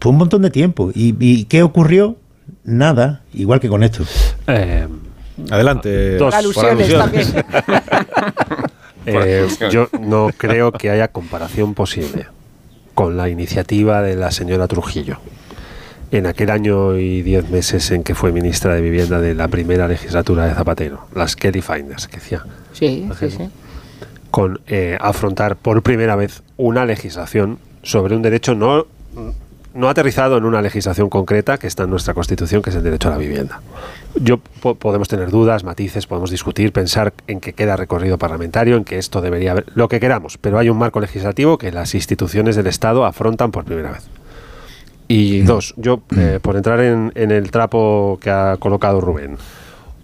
Fue 0.00 0.12
un 0.12 0.18
montón 0.18 0.40
de 0.40 0.50
tiempo. 0.50 0.90
¿Y, 0.94 1.14
y 1.20 1.44
qué 1.44 1.62
ocurrió? 1.62 2.16
Nada, 2.64 3.20
igual 3.34 3.60
que 3.60 3.68
con 3.68 3.82
esto. 3.82 4.04
Eh, 4.46 4.86
Adelante. 5.50 6.16
Dos. 6.16 6.34
por 6.34 6.34
Alusiones 6.34 6.94
alusiones. 6.94 7.32
también. 7.32 7.44
Eh, 9.06 9.46
yo 9.70 9.88
no 10.00 10.30
creo 10.36 10.72
que 10.72 10.90
haya 10.90 11.08
comparación 11.08 11.74
posible 11.74 12.26
con 12.94 13.16
la 13.16 13.28
iniciativa 13.28 14.02
de 14.02 14.16
la 14.16 14.30
señora 14.30 14.66
Trujillo. 14.68 15.18
En 16.10 16.26
aquel 16.26 16.50
año 16.50 16.96
y 16.96 17.22
diez 17.22 17.48
meses 17.50 17.90
en 17.90 18.02
que 18.04 18.14
fue 18.14 18.32
ministra 18.32 18.74
de 18.74 18.80
Vivienda 18.80 19.20
de 19.20 19.34
la 19.34 19.48
primera 19.48 19.88
legislatura 19.88 20.46
de 20.46 20.54
Zapatero, 20.54 21.06
las 21.14 21.34
Kelly 21.36 21.62
Finders, 21.62 22.06
que 22.08 22.16
decía, 22.18 22.44
Sí, 22.72 23.08
sí, 23.18 23.30
sí. 23.30 23.48
con 24.30 24.60
eh, 24.66 24.96
afrontar 25.00 25.56
por 25.56 25.82
primera 25.82 26.14
vez 26.16 26.42
una 26.56 26.84
legislación 26.84 27.58
sobre 27.82 28.14
un 28.16 28.22
derecho 28.22 28.54
no, 28.54 28.86
no 29.76 29.88
aterrizado 29.88 30.36
en 30.38 30.44
una 30.44 30.62
legislación 30.62 31.08
concreta 31.08 31.58
que 31.58 31.66
está 31.66 31.84
en 31.84 31.90
nuestra 31.90 32.14
Constitución, 32.14 32.62
que 32.62 32.70
es 32.70 32.76
el 32.76 32.82
derecho 32.82 33.08
a 33.08 33.12
la 33.12 33.18
vivienda. 33.18 33.60
Yo 34.14 34.38
po- 34.38 34.74
podemos 34.74 35.08
tener 35.08 35.30
dudas, 35.30 35.62
matices, 35.64 36.06
podemos 36.06 36.30
discutir, 36.30 36.72
pensar 36.72 37.12
en 37.26 37.40
que 37.40 37.52
queda 37.52 37.76
recorrido 37.76 38.18
parlamentario, 38.18 38.76
en 38.76 38.84
que 38.84 38.98
esto 38.98 39.20
debería 39.20 39.52
haber, 39.52 39.66
lo 39.74 39.88
que 39.88 40.00
queramos, 40.00 40.38
pero 40.38 40.58
hay 40.58 40.68
un 40.70 40.78
marco 40.78 40.98
legislativo 41.00 41.58
que 41.58 41.70
las 41.70 41.94
instituciones 41.94 42.56
del 42.56 42.66
Estado 42.66 43.04
afrontan 43.04 43.50
por 43.52 43.64
primera 43.64 43.92
vez. 43.92 44.04
Y 45.08 45.42
dos, 45.42 45.74
yo, 45.76 46.00
eh, 46.16 46.40
por 46.42 46.56
entrar 46.56 46.80
en, 46.80 47.12
en 47.14 47.30
el 47.30 47.50
trapo 47.50 48.18
que 48.20 48.30
ha 48.30 48.56
colocado 48.58 49.00
Rubén, 49.00 49.36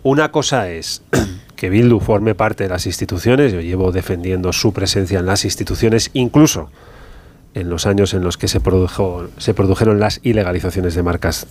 una 0.03 0.31
cosa 0.31 0.68
es 0.70 1.03
que 1.57 1.70
Bildu 1.70 2.01
forme 2.01 2.35
parte 2.35 2.64
de 2.64 2.70
las 2.70 2.87
instituciones, 2.87 3.53
yo 3.53 3.61
llevo 3.61 3.93
defendiendo 3.93 4.53
su 4.53 4.73
presencia 4.73 5.20
en 5.20 5.27
las 5.27 5.45
instituciones, 5.45 6.11
incluso 6.12 6.70
en 7.55 7.68
los 7.68 7.86
años 7.86 8.14
en 8.14 8.22
los 8.22 8.36
que 8.36 8.48
se, 8.48 8.61
produjo, 8.61 9.28
se 9.38 9.55
produjeron 9.55 10.00
las 10.00 10.20
ilegalizaciones 10.22 10.94
de 10.94 11.03
marcas 11.03 11.46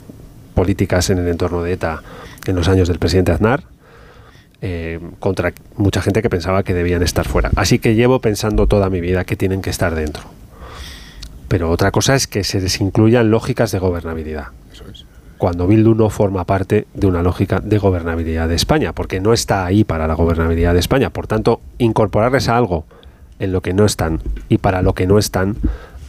políticas 0.54 1.10
en 1.10 1.20
el 1.20 1.28
entorno 1.28 1.64
de 1.64 1.74
ETA 1.74 2.02
en 2.48 2.56
los 2.56 2.68
años 2.68 2.88
del 2.88 3.00
presidente 3.00 3.32
Aznar, 3.32 3.64
eh, 4.62 5.00
contra 5.20 5.54
mucha 5.76 6.02
gente 6.02 6.22
que 6.22 6.30
pensaba 6.30 6.64
que 6.64 6.74
debían 6.74 7.04
estar 7.04 7.28
fuera. 7.28 7.52
Así 7.56 7.80
que 7.80 7.96
llevo 7.96 8.20
pensando 8.20 8.68
toda 8.68 8.90
mi 8.90 9.02
vida 9.02 9.26
que 9.26 9.36
tienen 9.36 9.62
que 9.62 9.70
estar 9.70 9.96
dentro. 9.96 10.24
Pero 11.48 11.70
otra 11.70 11.92
cosa 11.92 12.16
es 12.16 12.28
que 12.28 12.44
se 12.44 12.62
les 12.62 12.80
incluyan 12.80 13.30
lógicas 13.30 13.72
de 13.72 13.80
gobernabilidad. 13.80 14.48
Cuando 15.38 15.68
Bildu 15.68 15.96
no 15.96 16.10
forma 16.10 16.46
parte 16.46 16.86
de 16.94 17.08
una 17.08 17.24
lógica 17.24 17.60
de 17.60 17.80
gobernabilidad 17.80 18.48
de 18.48 18.56
España, 18.56 18.94
porque 18.94 19.20
no 19.20 19.34
está 19.34 19.66
ahí 19.66 19.84
para 19.84 20.08
la 20.08 20.14
gobernabilidad 20.14 20.74
de 20.74 20.80
España. 20.80 21.10
Por 21.10 21.28
tanto, 21.28 21.60
incorporarles 21.80 22.48
a 22.48 22.58
algo 22.58 22.86
en 23.40 23.52
lo 23.52 23.62
que 23.62 23.74
no 23.74 23.86
están 23.86 24.22
y 24.50 24.60
para 24.60 24.84
lo 24.84 24.94
que 24.94 25.08
no 25.08 25.18
están, 25.18 25.56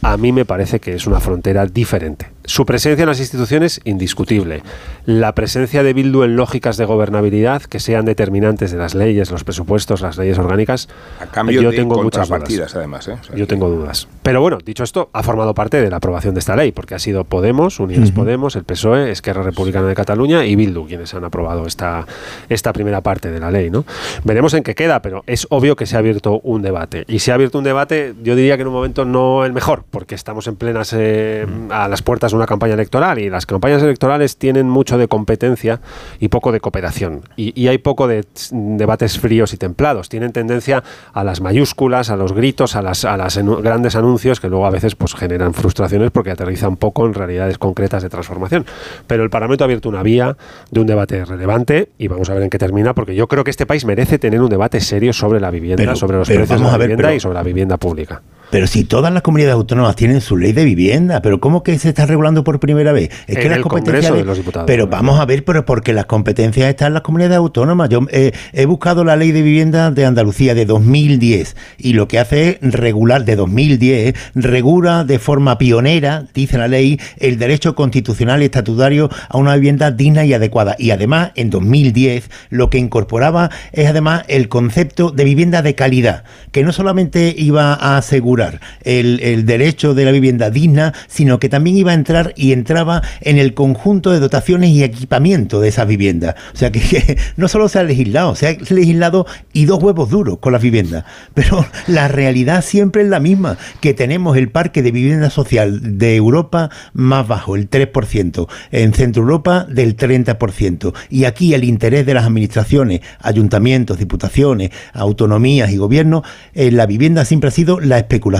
a 0.03 0.17
mí 0.17 0.31
me 0.31 0.45
parece 0.45 0.79
que 0.79 0.93
es 0.93 1.07
una 1.07 1.19
frontera 1.19 1.65
diferente. 1.65 2.27
Su 2.43 2.65
presencia 2.65 3.03
en 3.03 3.09
las 3.09 3.19
instituciones, 3.19 3.79
indiscutible. 3.85 4.61
La 5.05 5.35
presencia 5.35 5.83
de 5.83 5.91
Bildu 5.93 6.23
en 6.23 6.35
lógicas 6.37 6.77
de 6.77 6.85
gobernabilidad 6.85 7.61
que 7.63 7.79
sean 7.79 8.05
determinantes 8.05 8.71
de 8.71 8.77
las 8.77 8.95
leyes, 8.95 9.31
los 9.31 9.43
presupuestos, 9.43 9.99
las 10.01 10.17
leyes 10.17 10.37
orgánicas, 10.39 10.87
A 11.19 11.25
cambio 11.25 11.61
yo 11.61 11.71
de 11.71 11.77
tengo 11.77 12.01
muchas 12.01 12.29
dudas. 12.29 12.75
además. 12.75 13.07
¿eh? 13.09 13.17
O 13.19 13.23
sea, 13.23 13.35
Yo 13.35 13.45
tengo 13.45 13.69
dudas. 13.69 14.07
Pero 14.21 14.39
bueno, 14.39 14.59
dicho 14.63 14.83
esto, 14.83 15.09
ha 15.11 15.21
formado 15.23 15.53
parte 15.53 15.81
de 15.81 15.89
la 15.89 15.97
aprobación 15.97 16.33
de 16.33 16.39
esta 16.39 16.55
ley, 16.55 16.71
porque 16.71 16.95
ha 16.95 16.99
sido 16.99 17.25
Podemos, 17.25 17.81
Unidas. 17.81 18.11
Podemos, 18.11 18.55
el 18.55 18.63
PSOE, 18.63 19.11
Esquerra 19.11 19.43
Republicana 19.43 19.87
de 19.87 19.95
Cataluña 19.95 20.45
y 20.45 20.55
Bildu 20.55 20.87
quienes 20.87 21.13
han 21.13 21.25
aprobado 21.25 21.65
esta, 21.65 22.05
esta 22.47 22.71
primera 22.71 23.01
parte 23.01 23.29
de 23.29 23.39
la 23.41 23.51
ley. 23.51 23.69
¿no? 23.69 23.83
Veremos 24.23 24.53
en 24.53 24.63
qué 24.63 24.73
queda, 24.73 25.01
pero 25.01 25.23
es 25.27 25.47
obvio 25.49 25.75
que 25.75 25.85
se 25.85 25.97
ha 25.97 25.99
abierto 25.99 26.39
un 26.43 26.61
debate. 26.61 27.03
Y 27.09 27.19
se 27.19 27.31
ha 27.31 27.35
abierto 27.35 27.57
un 27.57 27.65
debate, 27.65 28.13
yo 28.23 28.35
diría 28.35 28.55
que 28.55 28.61
en 28.61 28.67
un 28.69 28.73
momento 28.73 29.03
no 29.03 29.43
el 29.43 29.51
mejor, 29.51 29.83
porque 29.89 30.15
estamos 30.15 30.47
en 30.47 30.55
plenas 30.55 30.93
eh, 30.97 31.45
a 31.69 31.87
las 31.89 32.01
puertas 32.01 32.31
de 32.31 32.37
una 32.37 32.45
campaña 32.45 32.75
electoral 32.75 33.19
y 33.19 33.29
las 33.29 33.45
campañas 33.45 33.83
electorales 33.83 34.37
tienen 34.37 34.69
mucho 34.69 34.92
de 34.97 35.07
competencia 35.07 35.79
y 36.19 36.27
poco 36.29 36.51
de 36.51 36.59
cooperación. 36.59 37.21
Y, 37.35 37.59
y 37.59 37.67
hay 37.67 37.77
poco 37.77 38.07
de 38.07 38.25
debates 38.51 39.19
fríos 39.19 39.53
y 39.53 39.57
templados. 39.57 40.09
Tienen 40.09 40.31
tendencia 40.31 40.83
a 41.13 41.23
las 41.23 41.41
mayúsculas, 41.41 42.09
a 42.09 42.15
los 42.15 42.33
gritos, 42.33 42.75
a 42.75 42.81
las, 42.81 43.05
a 43.05 43.17
las 43.17 43.37
enu- 43.37 43.61
grandes 43.61 43.95
anuncios 43.95 44.39
que 44.39 44.49
luego 44.49 44.65
a 44.65 44.69
veces 44.69 44.95
pues, 44.95 45.13
generan 45.15 45.53
frustraciones 45.53 46.11
porque 46.11 46.31
aterrizan 46.31 46.77
poco 46.77 47.05
en 47.05 47.13
realidades 47.13 47.57
concretas 47.57 48.03
de 48.03 48.09
transformación. 48.09 48.65
Pero 49.07 49.23
el 49.23 49.29
Parlamento 49.29 49.63
ha 49.63 49.65
abierto 49.65 49.89
una 49.89 50.03
vía 50.03 50.37
de 50.71 50.79
un 50.79 50.87
debate 50.87 51.25
relevante 51.25 51.89
y 51.97 52.07
vamos 52.07 52.29
a 52.29 52.33
ver 52.33 52.43
en 52.43 52.49
qué 52.49 52.57
termina, 52.57 52.93
porque 52.93 53.15
yo 53.15 53.27
creo 53.27 53.43
que 53.43 53.51
este 53.51 53.65
país 53.65 53.85
merece 53.85 54.19
tener 54.19 54.41
un 54.41 54.49
debate 54.49 54.79
serio 54.79 55.13
sobre 55.13 55.39
la 55.39 55.51
vivienda, 55.51 55.83
Pero- 55.83 55.95
sobre 55.95 56.17
los 56.17 56.27
precios 56.27 56.59
de 56.59 56.65
la 56.65 56.77
ver, 56.77 56.87
vivienda 56.87 57.03
pero- 57.07 57.15
y 57.15 57.19
sobre 57.19 57.35
la 57.35 57.43
vivienda 57.43 57.77
pública. 57.77 58.21
Pero 58.53 58.67
si 58.67 58.83
todas 58.83 59.11
las 59.11 59.23
comunidades 59.23 59.55
autónomas 59.55 59.95
tienen 59.95 60.21
su 60.21 60.37
ley 60.37 60.51
de 60.51 60.63
vivienda, 60.63 61.23
pero 61.23 61.39
¿cómo 61.39 61.63
que 61.63 61.79
se 61.79 61.89
está 61.89 62.05
regulando 62.05 62.43
por 62.43 62.59
primera 62.59 62.91
vez? 62.91 63.09
Es 63.25 63.43
En 63.43 63.51
el 63.51 63.63
Congreso 63.63 64.13
de 64.13 64.23
los 64.23 64.37
Diputados. 64.37 64.67
Pero 64.67 64.85
vamos 64.85 65.19
a 65.19 65.25
ver, 65.25 65.43
pero 65.43 65.65
porque 65.65 65.91
las 65.91 66.05
competencias 66.05 66.69
están 66.69 66.89
en 66.89 66.93
las 66.93 67.01
comunidades 67.01 67.37
autónomas. 67.37 67.89
Yo 67.89 68.01
eh, 68.11 68.31
he 68.51 68.67
buscado 68.67 69.03
la 69.03 69.15
ley 69.15 69.31
de 69.31 69.41
vivienda 69.41 69.89
de 69.89 70.05
Andalucía 70.05 70.53
de 70.53 70.67
2010 70.67 71.55
y 71.79 71.93
lo 71.93 72.07
que 72.07 72.19
hace 72.19 72.59
es 72.61 72.73
regular 72.73 73.25
de 73.25 73.35
2010, 73.37 74.09
eh, 74.09 74.13
regula 74.35 75.03
de 75.03 75.17
forma 75.17 75.57
pionera, 75.57 76.27
dice 76.35 76.59
la 76.59 76.67
ley, 76.67 76.99
el 77.17 77.39
derecho 77.39 77.73
constitucional 77.73 78.43
y 78.43 78.45
estatutario 78.45 79.09
a 79.29 79.37
una 79.39 79.55
vivienda 79.55 79.89
digna 79.89 80.25
y 80.25 80.33
adecuada. 80.35 80.75
Y 80.77 80.91
además, 80.91 81.31
en 81.33 81.49
2010, 81.49 82.29
lo 82.51 82.69
que 82.69 82.77
incorporaba 82.77 83.49
es 83.71 83.87
además 83.87 84.25
el 84.27 84.47
concepto 84.47 85.09
de 85.09 85.23
vivienda 85.23 85.63
de 85.63 85.73
calidad, 85.73 86.23
que 86.51 86.61
no 86.61 86.71
solamente 86.71 87.33
iba 87.35 87.73
a 87.73 87.97
asegurar 87.97 88.42
el, 88.83 89.45
derecho 89.45 89.93
de 89.93 90.05
la 90.05 90.11
vivienda 90.11 90.49
digna, 90.49 90.93
sino 91.07 91.39
que 91.39 91.49
también 91.49 91.77
iba 91.77 91.91
a 91.91 91.95
entrar 91.95 92.33
y 92.35 92.51
entraba 92.53 93.01
en 93.21 93.37
el 93.37 93.53
conjunto 93.53 94.11
de 94.11 94.19
dotaciones 94.19 94.69
y 94.69 94.83
equipamiento 94.83 95.59
de 95.59 95.69
esas 95.69 95.87
viviendas. 95.87 96.35
O 96.53 96.57
sea 96.57 96.71
que, 96.71 97.17
no 97.37 97.47
solo 97.47 97.69
se 97.69 97.79
ha 97.79 97.83
legislado, 97.83 98.35
se 98.35 98.47
ha 98.47 98.73
legislado 98.73 99.25
y 99.51 99.65
dos 99.65 99.81
huevos 99.81 100.09
duros 100.09 100.39
con 100.39 100.53
las 100.53 100.61
viviendas, 100.61 101.05
pero 101.33 101.65
la 101.87 102.07
realidad 102.07 102.63
siempre 102.63 103.03
es 103.03 103.09
la 103.09 103.19
misma, 103.19 103.57
que 103.81 103.93
tenemos 103.93 104.37
el 104.37 104.49
parque 104.49 104.81
de 104.81 104.91
vivienda 104.91 105.29
social 105.29 105.97
de 105.97 106.15
Europa 106.15 106.69
más 106.93 107.27
bajo, 107.27 107.55
el 107.55 107.69
3%, 107.69 108.47
en 108.71 108.93
Centro 108.93 109.23
Europa 109.23 109.65
del 109.69 109.97
30%, 109.97 110.93
y 111.09 111.25
aquí 111.25 111.53
el 111.53 111.63
interés 111.63 112.05
de 112.05 112.13
las 112.13 112.25
administraciones, 112.25 113.01
ayuntamientos, 113.19 113.97
diputaciones, 113.97 114.71
autonomías 114.93 115.71
y 115.71 115.77
gobiernos, 115.77 116.23
en 116.53 116.77
la 116.77 116.85
vivienda 116.85 117.25
siempre 117.25 117.49
ha 117.49 117.51
sido 117.51 117.79
la 117.79 117.97
especulación, 117.97 118.32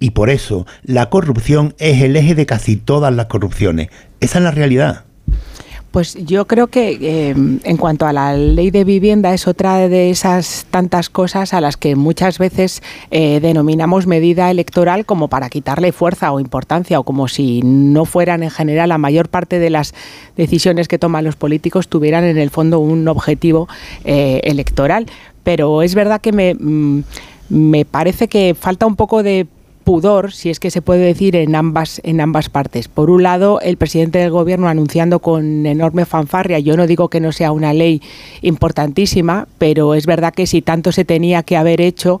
y 0.00 0.10
por 0.10 0.30
eso 0.30 0.66
la 0.82 1.10
corrupción 1.10 1.74
es 1.78 2.02
el 2.02 2.16
eje 2.16 2.34
de 2.34 2.46
casi 2.46 2.76
todas 2.76 3.14
las 3.14 3.26
corrupciones. 3.26 3.88
Esa 4.20 4.38
es 4.38 4.44
la 4.44 4.50
realidad. 4.50 5.04
Pues 5.90 6.14
yo 6.26 6.46
creo 6.46 6.66
que 6.66 6.90
eh, 7.00 7.30
en 7.30 7.76
cuanto 7.78 8.06
a 8.06 8.12
la 8.12 8.36
ley 8.36 8.70
de 8.70 8.84
vivienda 8.84 9.32
es 9.32 9.48
otra 9.48 9.88
de 9.88 10.10
esas 10.10 10.66
tantas 10.70 11.08
cosas 11.08 11.54
a 11.54 11.62
las 11.62 11.78
que 11.78 11.96
muchas 11.96 12.38
veces 12.38 12.82
eh, 13.10 13.40
denominamos 13.40 14.06
medida 14.06 14.50
electoral 14.50 15.06
como 15.06 15.28
para 15.28 15.48
quitarle 15.48 15.92
fuerza 15.92 16.30
o 16.30 16.40
importancia 16.40 17.00
o 17.00 17.04
como 17.04 17.26
si 17.26 17.62
no 17.62 18.04
fueran 18.04 18.42
en 18.42 18.50
general 18.50 18.90
la 18.90 18.98
mayor 18.98 19.30
parte 19.30 19.58
de 19.58 19.70
las 19.70 19.94
decisiones 20.36 20.88
que 20.88 20.98
toman 20.98 21.24
los 21.24 21.36
políticos 21.36 21.88
tuvieran 21.88 22.24
en 22.24 22.36
el 22.36 22.50
fondo 22.50 22.80
un 22.80 23.08
objetivo 23.08 23.66
eh, 24.04 24.42
electoral. 24.44 25.06
Pero 25.42 25.80
es 25.80 25.94
verdad 25.94 26.20
que 26.20 26.32
me, 26.32 26.54
mm, 26.54 27.02
me 27.48 27.84
parece 27.84 28.28
que 28.28 28.54
falta 28.54 28.86
un 28.86 28.96
poco 28.96 29.22
de 29.22 29.46
pudor, 29.88 30.32
si 30.32 30.50
es 30.50 30.60
que 30.60 30.70
se 30.70 30.82
puede 30.82 31.00
decir, 31.00 31.34
en 31.34 31.54
ambas, 31.54 32.02
en 32.04 32.20
ambas 32.20 32.50
partes. 32.50 32.88
Por 32.88 33.08
un 33.08 33.22
lado, 33.22 33.58
el 33.62 33.78
presidente 33.78 34.18
del 34.18 34.30
gobierno 34.30 34.68
anunciando 34.68 35.20
con 35.20 35.64
enorme 35.64 36.04
fanfarria, 36.04 36.58
yo 36.58 36.76
no 36.76 36.86
digo 36.86 37.08
que 37.08 37.20
no 37.20 37.32
sea 37.32 37.52
una 37.52 37.72
ley 37.72 38.02
importantísima, 38.42 39.48
pero 39.56 39.94
es 39.94 40.04
verdad 40.04 40.34
que 40.34 40.46
si 40.46 40.60
tanto 40.60 40.92
se 40.92 41.06
tenía 41.06 41.42
que 41.42 41.56
haber 41.56 41.80
hecho, 41.80 42.20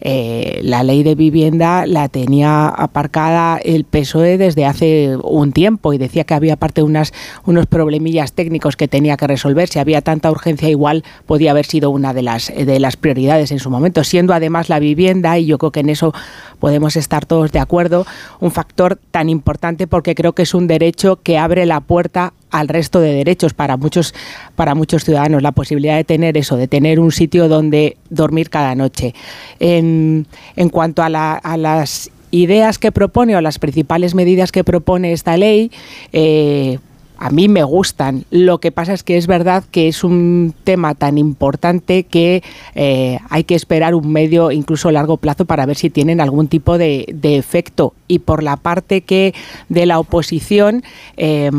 eh, 0.00 0.60
la 0.62 0.82
ley 0.82 1.02
de 1.02 1.14
vivienda 1.14 1.86
la 1.86 2.08
tenía 2.08 2.68
aparcada 2.68 3.58
el 3.58 3.84
PSOE 3.84 4.38
desde 4.38 4.66
hace 4.66 5.16
un 5.22 5.52
tiempo 5.52 5.92
y 5.92 5.98
decía 5.98 6.24
que 6.24 6.34
había 6.34 6.54
aparte 6.54 6.82
unas, 6.82 7.12
unos 7.44 7.66
problemillas 7.66 8.32
técnicos 8.32 8.76
que 8.76 8.88
tenía 8.88 9.16
que 9.16 9.26
resolver. 9.26 9.68
Si 9.68 9.78
había 9.78 10.02
tanta 10.02 10.30
urgencia, 10.30 10.68
igual 10.68 11.04
podía 11.26 11.52
haber 11.52 11.66
sido 11.66 11.90
una 11.90 12.12
de 12.14 12.22
las, 12.22 12.52
de 12.54 12.80
las 12.80 12.96
prioridades 12.96 13.50
en 13.50 13.58
su 13.58 13.70
momento, 13.70 14.04
siendo 14.04 14.34
además 14.34 14.68
la 14.68 14.78
vivienda, 14.78 15.38
y 15.38 15.46
yo 15.46 15.58
creo 15.58 15.72
que 15.72 15.80
en 15.80 15.90
eso 15.90 16.12
podemos 16.58 16.96
estar 16.96 17.26
todos 17.26 17.52
de 17.52 17.58
acuerdo, 17.58 18.06
un 18.40 18.50
factor 18.50 18.98
tan 19.10 19.28
importante 19.28 19.86
porque 19.86 20.14
creo 20.14 20.32
que 20.32 20.42
es 20.42 20.54
un 20.54 20.66
derecho 20.66 21.20
que 21.22 21.38
abre 21.38 21.66
la 21.66 21.80
puerta 21.80 22.32
al 22.54 22.68
resto 22.68 23.00
de 23.00 23.12
derechos 23.12 23.52
para 23.52 23.76
muchos 23.76 24.14
para 24.54 24.76
muchos 24.76 25.04
ciudadanos 25.04 25.42
la 25.42 25.50
posibilidad 25.50 25.96
de 25.96 26.04
tener 26.04 26.36
eso 26.36 26.56
de 26.56 26.68
tener 26.68 27.00
un 27.00 27.10
sitio 27.10 27.48
donde 27.48 27.96
dormir 28.10 28.48
cada 28.48 28.74
noche. 28.76 29.12
En, 29.58 30.26
cuanto 30.70 31.02
a 31.02 31.08
las 31.08 32.10
ideas 32.30 32.78
que 32.78 32.92
propone 32.92 33.36
o 33.36 33.40
las 33.40 33.58
principales 33.58 34.14
medidas 34.14 34.52
que 34.52 34.62
propone 34.62 35.12
esta 35.12 35.36
ley 35.36 35.72
eh, 36.12 36.78
a 37.24 37.30
mí 37.30 37.48
me 37.48 37.64
gustan. 37.64 38.26
Lo 38.30 38.58
que 38.58 38.70
pasa 38.70 38.92
es 38.92 39.02
que 39.02 39.16
es 39.16 39.26
verdad 39.26 39.64
que 39.70 39.88
es 39.88 40.04
un 40.04 40.52
tema 40.62 40.94
tan 40.94 41.16
importante 41.16 42.02
que 42.02 42.42
eh, 42.74 43.18
hay 43.30 43.44
que 43.44 43.54
esperar 43.54 43.94
un 43.94 44.12
medio, 44.12 44.50
incluso 44.50 44.90
largo 44.90 45.16
plazo, 45.16 45.46
para 45.46 45.64
ver 45.64 45.78
si 45.78 45.88
tienen 45.88 46.20
algún 46.20 46.48
tipo 46.48 46.76
de, 46.76 47.06
efecto. 47.22 47.94
Y 48.08 48.18
por 48.18 48.42
la 48.42 48.58
parte 48.58 49.00
que 49.00 49.32
de 49.70 49.86
la 49.86 50.00
oposición, 50.00 50.84
eh, 51.16 51.50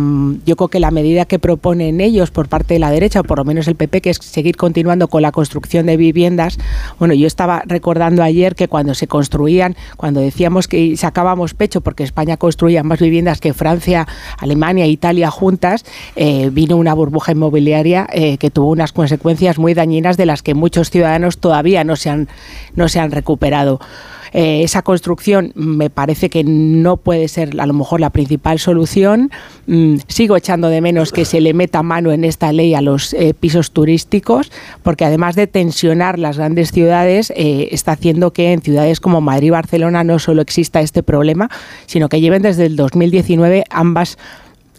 yo 0.45 0.55
creo 0.55 0.67
que 0.67 0.79
la 0.79 0.91
medida 0.91 1.25
que 1.25 1.39
proponen 1.39 1.99
ellos 1.99 2.29
por 2.29 2.47
parte 2.47 2.75
de 2.75 2.79
la 2.79 2.91
derecha, 2.91 3.21
o 3.21 3.23
por 3.23 3.39
lo 3.39 3.43
menos 3.43 3.67
el 3.67 3.73
PP, 3.73 4.01
que 4.01 4.11
es 4.11 4.17
seguir 4.17 4.57
continuando 4.57 5.07
con 5.07 5.23
la 5.23 5.31
construcción 5.31 5.87
de 5.87 5.97
viviendas. 5.97 6.59
Bueno, 6.99 7.15
yo 7.15 7.25
estaba 7.25 7.63
recordando 7.65 8.21
ayer 8.21 8.53
que 8.53 8.67
cuando 8.67 8.93
se 8.93 9.07
construían, 9.07 9.75
cuando 9.97 10.19
decíamos 10.19 10.67
que 10.67 10.95
sacábamos 10.95 11.55
pecho 11.55 11.81
porque 11.81 12.03
España 12.03 12.37
construía 12.37 12.83
más 12.83 12.99
viviendas 12.99 13.41
que 13.41 13.55
Francia, 13.55 14.07
Alemania, 14.37 14.85
Italia 14.85 15.31
juntas, 15.31 15.54
eh, 16.15 16.49
vino 16.51 16.77
una 16.77 16.93
burbuja 16.93 17.31
inmobiliaria 17.31 18.07
eh, 18.11 18.37
que 18.37 18.49
tuvo 18.49 18.69
unas 18.69 18.91
consecuencias 18.91 19.57
muy 19.57 19.73
dañinas 19.73 20.17
de 20.17 20.25
las 20.25 20.41
que 20.41 20.53
muchos 20.53 20.89
ciudadanos 20.89 21.37
todavía 21.37 21.83
no 21.83 21.95
se 21.95 22.09
han, 22.09 22.27
no 22.75 22.87
se 22.89 22.99
han 22.99 23.11
recuperado. 23.11 23.79
Eh, 24.33 24.63
esa 24.63 24.81
construcción 24.81 25.53
me 25.55 25.89
parece 25.89 26.29
que 26.29 26.43
no 26.43 26.97
puede 26.97 27.29
ser 27.29 27.57
a 27.57 27.65
lo 27.65 27.73
mejor 27.73 28.01
la 28.01 28.09
principal 28.09 28.59
solución. 28.59 29.31
Mm, 29.65 29.97
sigo 30.09 30.35
echando 30.35 30.67
de 30.67 30.81
menos 30.81 31.13
que 31.13 31.23
se 31.23 31.39
le 31.39 31.53
meta 31.53 31.83
mano 31.83 32.11
en 32.11 32.25
esta 32.25 32.51
ley 32.51 32.73
a 32.73 32.81
los 32.81 33.15
pisos 33.39 33.71
turísticos, 33.71 34.51
porque 34.83 35.05
además 35.05 35.35
de 35.35 35.47
tensionar 35.47 36.19
las 36.19 36.37
grandes 36.37 36.73
ciudades, 36.73 37.31
está 37.35 37.93
haciendo 37.93 38.33
que 38.33 38.51
en 38.51 38.61
ciudades 38.61 38.99
como 38.99 39.21
Madrid 39.21 39.47
y 39.47 39.49
Barcelona 39.51 40.03
no 40.03 40.19
solo 40.19 40.41
exista 40.41 40.81
este 40.81 41.01
problema, 41.01 41.49
sino 41.85 42.09
que 42.09 42.19
lleven 42.19 42.41
desde 42.41 42.65
el 42.65 42.75
2019 42.75 43.63
ambas 43.69 44.17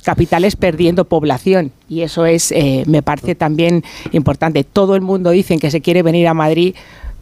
capitales 0.07 0.54
perdiendo 0.54 1.04
población 1.04 1.72
y 1.88 2.02
eso 2.02 2.26
es 2.26 2.52
eh, 2.52 2.84
me 2.86 3.02
parece 3.02 3.34
también 3.34 3.82
importante 4.12 4.62
todo 4.62 4.94
el 4.94 5.02
mundo 5.02 5.30
dice 5.30 5.59
que 5.59 5.68
se 5.68 5.80
quiere 5.80 6.04
venir 6.04 6.28
a 6.28 6.32
Madrid 6.32 6.76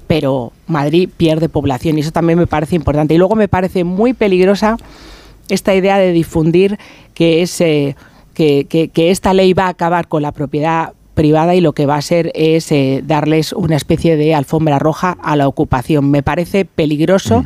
pero 0.06 0.52
Madrid 0.66 1.08
pierde 1.16 1.48
población 1.48 1.96
y 1.96 2.00
eso 2.00 2.10
también 2.10 2.38
me 2.38 2.46
parece 2.46 2.76
importante. 2.76 3.14
Y 3.14 3.18
luego 3.18 3.36
me 3.36 3.48
parece 3.48 3.84
muy 3.84 4.12
peligrosa 4.12 4.76
esta 5.48 5.74
idea 5.74 5.98
de 5.98 6.12
difundir 6.12 6.78
que, 7.14 7.42
es, 7.42 7.60
eh, 7.60 7.96
que, 8.34 8.90
esta 8.94 9.34
ley 9.34 9.52
va 9.52 9.66
a 9.66 9.70
acabar 9.70 10.08
con 10.08 10.22
la 10.22 10.32
propiedad 10.32 10.92
privada 11.14 11.54
y 11.54 11.60
lo 11.60 11.72
que 11.72 11.86
va 11.86 11.96
a 11.96 12.02
ser 12.02 12.32
es 12.34 12.72
eh, 12.72 13.02
darles 13.06 13.52
una 13.52 13.76
especie 13.76 14.16
de 14.16 14.34
alfombra 14.34 14.78
roja 14.78 15.16
a 15.22 15.36
la 15.36 15.46
ocupación. 15.46 16.10
Me 16.10 16.22
parece 16.22 16.64
peligroso 16.64 17.44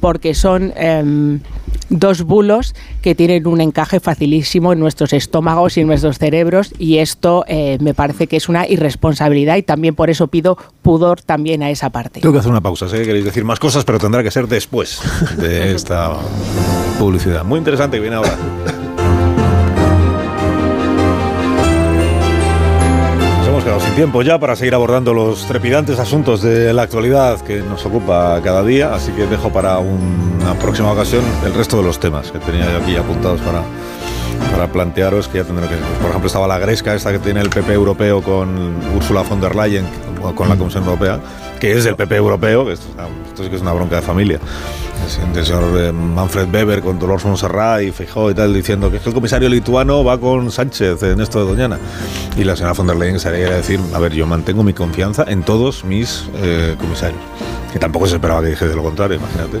porque 0.00 0.34
son 0.34 0.72
em, 0.76 1.40
dos 1.88 2.22
bulos 2.22 2.74
que 3.02 3.14
tienen 3.14 3.46
un 3.46 3.60
encaje 3.60 4.00
facilísimo 4.00 4.72
en 4.72 4.80
nuestros 4.80 5.12
estómagos 5.12 5.76
y 5.76 5.80
en 5.80 5.86
nuestros 5.86 6.18
cerebros 6.18 6.72
y 6.78 6.98
esto 6.98 7.44
eh, 7.46 7.78
me 7.80 7.94
parece 7.94 8.26
que 8.26 8.36
es 8.36 8.48
una 8.48 8.66
irresponsabilidad 8.66 9.56
y 9.56 9.62
también 9.62 9.94
por 9.94 10.10
eso 10.10 10.28
pido 10.28 10.58
pudor 10.82 11.20
también 11.20 11.62
a 11.62 11.70
esa 11.70 11.90
parte. 11.90 12.20
Tengo 12.20 12.32
que 12.32 12.40
hacer 12.40 12.50
una 12.50 12.60
pausa, 12.60 12.88
sé 12.88 12.98
que 12.98 13.04
queréis 13.04 13.24
decir 13.24 13.44
más 13.44 13.58
cosas, 13.58 13.84
pero 13.84 13.98
tendrá 13.98 14.22
que 14.22 14.30
ser 14.30 14.48
después 14.48 15.00
de 15.36 15.72
esta 15.74 16.12
publicidad. 16.98 17.44
Muy 17.44 17.58
interesante 17.58 17.96
que 17.96 18.02
viene 18.02 18.16
ahora. 18.16 18.36
Sin 23.80 23.94
tiempo 23.94 24.22
ya 24.22 24.38
para 24.38 24.56
seguir 24.56 24.74
abordando 24.74 25.12
los 25.14 25.46
trepidantes 25.46 25.98
asuntos 25.98 26.42
de 26.42 26.72
la 26.72 26.82
actualidad 26.82 27.40
que 27.40 27.60
nos 27.60 27.84
ocupa 27.86 28.40
cada 28.42 28.62
día, 28.62 28.94
así 28.94 29.10
que 29.12 29.26
dejo 29.26 29.50
para 29.50 29.78
una 29.78 30.54
próxima 30.60 30.92
ocasión 30.92 31.24
el 31.44 31.54
resto 31.54 31.78
de 31.78 31.82
los 31.82 31.98
temas 31.98 32.30
que 32.30 32.38
tenía 32.38 32.70
yo 32.70 32.78
aquí 32.78 32.96
apuntados 32.96 33.40
para, 33.40 33.62
para 34.52 34.68
plantearos, 34.68 35.28
que 35.28 35.38
ya 35.38 35.44
tendré 35.44 35.66
que... 35.68 35.76
Por 36.00 36.10
ejemplo, 36.10 36.26
estaba 36.26 36.46
la 36.46 36.58
gresca 36.58 36.94
esta 36.94 37.10
que 37.12 37.18
tiene 37.18 37.40
el 37.40 37.50
PP 37.50 37.72
europeo 37.72 38.22
con 38.22 38.76
Ursula 38.96 39.22
von 39.22 39.40
der 39.40 39.56
Leyen, 39.56 39.86
con 40.34 40.48
la 40.48 40.56
Comisión 40.56 40.84
Europea, 40.84 41.18
que 41.64 41.72
es 41.78 41.84
del 41.84 41.96
PP 41.96 42.16
europeo, 42.16 42.70
esto, 42.70 42.86
es 42.88 42.94
una- 42.94 43.08
esto 43.26 43.42
sí 43.42 43.48
que 43.48 43.56
es 43.56 43.62
una 43.62 43.72
bronca 43.72 43.96
de 43.96 44.02
familia. 44.02 44.38
El 45.34 45.44
señor 45.44 45.64
eh, 45.78 45.92
Manfred 45.92 46.52
Weber 46.52 46.80
con 46.82 46.98
Dolores 46.98 47.24
Montserrat 47.24 47.82
y 47.82 47.90
Feijóo 47.90 48.30
y 48.30 48.34
tal, 48.34 48.52
diciendo 48.52 48.90
que 48.90 48.98
es 48.98 49.02
que 49.02 49.08
el 49.08 49.14
comisario 49.14 49.48
lituano 49.48 50.04
va 50.04 50.18
con 50.18 50.50
Sánchez 50.50 51.02
en 51.02 51.20
esto 51.22 51.38
de 51.40 51.46
Doñana. 51.50 51.78
Y 52.36 52.44
la 52.44 52.54
señora 52.56 52.74
von 52.74 52.86
der 52.86 52.96
Leyen 52.96 53.18
salía 53.18 53.48
a 53.48 53.50
decir, 53.56 53.80
a 53.94 53.98
ver, 53.98 54.12
yo 54.12 54.26
mantengo 54.26 54.62
mi 54.62 54.72
confianza 54.74 55.24
en 55.26 55.42
todos 55.42 55.84
mis 55.84 56.26
eh, 56.36 56.76
comisarios. 56.78 57.20
Que 57.72 57.78
tampoco 57.78 58.06
se 58.06 58.16
esperaba 58.16 58.42
que 58.42 58.48
dijese 58.48 58.74
lo 58.74 58.82
contrario, 58.82 59.16
imagínate. 59.18 59.58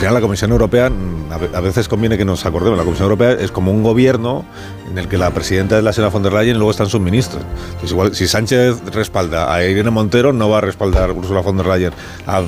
Al 0.00 0.04
final 0.04 0.14
la 0.14 0.20
Comisión 0.22 0.50
Europea, 0.50 0.88
mm, 0.88 1.30
a 1.30 1.36
ve- 1.36 1.50
a 1.52 1.60
veces 1.60 1.86
conviene 1.86 2.16
que 2.16 2.24
nos 2.24 2.46
acordemos, 2.46 2.78
la 2.78 2.84
Comisión 2.84 3.04
Europea 3.04 3.32
es 3.32 3.50
como 3.50 3.70
un 3.70 3.82
gobierno 3.82 4.46
en 4.90 4.96
el 4.96 5.08
que 5.08 5.18
la 5.18 5.28
presidenta 5.30 5.76
es 5.76 5.84
la 5.84 5.92
señora 5.92 6.10
von 6.10 6.22
der 6.22 6.32
Leyen 6.32 6.54
y 6.56 6.58
luego 6.58 6.70
están 6.70 6.88
sus 6.88 7.02
ministros. 7.02 7.42
Entonces, 7.66 7.90
igual, 7.92 8.14
si 8.14 8.26
Sánchez 8.26 8.82
respalda 8.94 9.52
a 9.54 9.62
Irene 9.62 9.90
Montero, 9.90 10.32
no 10.32 10.48
va 10.48 10.56
a 10.58 10.60
respaldar 10.62 11.12
Ursula 11.12 11.40
von 11.42 11.58
der 11.58 11.66
Leyen 11.66 11.92
a 12.26 12.40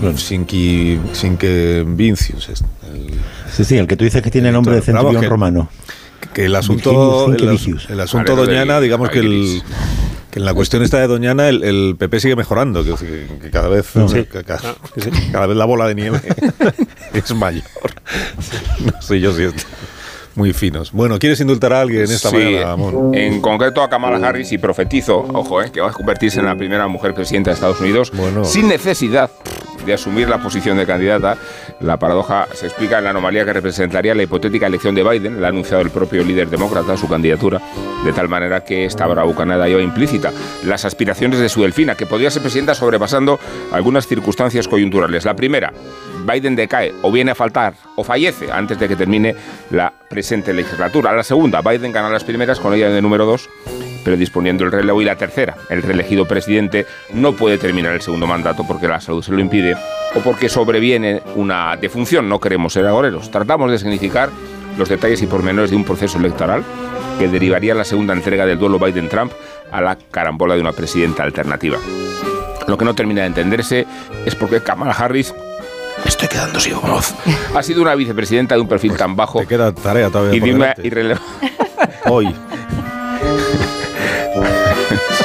Sinke 1.12 1.84
Vincius. 1.86 2.48
el- 2.48 3.10
Sí, 3.54 3.64
sí, 3.64 3.76
el 3.76 3.86
que 3.86 3.96
tú 3.98 4.04
dices 4.04 4.22
que 4.22 4.30
tiene 4.30 4.50
nombre 4.50 4.76
de 4.76 4.80
centurión 4.80 5.22
romano. 5.28 5.68
que 6.32 6.46
el 6.46 6.56
asunto, 6.56 7.26
el, 7.34 7.58
el 7.90 8.00
asunto 8.00 8.34
Doñana, 8.46 8.80
digamos 8.80 9.10
que, 9.10 9.18
el. 9.18 9.62
Que 10.32 10.38
en 10.40 10.44
la 10.46 10.54
cuestión 10.54 10.82
esta 10.82 10.98
de 10.98 11.06
Doñana 11.06 11.48
el, 11.48 11.62
el 11.62 11.94
PP 11.98 12.18
sigue 12.18 12.34
mejorando, 12.36 12.82
que, 12.82 12.94
que- 12.94 13.28
que 13.40 13.50
cada 13.50 13.68
vez 13.68 13.86
Sí. 13.86 14.24
que- 14.24 14.42
que- 14.42 15.30
cada 15.30 15.46
vez 15.46 15.56
la 15.56 15.64
bola 15.66 15.86
de 15.86 15.94
nieve 15.94 16.20
es 17.14 17.34
mayor. 17.34 17.62
No 18.84 19.00
sé 19.02 19.20
yo 19.20 19.32
si 19.34 19.44
es 19.44 19.54
muy 20.34 20.54
finos. 20.54 20.90
Bueno, 20.92 21.18
¿quieres 21.18 21.38
indultar 21.40 21.74
a 21.74 21.82
alguien 21.82 22.04
esta 22.04 22.30
Sí, 22.30 22.36
mañana, 22.36 22.72
amor? 22.72 23.14
en 23.14 23.40
concreto 23.42 23.82
a 23.82 23.90
Kamala 23.90 24.26
Harris 24.26 24.50
y 24.52 24.58
profetizo, 24.58 25.18
ojo, 25.18 25.62
eh, 25.62 25.70
que 25.70 25.80
va 25.82 25.90
a 25.90 25.92
convertirse 25.92 26.40
en 26.40 26.46
la 26.46 26.56
primera 26.56 26.88
mujer 26.88 27.12
presidenta 27.14 27.50
de 27.50 27.54
Estados 27.54 27.80
Unidos 27.80 28.10
Bueno. 28.14 28.44
sin 28.44 28.68
necesidad 28.68 29.30
de 29.84 29.92
asumir 29.92 30.28
la 30.30 30.40
posición 30.42 30.78
de 30.78 30.86
candidata. 30.86 31.36
La 31.82 31.96
paradoja 31.96 32.46
se 32.52 32.66
explica 32.66 32.98
en 32.98 33.04
la 33.04 33.10
anomalía 33.10 33.44
que 33.44 33.52
representaría 33.52 34.14
la 34.14 34.22
hipotética 34.22 34.66
elección 34.66 34.94
de 34.94 35.02
Biden, 35.02 35.40
la 35.40 35.48
ha 35.48 35.50
anunciado 35.50 35.82
el 35.82 35.90
propio 35.90 36.22
líder 36.22 36.48
demócrata, 36.48 36.96
su 36.96 37.08
candidatura, 37.08 37.60
de 38.04 38.12
tal 38.12 38.28
manera 38.28 38.64
que 38.64 38.84
esta 38.84 39.06
bravucanada 39.06 39.66
lleva 39.66 39.82
implícita 39.82 40.32
las 40.64 40.84
aspiraciones 40.84 41.40
de 41.40 41.48
su 41.48 41.62
delfina, 41.62 41.96
que 41.96 42.06
podría 42.06 42.30
ser 42.30 42.42
presidenta 42.42 42.74
sobrepasando 42.74 43.40
algunas 43.72 44.06
circunstancias 44.06 44.68
coyunturales. 44.68 45.24
La 45.24 45.34
primera, 45.34 45.72
Biden 46.24 46.56
decae 46.56 46.92
o 47.02 47.10
viene 47.10 47.32
a 47.32 47.34
faltar 47.34 47.74
o 47.96 48.04
fallece 48.04 48.50
antes 48.50 48.78
de 48.78 48.88
que 48.88 48.96
termine 48.96 49.34
la 49.70 49.92
presente 50.08 50.52
legislatura. 50.52 51.12
La 51.12 51.22
segunda, 51.22 51.60
Biden 51.60 51.92
gana 51.92 52.08
las 52.08 52.24
primeras 52.24 52.60
con 52.60 52.74
ella 52.74 52.90
de 52.90 53.02
número 53.02 53.26
dos, 53.26 53.48
pero 54.04 54.16
disponiendo 54.16 54.64
el 54.64 54.72
relevo. 54.72 55.02
Y 55.02 55.04
la 55.04 55.16
tercera, 55.16 55.56
el 55.70 55.82
reelegido 55.82 56.26
presidente 56.26 56.86
no 57.12 57.32
puede 57.32 57.58
terminar 57.58 57.92
el 57.92 58.02
segundo 58.02 58.26
mandato 58.26 58.66
porque 58.66 58.88
la 58.88 59.00
salud 59.00 59.22
se 59.22 59.32
lo 59.32 59.40
impide 59.40 59.76
o 60.14 60.20
porque 60.20 60.48
sobreviene 60.48 61.22
una 61.34 61.76
defunción. 61.76 62.28
No 62.28 62.40
queremos 62.40 62.72
ser 62.72 62.86
agoreros. 62.86 63.30
Tratamos 63.30 63.70
de 63.70 63.78
significar 63.78 64.30
los 64.78 64.88
detalles 64.88 65.22
y 65.22 65.26
pormenores 65.26 65.70
de 65.70 65.76
un 65.76 65.84
proceso 65.84 66.18
electoral 66.18 66.62
que 67.18 67.28
derivaría 67.28 67.74
la 67.74 67.84
segunda 67.84 68.14
entrega 68.14 68.46
del 68.46 68.58
duelo 68.58 68.78
Biden-Trump 68.78 69.32
a 69.70 69.80
la 69.80 69.96
carambola 70.10 70.54
de 70.54 70.60
una 70.60 70.72
presidenta 70.72 71.22
alternativa. 71.22 71.78
Lo 72.68 72.78
que 72.78 72.84
no 72.84 72.94
termina 72.94 73.22
de 73.22 73.28
entenderse 73.28 73.86
es 74.24 74.34
por 74.34 74.48
qué 74.48 74.60
Kamala 74.60 74.92
Harris 74.92 75.34
me 76.04 76.08
estoy 76.08 76.28
quedando 76.28 76.60
sin 76.60 76.80
voz. 76.80 77.14
Ha 77.54 77.62
sido 77.62 77.82
una 77.82 77.94
vicepresidenta 77.94 78.54
de 78.54 78.60
un 78.60 78.68
perfil 78.68 78.96
tan 78.96 79.16
bajo 79.16 79.40
Te 79.40 79.46
queda 79.46 79.72
tarea 79.72 80.10
todavía 80.10 80.36
y 80.36 80.40
por 80.40 80.48
de 80.48 80.54
una 80.54 80.74
delante. 80.74 80.88
irrele- 80.88 81.18
Hoy. 82.08 82.34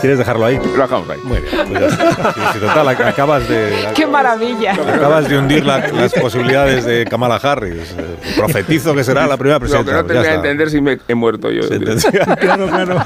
¿Quieres 0.00 0.18
dejarlo 0.18 0.44
ahí? 0.46 0.56
Lo 0.76 0.82
dejamos 0.82 1.08
ahí. 1.10 1.20
Muy 1.22 1.38
bien. 1.40 1.54
pues 1.68 1.80
ya 1.80 1.86
está. 1.86 2.32
Sí, 2.34 2.40
sí, 2.54 2.58
total, 2.58 2.86
ac- 2.88 3.06
acabas 3.06 3.48
de... 3.48 3.88
¡Qué 3.94 4.06
maravilla! 4.06 4.72
Acabas 4.72 5.28
de 5.28 5.38
hundir 5.38 5.64
la- 5.64 5.86
las 5.88 6.12
posibilidades 6.14 6.84
de 6.84 7.04
Kamala 7.04 7.36
Harris. 7.36 7.94
Eh, 7.96 8.16
Profetizo 8.36 8.94
que 8.94 9.04
será 9.04 9.26
la 9.26 9.36
primera 9.36 9.58
Lo 9.58 9.60
que 9.60 9.70
presidenta. 9.70 9.92
no 9.92 10.06
termina 10.06 10.22
de 10.22 10.28
está. 10.28 10.34
entender 10.34 10.70
si 10.70 10.80
me 10.80 10.98
he 11.06 11.14
muerto 11.14 11.50
yo. 11.50 11.62
claro, 12.40 12.66
claro. 12.66 13.04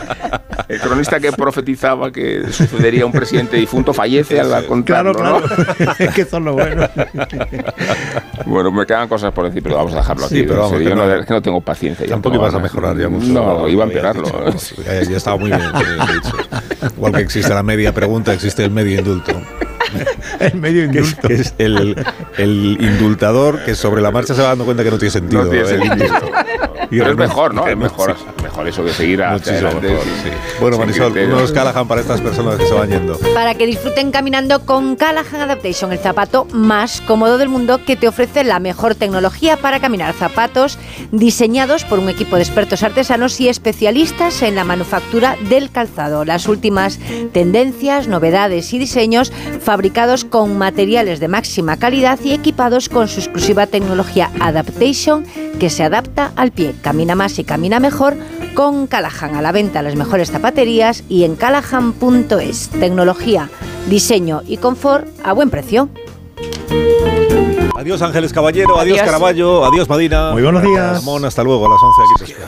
El 0.69 0.81
cronista 0.81 1.21
que 1.21 1.31
profetizaba 1.33 2.11
que 2.11 2.45
sucedería 2.51 3.05
un 3.07 3.13
presidente 3.13 3.57
difunto 3.57 3.93
fallece 3.93 4.41
al 4.41 4.49
Claro, 4.49 4.67
contarlo, 4.67 5.13
claro. 5.15 5.41
¿no? 5.79 5.93
es 5.99 6.15
que 6.15 6.25
son 6.25 6.45
lo 6.47 6.55
bueno. 6.55 6.89
Bueno, 8.47 8.73
me 8.73 8.85
quedan 8.87 9.07
cosas 9.09 9.33
por 9.33 9.45
decir, 9.47 9.63
pero 9.63 9.77
vamos 9.77 9.93
a 9.93 9.97
dejarlo 9.99 10.27
Sí, 10.29 10.39
aquí. 10.39 10.47
pero 10.49 10.63
vamos, 10.63 10.81
yo 10.81 10.91
no- 10.95 11.07
no, 11.07 11.15
es 11.15 11.27
que 11.27 11.35
no 11.35 11.43
tengo 11.43 11.61
paciencia. 11.61 12.07
ya 12.07 12.11
Tampoco 12.13 12.37
ibas 12.37 12.55
a 12.55 12.59
mejorar 12.59 12.97
ya 12.97 13.09
mucho. 13.09 13.27
No, 13.27 13.69
iba 13.69 13.85
a 13.85 13.87
empeorarlo. 13.87 14.25
ya 14.87 15.17
estaba 15.17 15.37
muy 15.37 15.51
bien. 15.51 15.61
Dicho. 16.21 16.37
Igual 16.97 17.13
que 17.15 17.21
existe 17.23 17.53
la 17.55 17.63
media 17.63 17.93
pregunta, 17.93 18.33
existe 18.33 18.65
el 18.65 18.71
medio 18.71 18.99
indulto. 18.99 19.33
El 20.41 20.55
medio 20.57 20.91
Que 20.91 20.99
es, 20.99 21.07
indulto. 21.09 21.29
que 21.29 21.35
es 21.35 21.55
el, 21.59 22.05
el 22.39 22.77
indultador 22.81 23.65
que 23.65 23.75
sobre 23.75 24.03
la 24.03 24.11
marcha 24.11 24.35
se 24.35 24.43
va 24.43 24.49
dando 24.49 24.65
cuenta 24.65 24.83
que 24.85 24.91
no 24.91 24.99
tiene 24.99 25.13
sentido. 25.13 25.45
No 25.45 25.51
tiene 25.51 25.69
el 25.71 25.81
sentido. 25.81 26.05
indulto. 26.07 26.27
Y 26.91 26.99
Pero 26.99 27.11
es 27.13 27.17
mejor, 27.17 27.55
¿no? 27.55 27.67
Es 27.67 27.77
Sí. 27.77 28.17
Mejor, 28.57 28.69
eso 28.69 28.85
que 28.85 28.93
seguir 28.93 29.23
hacia 29.23 29.35
Muchísimo 29.53 29.59
adelante. 29.69 29.89
mejor, 29.89 30.05
sin- 30.05 30.33
sí. 30.33 30.39
Bueno, 30.61 30.79
Marisol, 30.79 31.13
criterio. 31.13 31.37
unos 31.37 31.53
Callahan 31.53 31.87
para 31.89 32.01
estas 32.01 32.21
personas 32.21 32.57
que 32.57 32.67
se 32.67 32.75
van 32.75 32.89
yendo. 32.91 33.19
Para 33.35 33.55
que 33.55 33.67
disfruten 33.67 34.11
caminando 34.11 34.65
con 34.65 34.97
Callahan 34.97 35.41
Adaptation, 35.43 35.93
el 35.93 35.99
zapato 35.99 36.47
más 36.53 37.01
cómodo 37.03 37.39
del 37.39 37.49
mundo 37.49 37.85
que 37.85 37.97
te 37.97 38.09
ofrece 38.09 38.45
la 38.45 38.59
mejor 38.59 38.95
tecnología 38.95 39.57
para 39.59 39.81
caminar. 39.81 40.15
Zapatos 40.15 40.79
diseñados 41.13 41.85
por 41.85 41.99
un 41.99 42.09
equipo 42.09 42.37
de 42.37 42.43
expertos 42.43 42.83
artesanos 42.83 43.41
y 43.41 43.49
especialistas 43.49 44.43
en 44.43 44.55
la 44.55 44.65
manufactura 44.65 45.37
del 45.49 45.71
calzado. 45.71 46.25
Las 46.25 46.49
últimas 46.49 46.99
tendencias, 47.33 48.09
novedades 48.09 48.73
y 48.73 48.79
diseños 48.79 49.33
fabricados 49.63 50.25
con 50.25 50.57
materiales 50.59 51.21
de 51.21 51.29
máxima 51.29 51.77
calidad 51.77 52.19
y 52.23 52.33
equipados 52.33 52.89
con 52.89 53.09
su 53.09 53.21
exclusiva 53.21 53.67
tecnología 53.67 54.31
Adaptation 54.41 55.25
que 55.59 55.71
se 55.71 55.85
adapta 55.85 56.33
al 56.37 56.53
pie. 56.53 56.75
Camina 56.83 57.15
más 57.15 57.39
y 57.39 57.45
camina 57.45 57.81
mejor 57.81 58.17
con 58.55 58.87
Callahan 58.87 59.37
a 59.37 59.43
la 59.43 59.53
venta 59.53 59.83
las 59.83 59.97
mejores 59.97 60.31
zapaterías 60.31 61.05
y 61.09 61.25
en 61.25 61.37
callahan.es. 61.37 62.71
Tecnología, 62.71 63.51
diseño 63.89 64.43
y 64.47 64.57
confort 64.57 65.07
a 65.25 65.33
buen 65.33 65.51
precio. 65.51 65.89
Adiós 67.77 68.03
Ángeles 68.03 68.33
Caballero, 68.33 68.79
adiós, 68.79 68.99
Adiós. 68.99 69.07
Caraballo, 69.07 69.65
adiós 69.65 69.89
Madina. 69.89 70.33
Muy 70.33 70.43
buenos 70.43 70.63
días. 70.63 70.99
Ramón, 70.99 71.25
hasta 71.25 71.43
luego, 71.45 71.67
a 71.67 71.69
las 71.69 71.83
11 71.83 72.25
aquí. 72.25 72.43